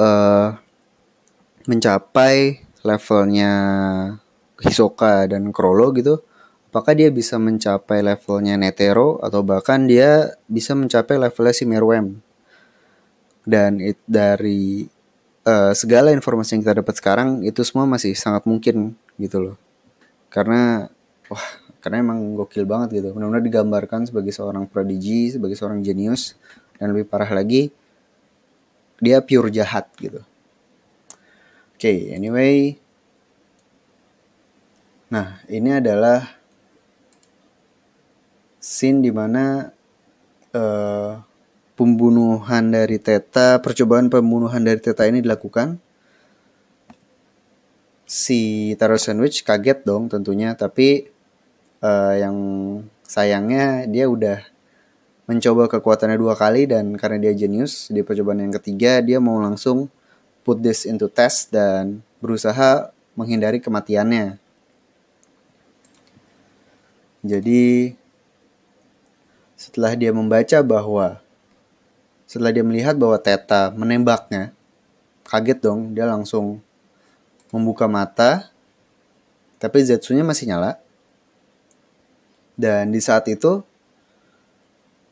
uh, 0.00 0.50
mencapai 1.68 2.64
levelnya 2.82 3.52
Hisoka 4.58 5.30
dan 5.30 5.54
Krollo 5.54 5.94
gitu 5.94 6.22
apakah 6.68 6.92
dia 6.92 7.08
bisa 7.08 7.40
mencapai 7.40 8.04
levelnya 8.04 8.60
Netero 8.60 9.16
atau 9.24 9.40
bahkan 9.40 9.88
dia 9.88 10.36
bisa 10.46 10.76
mencapai 10.76 11.16
levelnya 11.16 11.54
si 11.56 11.64
Merwem 11.64 12.20
dan 13.48 13.80
it, 13.80 13.96
dari 14.04 14.84
uh, 15.48 15.72
segala 15.72 16.12
informasi 16.12 16.60
yang 16.60 16.62
kita 16.68 16.84
dapat 16.84 16.94
sekarang 17.00 17.40
itu 17.40 17.64
semua 17.64 17.88
masih 17.88 18.12
sangat 18.12 18.44
mungkin 18.44 18.92
gitu 19.16 19.40
loh. 19.40 19.56
Karena 20.28 20.84
wah 21.32 21.48
karena 21.80 22.04
emang 22.04 22.36
gokil 22.36 22.68
banget 22.68 23.00
gitu. 23.00 23.16
Benar-benar 23.16 23.40
digambarkan 23.40 24.04
sebagai 24.04 24.36
seorang 24.36 24.68
prodigy 24.68 25.32
sebagai 25.32 25.56
seorang 25.56 25.80
jenius 25.80 26.36
dan 26.76 26.92
lebih 26.92 27.08
parah 27.08 27.32
lagi 27.32 27.72
dia 29.00 29.24
pure 29.24 29.48
jahat 29.48 29.88
gitu. 29.96 30.20
Oke 31.72 31.80
okay, 31.80 31.98
anyway 32.12 32.76
nah 35.08 35.40
ini 35.48 35.72
adalah 35.72 36.36
scene 38.60 39.00
di 39.00 39.08
mana 39.08 39.72
uh, 40.52 41.12
pembunuhan 41.72 42.68
dari 42.68 43.00
Teta 43.00 43.62
percobaan 43.64 44.12
pembunuhan 44.12 44.60
dari 44.60 44.80
Teta 44.82 45.08
ini 45.08 45.24
dilakukan 45.24 45.80
si 48.08 48.72
Taro 48.76 48.96
Sandwich 49.00 49.44
kaget 49.44 49.84
dong 49.84 50.12
tentunya 50.12 50.52
tapi 50.56 51.08
uh, 51.80 52.14
yang 52.16 52.36
sayangnya 53.04 53.88
dia 53.88 54.08
udah 54.08 54.44
mencoba 55.28 55.68
kekuatannya 55.68 56.16
dua 56.16 56.36
kali 56.36 56.64
dan 56.64 56.96
karena 56.96 57.28
dia 57.28 57.36
jenius 57.36 57.92
di 57.92 58.00
percobaan 58.00 58.48
yang 58.48 58.54
ketiga 58.56 59.04
dia 59.04 59.20
mau 59.20 59.36
langsung 59.40 59.92
put 60.40 60.64
this 60.64 60.88
into 60.88 61.04
test 61.12 61.52
dan 61.52 62.00
berusaha 62.24 62.88
menghindari 63.12 63.60
kematiannya. 63.60 64.40
Jadi 67.22 67.94
setelah 69.58 69.98
dia 69.98 70.14
membaca 70.14 70.62
bahwa 70.62 71.18
setelah 72.28 72.54
dia 72.54 72.62
melihat 72.62 72.94
bahwa 72.94 73.18
Teta 73.18 73.74
menembaknya, 73.74 74.54
kaget 75.26 75.58
dong, 75.64 75.96
dia 75.96 76.06
langsung 76.06 76.62
membuka 77.50 77.88
mata, 77.88 78.52
tapi 79.58 79.82
Zetsunya 79.82 80.22
masih 80.22 80.46
nyala. 80.52 80.78
Dan 82.58 82.90
di 82.94 83.00
saat 83.02 83.26
itu 83.30 83.64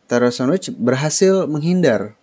Taro 0.07 0.31
berhasil 0.79 1.51
menghindar. 1.51 2.15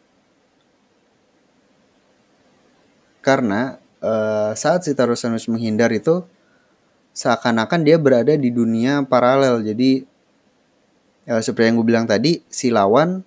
Karena 3.20 3.80
uh, 4.00 4.56
saat 4.56 4.88
si 4.88 4.96
Taro 4.96 5.16
menghindar 5.52 5.92
itu 5.92 6.24
seakan-akan 7.14 7.86
dia 7.86 8.02
berada 8.02 8.34
di 8.34 8.50
dunia 8.50 9.06
paralel. 9.06 9.62
Jadi 9.62 10.04
uh, 11.30 11.42
seperti 11.42 11.72
yang 11.72 11.78
gue 11.80 11.88
bilang 11.88 12.06
tadi, 12.10 12.42
si 12.50 12.74
lawan 12.74 13.22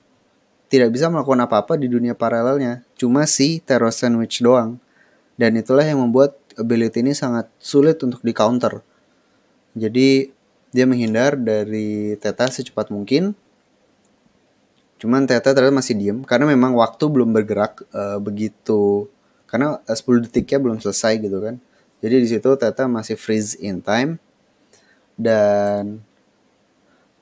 tidak 0.67 0.91
bisa 0.93 1.07
melakukan 1.07 1.47
apa-apa 1.47 1.79
di 1.79 1.87
dunia 1.87 2.13
paralelnya. 2.19 2.83
Cuma 2.99 3.25
si 3.25 3.63
Taro 3.63 3.89
Sandwich 3.89 4.43
doang. 4.43 4.83
Dan 5.39 5.55
itulah 5.55 5.85
yang 5.85 6.03
membuat 6.03 6.37
ability 6.59 7.05
ini 7.05 7.13
sangat 7.13 7.47
sulit 7.61 8.01
untuk 8.03 8.21
di 8.25 8.33
counter. 8.35 8.83
Jadi 9.77 10.33
dia 10.73 10.85
menghindar 10.89 11.37
dari 11.39 12.17
Teta 12.19 12.49
secepat 12.49 12.91
mungkin 12.91 13.37
Cuman 14.97 15.29
Teta 15.29 15.53
ternyata 15.53 15.77
masih 15.77 15.95
diem 15.97 16.19
karena 16.25 16.49
memang 16.49 16.73
waktu 16.73 17.05
belum 17.13 17.37
bergerak 17.37 17.85
uh, 17.93 18.17
begitu 18.17 19.09
karena 19.47 19.79
10 19.85 19.93
eh, 19.93 20.21
detiknya 20.27 20.59
belum 20.59 20.81
selesai 20.81 21.21
gitu 21.21 21.39
kan. 21.39 21.61
Jadi 22.07 22.23
di 22.23 22.29
situ 22.31 22.55
Teta 22.55 22.87
masih 22.87 23.19
freeze 23.19 23.59
in 23.59 23.83
time 23.83 24.23
dan 25.19 25.99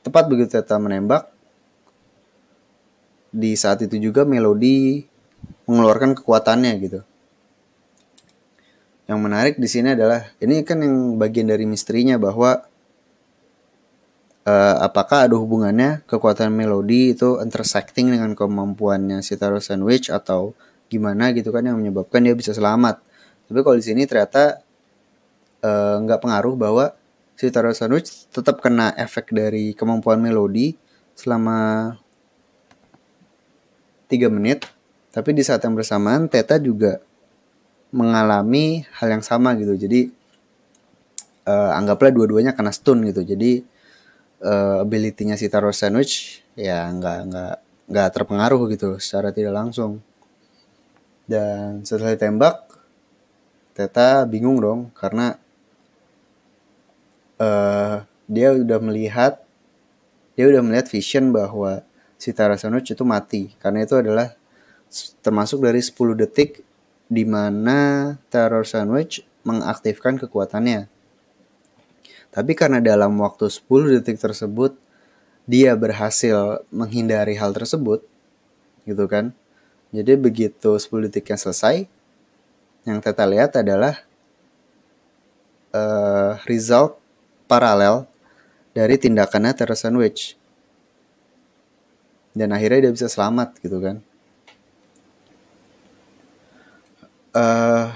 tepat 0.04 0.28
begitu 0.28 0.60
Teta 0.60 0.76
menembak 0.76 1.32
di 3.32 3.56
saat 3.56 3.80
itu 3.80 3.96
juga 3.96 4.28
Melody 4.28 5.08
mengeluarkan 5.64 6.12
kekuatannya 6.20 6.72
gitu. 6.84 7.00
Yang 9.08 9.20
menarik 9.20 9.54
di 9.56 9.68
sini 9.72 9.96
adalah 9.96 10.28
ini 10.36 10.60
kan 10.68 10.84
yang 10.84 11.16
bagian 11.16 11.48
dari 11.48 11.64
misterinya 11.64 12.20
bahwa 12.20 12.64
uh, 14.48 14.76
apakah 14.84 15.28
ada 15.28 15.36
hubungannya 15.36 16.04
kekuatan 16.08 16.52
melodi 16.52 17.12
itu 17.16 17.40
intersecting 17.40 18.12
dengan 18.12 18.36
kemampuannya 18.36 19.20
si 19.20 19.36
Taro 19.40 19.60
Sandwich 19.60 20.08
atau 20.12 20.52
gimana 20.88 21.32
gitu 21.32 21.52
kan 21.52 21.64
yang 21.64 21.80
menyebabkan 21.80 22.24
dia 22.24 22.36
bisa 22.36 22.52
selamat. 22.52 23.00
Tapi 23.44 23.60
kalau 23.60 23.76
di 23.76 23.84
sini 23.84 24.08
ternyata 24.08 24.63
uh, 25.64 25.96
nggak 26.04 26.20
pengaruh 26.20 26.54
bahwa 26.54 26.92
si 27.34 27.48
Taro 27.48 27.72
Sandwich 27.72 28.28
tetap 28.28 28.60
kena 28.60 28.92
efek 29.00 29.32
dari 29.32 29.72
kemampuan 29.72 30.20
melodi 30.20 30.76
selama 31.16 31.90
3 34.12 34.28
menit. 34.28 34.68
Tapi 35.10 35.30
di 35.32 35.42
saat 35.46 35.62
yang 35.64 35.78
bersamaan 35.78 36.28
Teta 36.28 36.60
juga 36.60 37.00
mengalami 37.94 38.84
hal 39.00 39.08
yang 39.18 39.24
sama 39.24 39.54
gitu. 39.56 39.78
Jadi 39.78 40.10
uh, 41.46 41.72
anggaplah 41.78 42.10
dua-duanya 42.12 42.52
kena 42.52 42.74
stun 42.74 43.06
gitu. 43.06 43.22
Jadi 43.22 43.62
uh, 44.44 44.82
ability-nya 44.84 45.38
si 45.38 45.46
Taro 45.48 45.70
Sandwich 45.70 46.44
ya 46.54 46.86
nggak 46.90 47.18
nggak 47.30 47.54
nggak 47.90 48.08
terpengaruh 48.14 48.62
gitu 48.72 48.96
secara 48.96 49.34
tidak 49.34 49.52
langsung 49.52 50.00
dan 51.28 51.84
setelah 51.84 52.16
ditembak 52.16 52.64
Teta 53.74 54.22
bingung 54.22 54.62
dong 54.62 54.94
karena 54.94 55.34
uh, 57.40 58.04
dia 58.26 58.48
udah 58.52 58.80
melihat 58.80 59.40
dia 60.34 60.50
udah 60.50 60.62
melihat 60.66 60.90
vision 60.90 61.30
bahwa 61.30 61.86
si 62.18 62.34
Taro 62.34 62.58
Sandwich 62.58 62.90
itu 62.90 63.04
mati 63.06 63.54
karena 63.62 63.86
itu 63.86 63.94
adalah 63.94 64.34
termasuk 65.22 65.62
dari 65.62 65.82
10 65.82 65.94
detik 66.14 66.62
di 67.10 67.24
mana 67.26 68.14
Terror 68.30 68.64
Sandwich 68.64 69.22
mengaktifkan 69.44 70.16
kekuatannya. 70.16 70.88
Tapi 72.34 72.52
karena 72.58 72.82
dalam 72.82 73.14
waktu 73.20 73.46
10 73.46 73.94
detik 74.00 74.18
tersebut 74.18 74.74
dia 75.44 75.76
berhasil 75.76 76.64
menghindari 76.72 77.36
hal 77.36 77.52
tersebut, 77.52 78.00
gitu 78.88 79.04
kan. 79.04 79.36
Jadi 79.92 80.16
begitu 80.16 80.74
10 80.74 81.06
detik 81.06 81.30
yang 81.30 81.38
selesai, 81.38 81.86
yang 82.88 82.98
Teta 83.04 83.28
lihat 83.28 83.54
adalah 83.60 84.02
uh, 85.76 86.40
result 86.48 86.98
paralel 87.46 88.08
dari 88.74 88.98
tindakannya 88.98 89.52
Terra 89.54 89.76
Sandwich. 89.78 90.36
Dan 92.34 92.50
akhirnya 92.50 92.90
dia 92.90 92.92
bisa 92.92 93.06
selamat 93.06 93.62
gitu 93.62 93.78
kan. 93.78 94.02
Uh, 97.34 97.90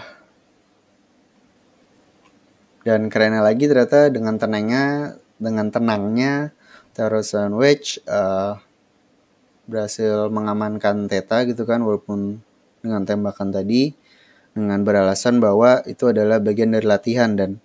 dan 2.82 3.06
kerennya 3.12 3.44
lagi 3.44 3.70
ternyata 3.70 4.10
dengan 4.10 4.34
tenangnya 4.40 5.14
dengan 5.38 5.70
tenangnya 5.70 6.50
terus 6.96 7.30
Sandwich 7.30 8.02
uh, 8.10 8.58
berhasil 9.68 10.26
mengamankan 10.32 11.06
Teta 11.06 11.44
gitu 11.46 11.62
kan 11.68 11.84
walaupun 11.84 12.42
dengan 12.82 13.04
tembakan 13.04 13.52
tadi 13.52 13.94
dengan 14.56 14.82
beralasan 14.82 15.38
bahwa 15.38 15.84
itu 15.86 16.10
adalah 16.10 16.40
bagian 16.42 16.74
dari 16.74 16.88
latihan 16.88 17.36
dan 17.36 17.62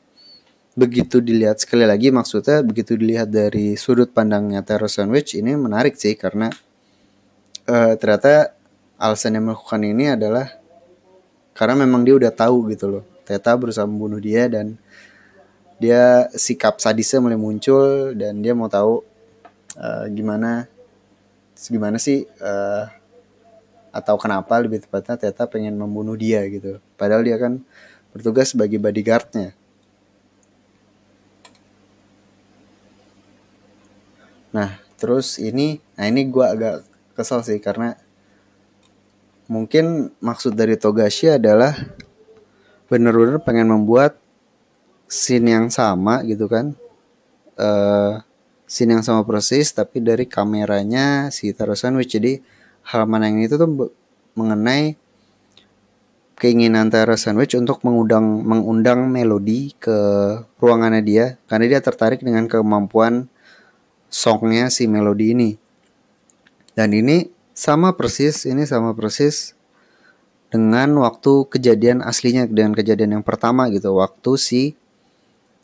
begitu 0.73 1.21
dilihat 1.21 1.61
sekali 1.61 1.85
lagi 1.85 2.09
maksudnya 2.09 2.65
begitu 2.65 2.97
dilihat 2.97 3.29
dari 3.29 3.77
sudut 3.77 4.09
pandangnya 4.09 4.65
Terror 4.65 4.89
Sandwich 4.89 5.37
ini 5.37 5.53
menarik 5.53 5.93
sih 5.93 6.17
karena 6.17 6.49
uh, 7.69 7.93
ternyata 7.93 8.57
alasan 8.97 9.37
yang 9.37 9.53
melakukan 9.53 9.81
ini 9.85 10.17
adalah 10.17 10.49
karena 11.53 11.77
memang 11.85 12.01
dia 12.01 12.17
udah 12.17 12.33
tahu 12.33 12.73
gitu 12.73 12.89
loh. 12.89 13.03
Teta 13.23 13.53
berusaha 13.53 13.85
membunuh 13.85 14.17
dia 14.17 14.49
dan 14.49 14.75
dia 15.77 16.27
sikap 16.33 16.81
sadisnya 16.81 17.21
mulai 17.21 17.37
muncul 17.37 18.17
dan 18.17 18.41
dia 18.41 18.57
mau 18.57 18.67
tahu 18.67 19.05
uh, 19.77 20.05
gimana 20.09 20.65
gimana 21.69 22.01
sih 22.01 22.25
uh, 22.41 22.89
atau 23.93 24.17
kenapa 24.17 24.57
lebih 24.57 24.81
tepatnya 24.81 25.21
Teta 25.21 25.45
pengen 25.45 25.77
membunuh 25.77 26.17
dia 26.17 26.41
gitu. 26.49 26.81
Padahal 26.97 27.21
dia 27.21 27.37
kan 27.37 27.61
bertugas 28.09 28.57
sebagai 28.57 28.81
bodyguardnya 28.81 29.53
nah 34.53 34.77
terus 35.01 35.41
ini 35.41 35.81
nah 35.97 36.05
ini 36.05 36.29
gue 36.29 36.45
agak 36.45 36.75
kesel 37.17 37.41
sih 37.41 37.57
karena 37.57 37.97
mungkin 39.51 40.13
maksud 40.23 40.55
dari 40.55 40.79
Togashi 40.79 41.27
adalah 41.27 41.75
bener-bener 42.87 43.41
pengen 43.41 43.73
membuat 43.73 44.17
scene 45.09 45.53
yang 45.53 45.67
sama 45.69 46.25
gitu 46.25 46.49
kan. 46.49 46.73
Uh, 47.53 48.17
scene 48.65 48.97
yang 48.97 49.05
sama 49.05 49.21
persis 49.21 49.69
tapi 49.69 50.01
dari 50.01 50.25
kameranya 50.25 51.29
si 51.29 51.53
Taro 51.53 51.77
Sandwich. 51.77 52.17
Jadi 52.17 52.41
halaman 52.89 53.29
yang 53.29 53.37
itu 53.45 53.55
tuh 53.57 53.69
mengenai 54.33 54.97
keinginan 56.37 56.89
Taro 56.89 57.13
Sandwich 57.13 57.53
untuk 57.53 57.85
mengundang 57.85 58.41
mengundang 58.41 59.05
melodi 59.09 59.77
ke 59.77 59.97
ruangannya 60.57 61.01
dia. 61.05 61.25
Karena 61.45 61.65
dia 61.69 61.79
tertarik 61.83 62.25
dengan 62.25 62.49
kemampuan 62.49 63.29
songnya 64.13 64.69
si 64.69 64.85
melodi 64.85 65.33
ini. 65.33 65.51
Dan 66.77 66.93
ini 66.93 67.33
sama 67.57 67.97
persis 67.97 68.45
ini 68.45 68.65
sama 68.69 68.93
persis 68.93 69.57
dengan 70.53 70.93
waktu 71.01 71.49
kejadian 71.49 72.05
aslinya 72.05 72.45
dengan 72.45 72.77
kejadian 72.77 73.19
yang 73.19 73.25
pertama 73.25 73.73
gitu. 73.73 73.97
Waktu 73.97 74.31
si 74.37 74.61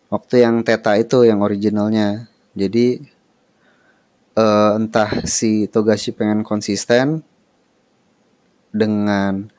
waktu 0.09 0.41
yang 0.41 0.65
Teta 0.65 0.97
itu 0.97 1.29
yang 1.29 1.45
originalnya. 1.45 2.25
Jadi 2.57 2.97
uh, 4.33 4.81
entah 4.81 5.21
si 5.29 5.69
Togashi 5.69 6.09
pengen 6.09 6.41
konsisten 6.41 7.21
dengan 8.73 9.53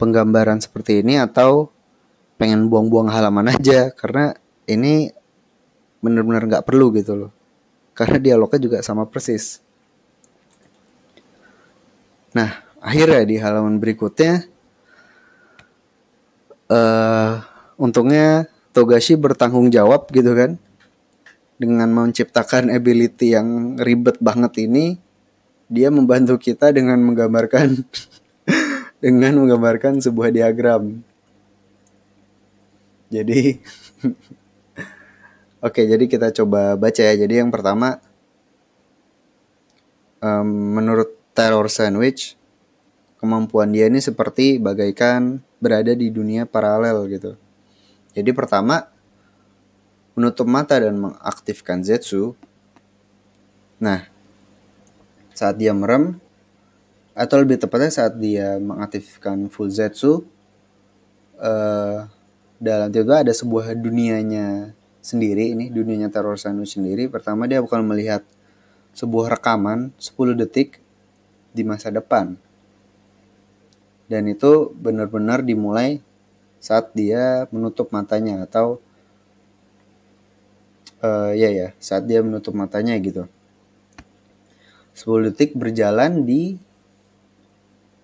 penggambaran 0.00 0.64
seperti 0.64 1.04
ini 1.04 1.20
atau 1.20 1.68
pengen 2.40 2.72
buang-buang 2.72 3.12
halaman 3.12 3.52
aja. 3.52 3.92
Karena 3.92 4.32
ini 4.64 5.12
bener-bener 6.00 6.48
nggak 6.48 6.64
perlu 6.64 6.88
gitu 6.96 7.12
loh 7.12 7.39
karena 8.00 8.16
dialognya 8.16 8.60
juga 8.64 8.78
sama 8.80 9.04
persis 9.04 9.60
nah 12.32 12.64
akhirnya 12.80 13.28
di 13.28 13.36
halaman 13.36 13.76
berikutnya 13.76 14.48
uh, 16.72 17.44
untungnya 17.76 18.48
Togashi 18.70 19.18
bertanggung 19.18 19.68
jawab 19.68 20.08
gitu 20.14 20.32
kan 20.32 20.56
dengan 21.60 21.92
menciptakan 21.92 22.72
ability 22.72 23.36
yang 23.36 23.76
ribet 23.76 24.16
banget 24.22 24.64
ini 24.64 24.96
dia 25.68 25.92
membantu 25.92 26.40
kita 26.40 26.72
dengan 26.72 26.98
menggambarkan 27.04 27.84
dengan 29.04 29.32
menggambarkan 29.38 30.02
sebuah 30.02 30.34
diagram. 30.34 31.04
Jadi 33.10 33.60
Oke, 35.60 35.84
jadi 35.84 36.08
kita 36.08 36.32
coba 36.32 36.72
baca 36.80 37.02
ya. 37.04 37.12
Jadi 37.12 37.36
yang 37.36 37.52
pertama 37.52 38.00
um, 40.24 40.48
menurut 40.80 41.12
Terror 41.36 41.68
Sandwich 41.68 42.40
kemampuan 43.20 43.68
dia 43.68 43.84
ini 43.92 44.00
seperti 44.00 44.56
bagaikan 44.56 45.44
berada 45.60 45.92
di 45.92 46.08
dunia 46.08 46.48
paralel 46.48 47.04
gitu. 47.12 47.36
Jadi 48.16 48.30
pertama 48.32 48.88
menutup 50.16 50.48
mata 50.48 50.80
dan 50.80 50.96
mengaktifkan 50.96 51.84
Zetsu. 51.84 52.32
Nah, 53.76 54.08
saat 55.36 55.60
dia 55.60 55.76
merem 55.76 56.16
atau 57.12 57.36
lebih 57.36 57.60
tepatnya 57.60 57.92
saat 57.92 58.16
dia 58.16 58.56
mengaktifkan 58.56 59.52
full 59.52 59.68
zetsu 59.68 60.24
uh, 61.36 62.08
dalam 62.60 62.88
itu 62.88 63.12
ada 63.12 63.32
sebuah 63.32 63.72
dunianya 63.76 64.76
sendiri 65.00 65.56
ini 65.56 65.72
dunianya 65.72 66.12
teror 66.12 66.36
Sanu 66.36 66.68
sendiri 66.68 67.08
pertama 67.08 67.48
dia 67.48 67.60
akan 67.64 67.88
melihat 67.88 68.24
sebuah 68.92 69.40
rekaman 69.40 69.92
10 69.96 70.36
detik 70.36 70.80
di 71.56 71.64
masa 71.64 71.88
depan 71.88 72.36
dan 74.06 74.28
itu 74.28 74.72
benar-benar 74.76 75.40
dimulai 75.40 76.04
saat 76.60 76.92
dia 76.92 77.48
menutup 77.48 77.88
matanya 77.90 78.44
atau 78.44 78.78
uh, 81.00 81.32
ya 81.32 81.48
ya 81.48 81.68
saat 81.80 82.04
dia 82.04 82.20
menutup 82.20 82.52
matanya 82.52 82.98
gitu 83.00 83.24
10 84.92 85.32
detik 85.32 85.56
berjalan 85.56 86.28
di 86.28 86.60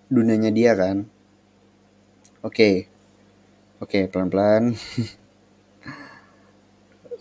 dunianya 0.06 0.50
dia 0.54 0.72
kan. 0.72 1.06
Oke. 2.40 2.86
Oke, 3.82 4.08
pelan-pelan. 4.08 4.72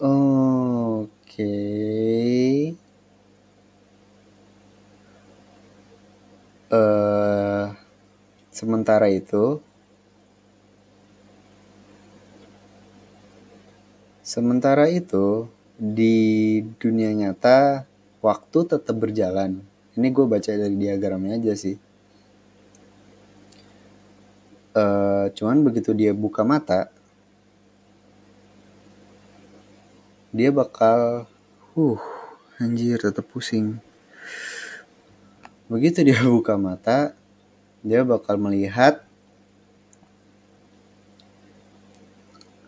Oke. 0.05 1.57
Uh, 6.69 7.73
sementara 8.53 9.09
itu 9.09 9.65
Sementara 14.25 14.89
itu 14.89 15.49
di 15.77 16.61
dunia 16.81 17.13
nyata 17.13 17.85
waktu 18.21 18.59
tetap 18.65 18.97
berjalan. 18.97 19.61
Ini 19.97 20.07
gue 20.09 20.25
baca 20.25 20.49
dari 20.49 20.73
diagramnya 20.73 21.37
aja 21.37 21.53
sih. 21.53 21.77
Uh, 24.75 25.29
cuman 25.33 25.61
begitu 25.61 25.93
dia 25.93 26.11
buka 26.11 26.41
mata, 26.41 26.89
dia 30.35 30.51
bakal, 30.51 31.31
uh, 31.79 31.99
anjir 32.59 32.99
tetap 32.99 33.23
pusing. 33.31 33.79
Begitu 35.71 36.03
dia 36.03 36.19
buka 36.35 36.59
mata, 36.59 37.15
dia 37.79 38.03
bakal 38.03 38.35
melihat, 38.35 38.99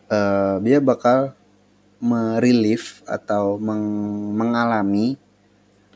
uh, 0.08 0.64
dia 0.64 0.80
bakal 0.80 1.36
merelief 2.00 3.04
atau 3.04 3.60
meng 3.60 3.84
mengalami 4.32 5.20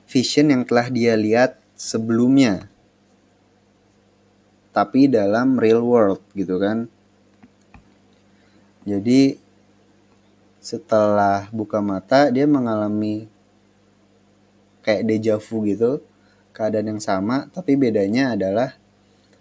vision 0.10 0.52
yang 0.52 0.68
telah 0.68 0.92
dia 0.92 1.16
lihat 1.16 1.62
sebelumnya 1.78 2.68
tapi 4.72 5.12
dalam 5.12 5.60
real 5.60 5.84
world 5.84 6.24
gitu 6.34 6.58
kan 6.58 6.88
jadi 8.88 9.38
setelah 10.62 11.50
buka 11.50 11.82
mata 11.82 12.30
dia 12.30 12.46
mengalami 12.46 13.26
kayak 14.86 15.04
deja 15.10 15.36
vu 15.42 15.66
gitu 15.66 16.06
keadaan 16.54 16.96
yang 16.96 17.02
sama 17.02 17.50
tapi 17.50 17.74
bedanya 17.74 18.38
adalah 18.38 18.78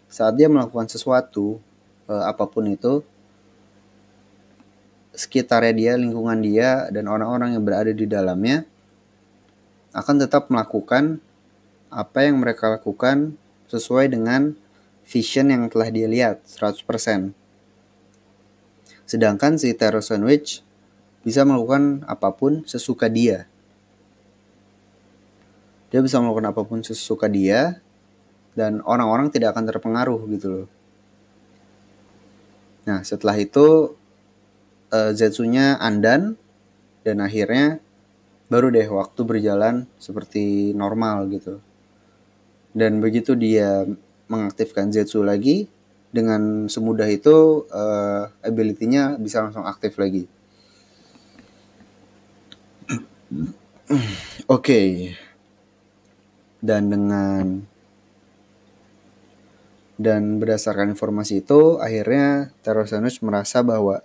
saat 0.09 0.35
dia 0.41 0.49
melakukan 0.49 0.89
sesuatu 0.89 1.61
eh, 2.09 2.25
apa 2.25 2.49
pun 2.49 2.67
itu 2.73 3.05
sekitarnya 5.13 5.75
dia 5.77 5.93
lingkungan 6.01 6.41
dia 6.41 6.89
dan 6.89 7.05
orang-orang 7.05 7.53
yang 7.53 7.65
berada 7.69 7.93
di 7.93 8.09
dalamnya 8.09 8.65
akan 9.93 10.17
tetap 10.25 10.49
melakukan 10.49 11.21
apa 11.93 12.25
yang 12.25 12.39
mereka 12.39 12.71
lakukan 12.73 13.35
sesuai 13.69 14.11
dengan 14.15 14.55
vision 15.03 15.51
yang 15.51 15.67
telah 15.67 15.91
dia 15.91 16.07
lihat 16.07 16.47
100%. 16.47 17.35
Sedangkan 19.03 19.59
si 19.59 19.75
Terror 19.75 20.07
Sandwich 20.07 20.63
bisa 21.21 21.45
melakukan 21.45 22.05
apa 22.09 22.33
pun 22.33 22.65
sesuka 22.65 23.09
dia. 23.11 23.49
Dia 25.91 26.01
bisa 26.01 26.23
melakukan 26.23 26.55
apa 26.55 26.63
pun 26.63 26.81
sesuka 26.87 27.27
dia 27.27 27.83
dan 28.55 28.79
orang-orang 28.87 29.29
tidak 29.29 29.57
akan 29.57 29.67
terpengaruh 29.67 30.21
gitu 30.33 30.47
loh. 30.49 30.69
Nah, 32.87 33.03
setelah 33.05 33.37
itu 33.37 33.99
uh, 34.91 35.11
Zetsunya 35.13 35.77
andan 35.77 36.39
dan 37.03 37.21
akhirnya 37.21 37.83
baru 38.51 38.71
deh 38.73 38.87
waktu 38.89 39.21
berjalan 39.27 39.87
seperti 39.99 40.73
normal 40.75 41.29
gitu. 41.31 41.59
Dan 42.71 43.03
begitu 43.03 43.35
dia 43.35 43.83
mengaktifkan 44.31 44.95
Zetsu 44.95 45.27
lagi, 45.27 45.67
dengan 46.11 46.67
semudah 46.67 47.07
itu 47.07 47.67
uh, 47.71 48.27
ability-nya 48.43 49.19
bisa 49.19 49.47
langsung 49.47 49.63
aktif 49.67 49.95
lagi. 49.99 50.27
Oke. 53.31 53.55
Okay. 54.47 54.89
Dan 56.61 56.91
dengan 56.91 57.65
dan 60.01 60.41
berdasarkan 60.41 60.97
informasi 60.97 61.45
itu 61.45 61.77
akhirnya 61.77 62.51
Terosanus 62.65 63.21
merasa 63.21 63.61
bahwa 63.61 64.01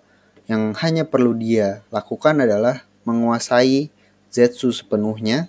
yang 0.45 0.75
hanya 0.83 1.07
perlu 1.07 1.31
dia 1.33 1.81
lakukan 1.89 2.43
adalah 2.43 2.83
menguasai 3.07 3.89
Zetsu 4.27 4.75
sepenuhnya 4.75 5.47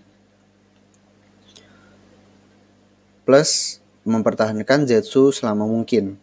plus 3.26 3.82
mempertahankan 4.06 4.86
Zetsu 4.86 5.34
selama 5.34 5.66
mungkin. 5.66 6.14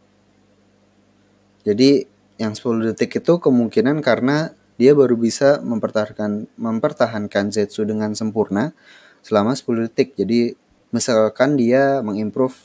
Jadi 1.67 2.07
yang 2.39 2.55
10 2.55 2.95
detik 2.95 3.19
itu 3.19 3.33
kemungkinan 3.37 3.99
karena 3.99 4.55
dia 4.77 4.97
baru 4.97 5.13
bisa 5.13 5.61
mempertahankan 5.61 6.49
mempertahankan 6.57 7.53
Zetsu 7.53 7.85
dengan 7.85 8.17
sempurna 8.17 8.73
selama 9.21 9.53
10 9.53 9.89
detik. 9.89 10.17
Jadi 10.17 10.57
misalkan 10.93 11.57
dia 11.57 12.01
mengimprove 12.05 12.55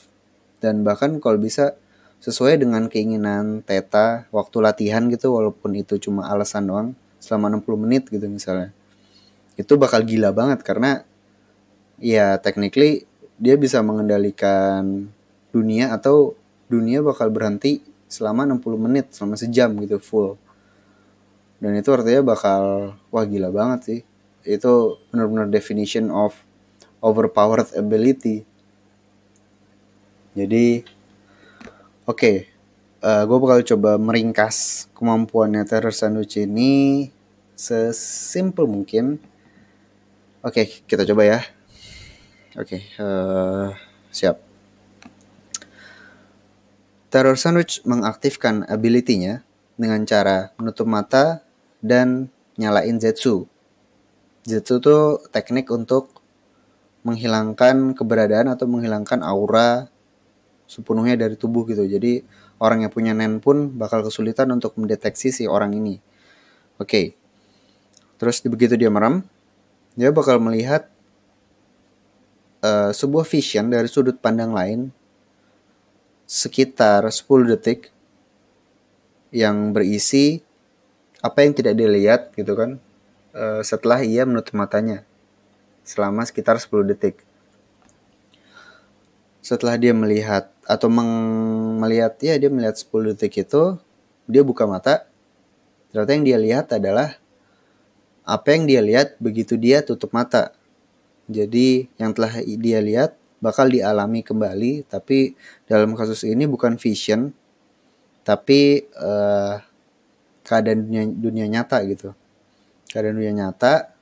dan 0.59 0.83
bahkan 0.85 1.17
kalau 1.21 1.39
bisa 1.39 1.77
sesuai 2.19 2.59
dengan 2.59 2.91
keinginan 2.91 3.63
Teta 3.63 4.27
waktu 4.29 4.57
latihan 4.59 5.07
gitu 5.07 5.33
walaupun 5.39 5.71
itu 5.79 5.95
cuma 5.97 6.27
alasan 6.27 6.67
doang 6.67 6.87
selama 7.23 7.59
60 7.63 7.83
menit 7.87 8.03
gitu 8.11 8.27
misalnya 8.27 8.75
itu 9.55 9.75
bakal 9.79 10.03
gila 10.03 10.35
banget 10.35 10.59
karena 10.63 11.03
ya 11.99 12.35
technically 12.39 13.07
dia 13.39 13.55
bisa 13.55 13.79
mengendalikan 13.79 15.07
dunia 15.55 15.95
atau 15.95 16.35
dunia 16.67 16.99
bakal 16.99 17.31
berhenti 17.31 17.79
selama 18.11 18.43
60 18.59 18.85
menit 18.85 19.05
selama 19.15 19.39
sejam 19.39 19.71
gitu 19.79 19.97
full 20.03 20.35
dan 21.59 21.75
itu 21.75 21.89
artinya 21.91 22.35
bakal 22.35 22.95
wah 23.11 23.25
gila 23.27 23.51
banget 23.51 23.79
sih 23.83 23.99
itu 24.47 24.97
benar-benar 25.11 25.51
definition 25.51 26.07
of 26.11 26.35
overpowered 27.03 27.67
ability 27.75 28.47
jadi 30.35 30.87
oke 32.07 32.15
okay, 32.15 32.35
uh, 33.03 33.21
eh, 33.21 33.23
gue 33.27 33.37
bakal 33.37 33.59
coba 33.75 33.99
meringkas 33.99 34.87
kemampuannya 34.95 35.67
Terror 35.67 35.91
Sandwich 35.91 36.39
ini 36.39 37.11
sesimpel 37.59 38.63
mungkin 38.63 39.19
Oke, 40.39 40.63
okay, 40.63 40.87
kita 40.87 41.03
coba 41.03 41.27
ya. 41.27 41.39
Oke, 42.55 42.79
okay, 42.79 42.81
uh, 42.95 43.03
eh, 43.03 43.69
siap. 44.07 44.39
Terror 47.11 47.35
Sandwich 47.35 47.83
mengaktifkan 47.83 48.63
ability-nya 48.63 49.43
dengan 49.75 49.99
cara 50.07 50.55
menutup 50.55 50.87
mata 50.87 51.43
dan 51.79 52.31
nyalain 52.59 52.99
Zetsu. 52.99 53.47
Zetsu 54.43 54.79
itu 54.79 54.97
teknik 55.31 55.71
untuk 55.71 56.19
menghilangkan 57.07 57.95
keberadaan 57.95 58.51
atau 58.51 58.67
menghilangkan 58.67 59.23
aura 59.23 59.87
sepenuhnya 60.67 61.15
dari 61.15 61.39
tubuh 61.39 61.63
gitu. 61.65 61.87
Jadi 61.87 62.21
orang 62.59 62.85
yang 62.85 62.91
punya 62.91 63.15
nen 63.15 63.39
pun 63.39 63.71
bakal 63.79 64.03
kesulitan 64.03 64.51
untuk 64.51 64.75
mendeteksi 64.75 65.31
si 65.31 65.43
orang 65.47 65.73
ini. 65.73 65.97
Oke. 66.77 66.87
Okay. 66.87 67.05
Terus 68.19 68.43
begitu 68.43 68.75
dia 68.75 68.91
merem, 68.91 69.23
dia 69.95 70.11
bakal 70.11 70.43
melihat 70.43 70.91
uh, 72.59 72.91
sebuah 72.91 73.23
vision 73.23 73.71
dari 73.71 73.87
sudut 73.87 74.19
pandang 74.19 74.51
lain 74.51 74.91
sekitar 76.29 77.07
10 77.07 77.25
detik 77.55 77.89
yang 79.31 79.71
berisi 79.71 80.43
apa 81.19 81.43
yang 81.43 81.51
tidak 81.51 81.75
dilihat 81.75 82.31
gitu 82.35 82.55
kan 82.55 82.79
uh, 83.35 83.61
setelah 83.63 83.99
ia 84.03 84.23
menutup 84.23 84.55
matanya 84.55 85.03
selama 85.83 86.23
sekitar 86.23 86.55
10 86.61 86.91
detik. 86.95 87.25
Setelah 89.39 89.79
dia 89.79 89.95
melihat 89.95 90.51
atau 90.67 90.87
meng 90.91 91.09
melihat 91.81 92.13
ya 92.21 92.37
dia 92.37 92.51
melihat 92.51 92.77
10 92.77 93.15
detik 93.15 93.41
itu 93.41 93.79
dia 94.29 94.45
buka 94.45 94.69
mata 94.69 95.09
ternyata 95.89 96.11
yang 96.13 96.25
dia 96.27 96.37
lihat 96.37 96.65
adalah 96.69 97.17
apa 98.21 98.47
yang 98.53 98.69
dia 98.69 98.81
lihat 98.85 99.17
begitu 99.17 99.57
dia 99.57 99.81
tutup 99.81 100.13
mata. 100.13 100.53
Jadi 101.29 101.89
yang 101.97 102.13
telah 102.13 102.41
dia 102.41 102.79
lihat 102.81 103.17
bakal 103.41 103.71
dialami 103.71 104.21
kembali 104.21 104.85
tapi 104.85 105.33
dalam 105.65 105.95
kasus 105.95 106.27
ini 106.27 106.45
bukan 106.45 106.75
vision 106.75 107.31
tapi 108.27 108.85
uh, 108.99 109.63
keadaan 110.49 110.89
dunia, 110.89 111.05
dunia 111.05 111.45
nyata 111.45 111.85
gitu. 111.85 112.17
Keadaan 112.89 113.21
dunia 113.21 113.33
nyata 113.37 113.93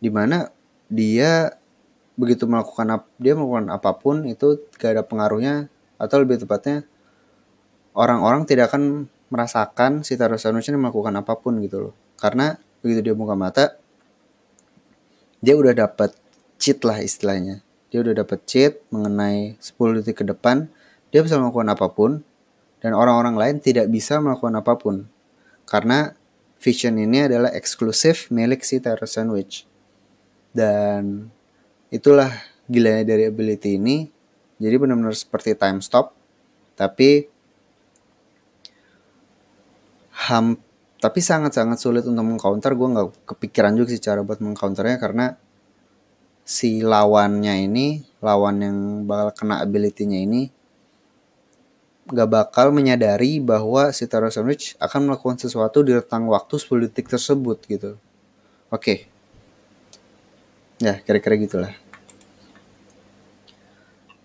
di 0.00 0.08
mana 0.08 0.48
dia 0.88 1.52
begitu 2.16 2.48
melakukan 2.48 3.04
dia 3.20 3.36
melakukan 3.36 3.68
apa 3.68 4.00
pun 4.00 4.24
itu 4.24 4.64
gak 4.80 4.96
ada 4.96 5.02
pengaruhnya 5.04 5.68
atau 6.00 6.24
lebih 6.24 6.40
tepatnya 6.40 6.88
orang-orang 7.92 8.48
tidak 8.48 8.72
akan 8.72 9.12
merasakan 9.28 10.00
si 10.00 10.16
Tarusanus 10.16 10.64
ini 10.72 10.80
melakukan 10.80 11.12
apa 11.20 11.36
pun 11.36 11.60
gitu 11.60 11.92
loh. 11.92 11.94
Karena 12.16 12.56
begitu 12.80 13.12
dia 13.12 13.14
buka 13.14 13.36
mata 13.36 13.76
dia 15.44 15.52
udah 15.52 15.76
dapat 15.76 16.16
cheat 16.56 16.80
lah 16.80 16.96
istilahnya. 17.04 17.60
Dia 17.92 18.00
udah 18.00 18.24
dapet 18.24 18.40
cheat 18.48 18.80
mengenai 18.88 19.60
10 19.60 20.00
detik 20.00 20.22
ke 20.22 20.24
depan 20.24 20.72
dia 21.12 21.20
bisa 21.20 21.36
melakukan 21.36 21.68
apa 21.68 21.86
pun 21.92 22.22
dan 22.80 22.96
orang-orang 22.96 23.36
lain 23.36 23.56
tidak 23.60 23.92
bisa 23.92 24.16
melakukan 24.22 24.56
apa 24.56 24.72
pun 24.80 25.04
karena 25.70 26.18
vision 26.58 26.98
ini 26.98 27.30
adalah 27.30 27.54
eksklusif 27.54 28.26
milik 28.34 28.66
si 28.66 28.82
Terror 28.82 29.06
Sandwich. 29.06 29.70
Dan 30.50 31.30
itulah 31.94 32.34
gilanya 32.66 33.14
dari 33.14 33.30
ability 33.30 33.78
ini. 33.78 34.10
Jadi 34.58 34.74
benar-benar 34.76 35.14
seperti 35.14 35.54
time 35.54 35.78
stop. 35.78 36.10
Tapi 36.74 37.22
ham 40.26 40.58
tapi 41.00 41.20
sangat-sangat 41.22 41.78
sulit 41.78 42.04
untuk 42.04 42.26
mengcounter. 42.26 42.74
Gue 42.74 42.90
nggak 42.90 43.30
kepikiran 43.30 43.78
juga 43.78 43.94
sih 43.94 44.02
cara 44.02 44.26
buat 44.26 44.42
mengcounternya. 44.42 44.98
Karena 44.98 45.32
si 46.42 46.82
lawannya 46.82 47.62
ini, 47.62 48.02
lawan 48.18 48.56
yang 48.58 48.78
bakal 49.06 49.32
kena 49.38 49.62
ability-nya 49.62 50.18
ini 50.18 50.59
gak 52.10 52.28
bakal 52.30 52.74
menyadari 52.74 53.38
bahwa 53.38 53.94
si 53.94 54.04
Taro 54.10 54.26
Sandwich 54.28 54.74
akan 54.82 55.10
melakukan 55.10 55.38
sesuatu 55.38 55.86
di 55.86 55.94
rentang 55.94 56.26
waktu 56.26 56.58
10 56.58 56.90
detik 56.90 57.06
tersebut 57.06 57.62
gitu. 57.70 57.96
Oke. 58.70 58.82
Okay. 58.82 58.98
Ya, 60.82 60.98
kira-kira 60.98 61.38
gitulah. 61.38 61.72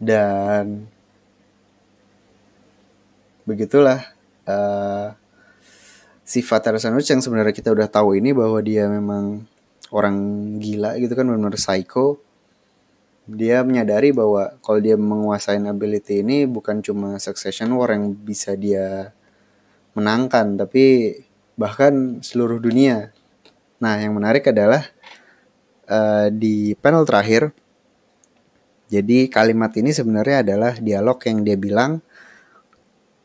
Dan 0.01 0.89
begitulah 3.45 4.01
uh, 4.49 5.13
sifat 6.25 6.65
Taro 6.65 6.81
Sandwich 6.81 7.13
yang 7.13 7.21
sebenarnya 7.21 7.53
kita 7.53 7.69
udah 7.69 7.85
tahu 7.85 8.17
ini 8.17 8.33
bahwa 8.33 8.57
dia 8.65 8.89
memang 8.89 9.45
orang 9.93 10.17
gila 10.57 10.97
gitu 10.97 11.13
kan 11.13 11.29
benar-benar 11.29 11.61
psycho 11.61 12.24
dia 13.25 13.65
menyadari 13.65 14.13
bahwa 14.13 14.53
kalau 14.61 14.77
dia 14.77 14.93
menguasai 14.93 15.57
ability 15.57 16.21
ini 16.21 16.45
bukan 16.45 16.85
cuma 16.85 17.17
succession 17.17 17.73
war 17.73 17.89
yang 17.89 18.13
bisa 18.13 18.53
dia 18.53 19.13
menangkan 19.97 20.61
tapi 20.61 21.17
bahkan 21.57 22.21
seluruh 22.21 22.61
dunia 22.61 23.09
nah 23.81 23.97
yang 23.97 24.13
menarik 24.13 24.45
adalah 24.49 24.85
uh, 25.89 26.29
di 26.29 26.77
panel 26.77 27.03
terakhir 27.03 27.49
jadi 28.85 29.25
kalimat 29.33 29.73
ini 29.73 29.89
sebenarnya 29.89 30.45
adalah 30.45 30.77
dialog 30.77 31.17
yang 31.25 31.41
dia 31.41 31.57
bilang 31.57 32.05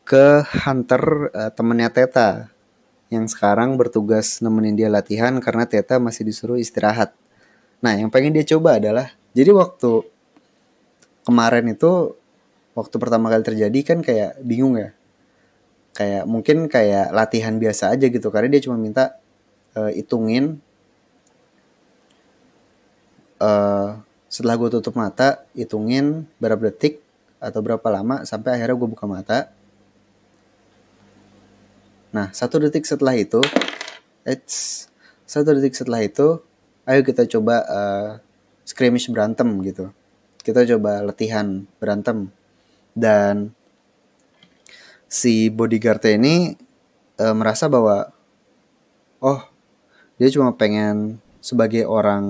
ke 0.01 0.41
hunter 0.65 1.29
uh, 1.31 1.51
temennya 1.53 1.93
Teta 1.93 2.49
yang 3.13 3.29
sekarang 3.29 3.77
bertugas 3.77 4.41
nemenin 4.41 4.73
dia 4.73 4.89
latihan 4.89 5.37
karena 5.37 5.67
Teta 5.67 5.99
masih 5.99 6.23
disuruh 6.23 6.55
istirahat. 6.55 7.11
Nah, 7.83 7.99
yang 7.99 8.07
pengen 8.07 8.31
dia 8.31 8.47
coba 8.55 8.79
adalah 8.79 9.11
jadi 9.31 9.51
waktu 9.55 10.07
kemarin 11.23 11.71
itu 11.71 12.17
waktu 12.75 12.95
pertama 12.97 13.31
kali 13.31 13.43
terjadi 13.43 13.79
kan 13.83 13.99
kayak 14.03 14.39
bingung 14.43 14.79
ya. 14.79 14.91
Kayak 15.91 16.23
mungkin 16.23 16.71
kayak 16.71 17.11
latihan 17.11 17.59
biasa 17.59 17.91
aja 17.91 18.07
gitu 18.07 18.31
karena 18.31 18.47
dia 18.47 18.63
cuma 18.63 18.79
minta 18.79 19.19
uh, 19.75 19.91
hitungin 19.91 20.63
uh, 23.43 23.99
setelah 24.31 24.55
gue 24.55 24.69
tutup 24.79 24.95
mata 24.95 25.43
hitungin 25.51 26.31
berapa 26.39 26.71
detik 26.71 27.03
atau 27.43 27.59
berapa 27.59 27.83
lama 27.91 28.23
sampai 28.23 28.55
akhirnya 28.55 28.79
gue 28.79 28.89
buka 28.95 29.03
mata 29.03 29.51
Nah, 32.11 32.27
satu 32.35 32.59
detik 32.59 32.83
setelah 32.83 33.15
itu, 33.15 33.39
it's, 34.27 34.91
satu 35.23 35.55
detik 35.55 35.71
setelah 35.71 36.03
itu, 36.03 36.43
ayo 36.83 37.01
kita 37.07 37.23
coba 37.23 37.63
uh, 37.71 38.11
skirmish 38.71 39.11
berantem 39.11 39.51
gitu. 39.67 39.91
Kita 40.39 40.63
coba 40.63 41.03
latihan 41.03 41.67
berantem. 41.83 42.31
Dan 42.95 43.51
si 45.11 45.51
bodyguard 45.51 45.99
ini 46.07 46.55
uh, 47.19 47.35
merasa 47.35 47.67
bahwa, 47.67 48.15
oh, 49.19 49.43
dia 50.15 50.31
cuma 50.31 50.55
pengen 50.55 51.19
sebagai 51.43 51.83
orang 51.83 52.23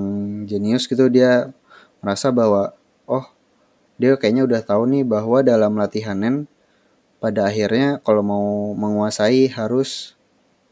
jenius 0.50 0.90
gitu, 0.90 1.06
dia 1.14 1.54
merasa 2.02 2.34
bahwa, 2.34 2.74
oh, 3.06 3.30
dia 4.02 4.18
kayaknya 4.18 4.50
udah 4.50 4.62
tahu 4.66 4.90
nih 4.90 5.06
bahwa 5.06 5.46
dalam 5.46 5.78
latihanen 5.78 6.50
pada 7.22 7.46
akhirnya 7.46 8.02
kalau 8.02 8.26
mau 8.26 8.74
menguasai 8.74 9.46
harus 9.54 10.18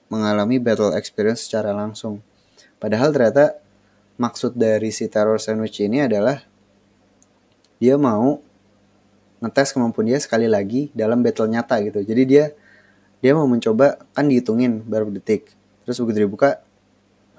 mengalami 0.09 0.57
battle 0.57 0.97
experience 0.97 1.45
secara 1.45 1.69
langsung. 1.69 2.25
Padahal 2.81 3.13
ternyata 3.13 3.61
maksud 4.19 4.59
dari 4.59 4.91
si 4.91 5.07
terror 5.07 5.39
sandwich 5.39 5.79
ini 5.79 6.03
adalah 6.03 6.43
dia 7.79 7.95
mau 7.95 8.43
ngetes 9.39 9.71
kemampuan 9.71 10.11
dia 10.11 10.19
sekali 10.19 10.51
lagi 10.51 10.91
dalam 10.91 11.23
battle 11.23 11.47
nyata 11.47 11.79
gitu. 11.79 12.03
Jadi 12.03 12.23
dia 12.27 12.51
dia 13.23 13.31
mau 13.31 13.47
mencoba 13.47 13.95
kan 14.11 14.27
dihitungin 14.27 14.83
berapa 14.83 15.07
detik. 15.07 15.55
Terus 15.87 16.03
begitu 16.03 16.27
dibuka 16.27 16.59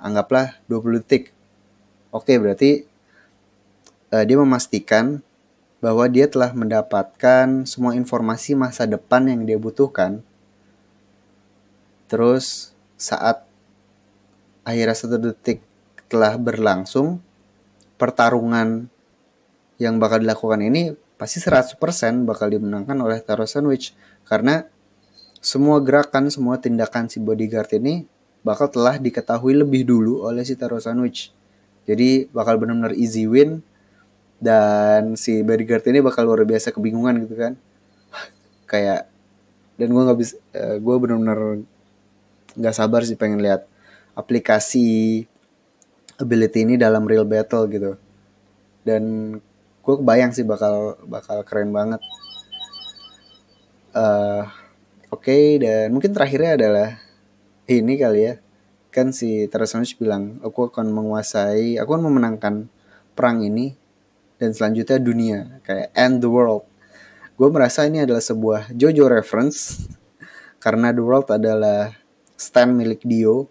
anggaplah 0.01 0.57
20 0.73 1.05
detik. 1.05 1.37
Oke, 2.11 2.41
berarti 2.41 2.89
uh, 4.11 4.25
dia 4.25 4.37
memastikan 4.41 5.21
bahwa 5.85 6.09
dia 6.09 6.29
telah 6.29 6.53
mendapatkan 6.57 7.69
semua 7.69 7.93
informasi 7.97 8.57
masa 8.57 8.89
depan 8.89 9.29
yang 9.29 9.45
dia 9.45 9.61
butuhkan. 9.61 10.25
Terus 12.09 12.73
saat 12.97 13.45
akhirnya 14.65 14.97
satu 14.97 15.17
detik 15.17 15.70
telah 16.11 16.35
berlangsung, 16.35 17.23
pertarungan 17.95 18.91
yang 19.79 20.03
bakal 20.03 20.19
dilakukan 20.19 20.61
ini 20.61 20.93
pasti 21.15 21.39
100% 21.39 21.79
bakal 22.27 22.51
dimenangkan 22.51 22.99
oleh 22.99 23.23
Taro 23.23 23.47
Sandwich. 23.47 23.95
Karena 24.27 24.67
semua 25.39 25.79
gerakan, 25.81 26.29
semua 26.29 26.59
tindakan 26.59 27.07
si 27.07 27.23
bodyguard 27.23 27.71
ini 27.79 28.05
bakal 28.43 28.69
telah 28.69 28.99
diketahui 28.99 29.55
lebih 29.55 29.87
dulu 29.87 30.27
oleh 30.27 30.43
si 30.43 30.59
Taro 30.59 30.83
Sandwich. 30.83 31.33
Jadi 31.87 32.29
bakal 32.35 32.59
benar-benar 32.59 32.93
easy 32.99 33.25
win 33.25 33.63
dan 34.41 35.15
si 35.21 35.45
bodyguard 35.45 35.85
ini 35.87 36.01
bakal 36.01 36.25
luar 36.25 36.49
biasa 36.49 36.73
kebingungan 36.73 37.29
gitu 37.29 37.37
kan 37.37 37.53
kayak 38.71 39.05
dan 39.77 39.89
gue 39.93 40.03
nggak 40.03 40.19
bisa 40.19 40.35
uh, 40.57 40.77
gue 40.81 40.95
benar-benar 40.97 41.41
nggak 42.57 42.75
sabar 42.75 43.05
sih 43.05 43.21
pengen 43.21 43.45
lihat 43.45 43.69
aplikasi 44.17 45.29
ability 46.23 46.69
ini 46.69 46.75
dalam 46.77 47.09
real 47.09 47.25
battle 47.25 47.67
gitu 47.69 47.97
dan 48.85 49.03
gue 49.81 49.95
kebayang 49.97 50.33
sih 50.33 50.45
bakal 50.45 51.01
bakal 51.09 51.43
keren 51.45 51.73
banget 51.73 52.01
uh, 53.97 54.45
Oke, 55.11 55.59
dan 55.59 55.91
mungkin 55.91 56.15
terakhirnya 56.15 56.55
adalah 56.55 56.89
ini 57.67 57.99
kali 57.99 58.31
ya. 58.31 58.35
Kan 58.95 59.11
si 59.11 59.51
Terasanush 59.51 59.99
bilang, 59.99 60.39
aku 60.39 60.71
akan 60.71 60.87
menguasai, 60.87 61.83
aku 61.83 61.99
akan 61.99 62.05
memenangkan 62.07 62.71
perang 63.19 63.43
ini 63.43 63.75
dan 64.39 64.55
selanjutnya 64.55 65.03
dunia, 65.03 65.39
kayak 65.67 65.91
end 65.99 66.23
the 66.23 66.31
world. 66.31 66.63
Gue 67.35 67.51
merasa 67.51 67.91
ini 67.91 68.07
adalah 68.07 68.23
sebuah 68.23 68.71
JoJo 68.71 69.11
reference 69.11 69.83
karena 70.63 70.95
the 70.95 71.03
world 71.03 71.27
adalah 71.27 71.91
stand 72.39 72.79
milik 72.79 73.03
Dio 73.03 73.51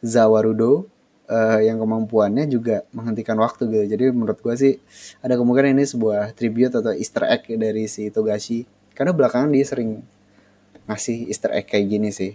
Zawarudo 0.00 0.88
uh, 1.26 1.60
yang 1.62 1.78
kemampuannya 1.78 2.46
juga 2.46 2.86
menghentikan 2.94 3.38
waktu 3.38 3.68
gitu. 3.70 3.84
Jadi 3.96 4.04
menurut 4.14 4.38
gue 4.38 4.54
sih 4.54 4.74
ada 5.20 5.34
kemungkinan 5.34 5.76
ini 5.76 5.84
sebuah 5.86 6.34
tribute 6.34 6.74
atau 6.78 6.94
Easter 6.94 7.26
egg 7.26 7.46
dari 7.58 7.86
si 7.90 8.08
Togashi. 8.10 8.66
Karena 8.96 9.12
belakangan 9.12 9.52
dia 9.52 9.66
sering 9.66 10.00
ngasih 10.86 11.28
Easter 11.28 11.52
egg 11.52 11.68
kayak 11.68 11.86
gini 11.86 12.10
sih. 12.14 12.32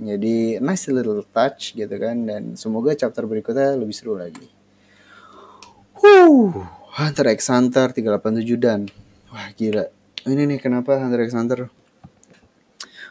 Jadi 0.00 0.56
nice 0.64 0.88
little 0.88 1.20
touch 1.28 1.76
gitu 1.76 1.92
kan 2.00 2.24
dan 2.24 2.56
semoga 2.56 2.96
chapter 2.96 3.28
berikutnya 3.28 3.76
lebih 3.76 3.92
seru 3.92 4.16
lagi. 4.16 4.48
Huh, 6.00 6.64
Hunter 6.96 7.36
x 7.36 7.52
Hunter 7.52 7.92
387 7.92 8.56
dan 8.56 8.88
wah 9.28 9.52
gila. 9.52 9.92
Ini 10.24 10.48
nih 10.48 10.58
kenapa 10.60 10.96
Hunter 10.96 11.20
x 11.28 11.36
Hunter 11.36 11.68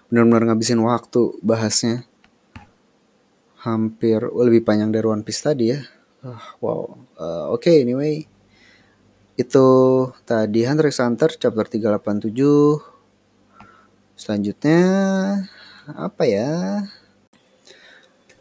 benar-benar 0.09 0.49
ngabisin 0.49 0.81
waktu 0.81 1.37
bahasnya 1.45 2.08
hampir 3.63 4.23
lebih 4.23 4.63
panjang 4.63 4.91
dari 4.91 5.07
One 5.07 5.23
Piece 5.23 5.43
tadi 5.43 5.71
ya. 5.75 5.79
Uh, 6.23 6.39
wow. 6.63 6.81
Uh, 7.19 7.51
Oke, 7.55 7.71
okay, 7.71 7.83
anyway. 7.83 8.23
Itu 9.39 9.67
tadi 10.27 10.67
Hunter 10.67 10.91
x 10.91 10.99
Hunter 10.99 11.31
chapter 11.35 11.65
387. 11.67 12.35
Selanjutnya 14.19 14.83
apa 15.95 16.23
ya? 16.27 16.83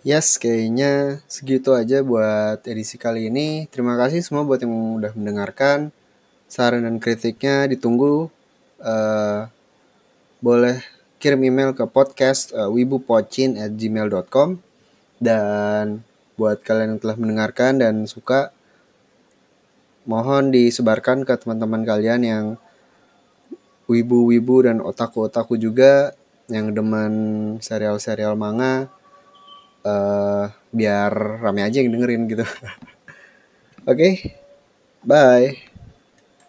Yes, 0.06 0.38
kayaknya 0.38 1.22
segitu 1.26 1.74
aja 1.74 2.02
buat 2.02 2.62
edisi 2.66 2.98
kali 2.98 3.30
ini. 3.30 3.66
Terima 3.70 3.98
kasih 3.98 4.22
semua 4.22 4.46
buat 4.46 4.62
yang 4.62 5.02
udah 5.02 5.12
mendengarkan. 5.14 5.90
Saran 6.50 6.86
dan 6.86 6.98
kritiknya 7.02 7.66
ditunggu. 7.66 8.30
Uh, 8.78 9.50
boleh 10.38 10.78
kirim 11.18 11.42
email 11.42 11.74
ke 11.74 11.82
podcast 11.90 12.54
uh, 12.54 12.70
wibupocin 12.70 13.58
at 13.58 13.74
gmail.com 13.74 14.62
dan 15.18 16.02
buat 16.38 16.62
kalian 16.62 16.96
yang 16.96 17.00
telah 17.02 17.16
mendengarkan 17.18 17.82
dan 17.82 18.06
suka, 18.06 18.54
mohon 20.08 20.54
disebarkan 20.54 21.26
ke 21.26 21.34
teman-teman 21.36 21.82
kalian 21.84 22.22
yang 22.24 22.44
wibu-wibu 23.90 24.68
dan 24.68 24.78
otaku-otaku 24.80 25.58
juga 25.58 26.14
yang 26.48 26.72
demen 26.72 27.12
serial-serial 27.60 28.32
manga 28.38 28.88
uh, 29.84 30.48
biar 30.72 31.42
rame 31.44 31.64
aja 31.64 31.80
yang 31.82 31.92
dengerin 31.92 32.28
gitu. 32.28 32.44
Oke, 33.88 33.92
okay, 33.92 34.12
bye. 35.04 35.67